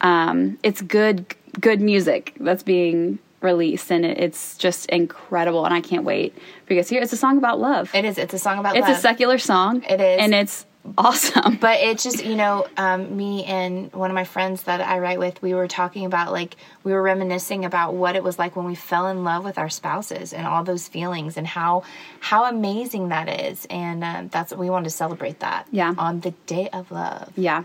Um, 0.01 0.57
it's 0.63 0.81
good, 0.81 1.35
good 1.59 1.81
music 1.81 2.33
that's 2.39 2.63
being 2.63 3.19
released, 3.41 3.91
and 3.91 4.05
it, 4.05 4.19
it's 4.19 4.57
just 4.57 4.87
incredible. 4.87 5.65
And 5.65 5.73
I 5.73 5.81
can't 5.81 6.03
wait 6.03 6.35
for 6.65 6.73
you 6.73 6.79
guys 6.79 6.89
to 6.89 6.95
hear. 6.95 7.03
It's 7.03 7.13
a 7.13 7.17
song 7.17 7.37
about 7.37 7.59
love. 7.59 7.93
It 7.93 8.05
is. 8.05 8.17
It's 8.17 8.33
a 8.33 8.39
song 8.39 8.59
about 8.59 8.75
it's 8.75 8.87
love. 8.87 8.97
a 8.97 8.99
secular 8.99 9.37
song. 9.37 9.83
It 9.83 10.01
is. 10.01 10.19
and 10.19 10.33
it's 10.33 10.65
awesome. 10.97 11.57
but 11.57 11.79
it's 11.79 12.03
just 12.03 12.25
you 12.25 12.35
know 12.35 12.65
um, 12.77 13.15
me 13.15 13.43
and 13.45 13.91
one 13.93 14.09
of 14.09 14.15
my 14.15 14.23
friends 14.23 14.63
that 14.63 14.81
i 14.81 14.99
write 14.99 15.19
with 15.19 15.41
we 15.41 15.53
were 15.53 15.67
talking 15.67 16.05
about 16.05 16.31
like 16.31 16.55
we 16.83 16.91
were 16.91 17.01
reminiscing 17.01 17.65
about 17.65 17.93
what 17.93 18.15
it 18.15 18.23
was 18.23 18.39
like 18.39 18.55
when 18.55 18.65
we 18.65 18.75
fell 18.75 19.07
in 19.07 19.23
love 19.23 19.43
with 19.43 19.57
our 19.57 19.69
spouses 19.69 20.33
and 20.33 20.47
all 20.47 20.63
those 20.63 20.87
feelings 20.87 21.37
and 21.37 21.45
how 21.47 21.83
how 22.19 22.45
amazing 22.45 23.09
that 23.09 23.29
is 23.51 23.65
and 23.69 24.03
um, 24.03 24.27
that's 24.29 24.53
we 24.53 24.69
wanted 24.69 24.85
to 24.85 24.89
celebrate 24.89 25.39
that 25.39 25.67
Yeah. 25.71 25.93
on 25.97 26.19
the 26.21 26.31
day 26.47 26.67
of 26.73 26.91
love 26.91 27.31
Yeah. 27.35 27.63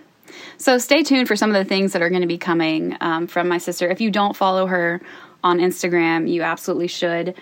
So 0.59 0.79
stay 0.79 1.03
tuned 1.03 1.29
for 1.29 1.37
some 1.37 1.51
of 1.51 1.55
the 1.55 1.65
things 1.69 1.93
that 1.93 2.03
are 2.03 2.11
going 2.11 2.23
to 2.23 2.27
be 2.27 2.37
coming 2.39 2.97
um, 3.01 3.29
from 3.29 3.47
my 3.49 3.59
sister. 3.59 3.89
If 3.89 4.01
you 4.01 4.11
don't 4.11 4.35
follow 4.37 4.67
her 4.67 5.01
on 5.45 5.59
Instagram, 5.59 6.29
you 6.29 6.43
absolutely 6.43 6.89
should. 6.89 7.35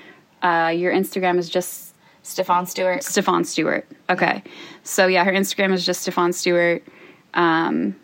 Uh, 0.43 0.70
your 0.77 0.93
Instagram 0.93 1.39
is 1.39 1.49
just 1.49 1.84
stefan 2.25 2.66
stewart 2.66 3.05
Stefan 3.05 3.45
Stewart. 3.45 3.87
Okay. 4.11 4.43
So 4.83 5.07
yeah, 5.07 5.25
her 5.25 5.33
Instagram 5.33 5.72
is 5.72 5.87
just 5.87 6.03
Stefan 6.03 6.33
Stewart. 6.33 6.83
Um, 7.35 7.95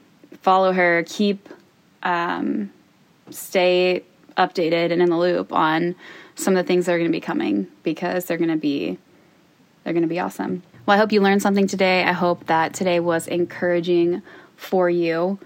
follow 0.42 0.72
her. 0.72 1.04
Keep 1.06 1.48
um, 2.02 2.72
stay 3.30 4.04
updated 4.36 4.92
and 4.92 5.02
in 5.02 5.10
the 5.10 5.18
loop 5.18 5.52
on 5.52 5.94
some 6.34 6.56
of 6.56 6.64
the 6.64 6.66
things 6.66 6.86
that 6.86 6.92
are 6.92 6.98
going 6.98 7.10
to 7.10 7.16
be 7.16 7.20
coming 7.20 7.66
because 7.82 8.26
they're 8.26 8.38
going 8.38 8.50
to 8.50 8.56
be 8.56 8.98
they're 9.84 9.92
going 9.92 10.02
to 10.02 10.08
be 10.08 10.20
awesome. 10.20 10.62
Well, 10.86 10.96
I 10.96 10.98
hope 10.98 11.12
you 11.12 11.20
learned 11.20 11.42
something 11.42 11.66
today. 11.66 12.04
I 12.04 12.12
hope 12.12 12.46
that 12.46 12.74
today 12.74 13.00
was 13.00 13.26
encouraging 13.26 14.22
for 14.56 14.90
you. 14.90 15.38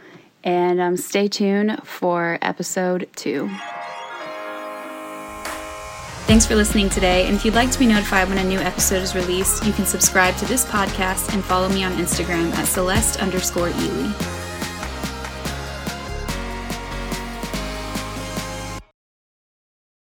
And 0.43 0.81
um, 0.81 0.97
stay 0.97 1.29
tuned 1.29 1.81
for 1.85 2.39
episode 2.43 3.09
two. 3.17 3.51
Thanks 6.27 6.47
for 6.47 6.55
listening 6.55 6.89
today. 6.89 7.27
And 7.27 7.37
if 7.37 7.45
you'd 7.45 7.55
like 7.55 7.71
to 7.71 7.79
be 7.79 7.87
notified 7.87 8.31
when 8.31 8.39
a 8.39 8.45
new 8.45 8.59
episode 8.59 9.03
is 9.03 9.15
released, 9.15 9.65
you 9.67 9.75
can 9.75 9.85
subscribe 9.85 10.35
to 10.39 10.47
this 10.47 10.65
podcast 10.65 11.35
and 11.35 11.45
follow 11.45 11.69
me 11.69 11.85
on 11.85 11.93
Instagram 11.93 12.51
at 12.55 12.67
Celeste 12.67 13.21
underscore 13.21 13.69
Ely. 13.69 14.44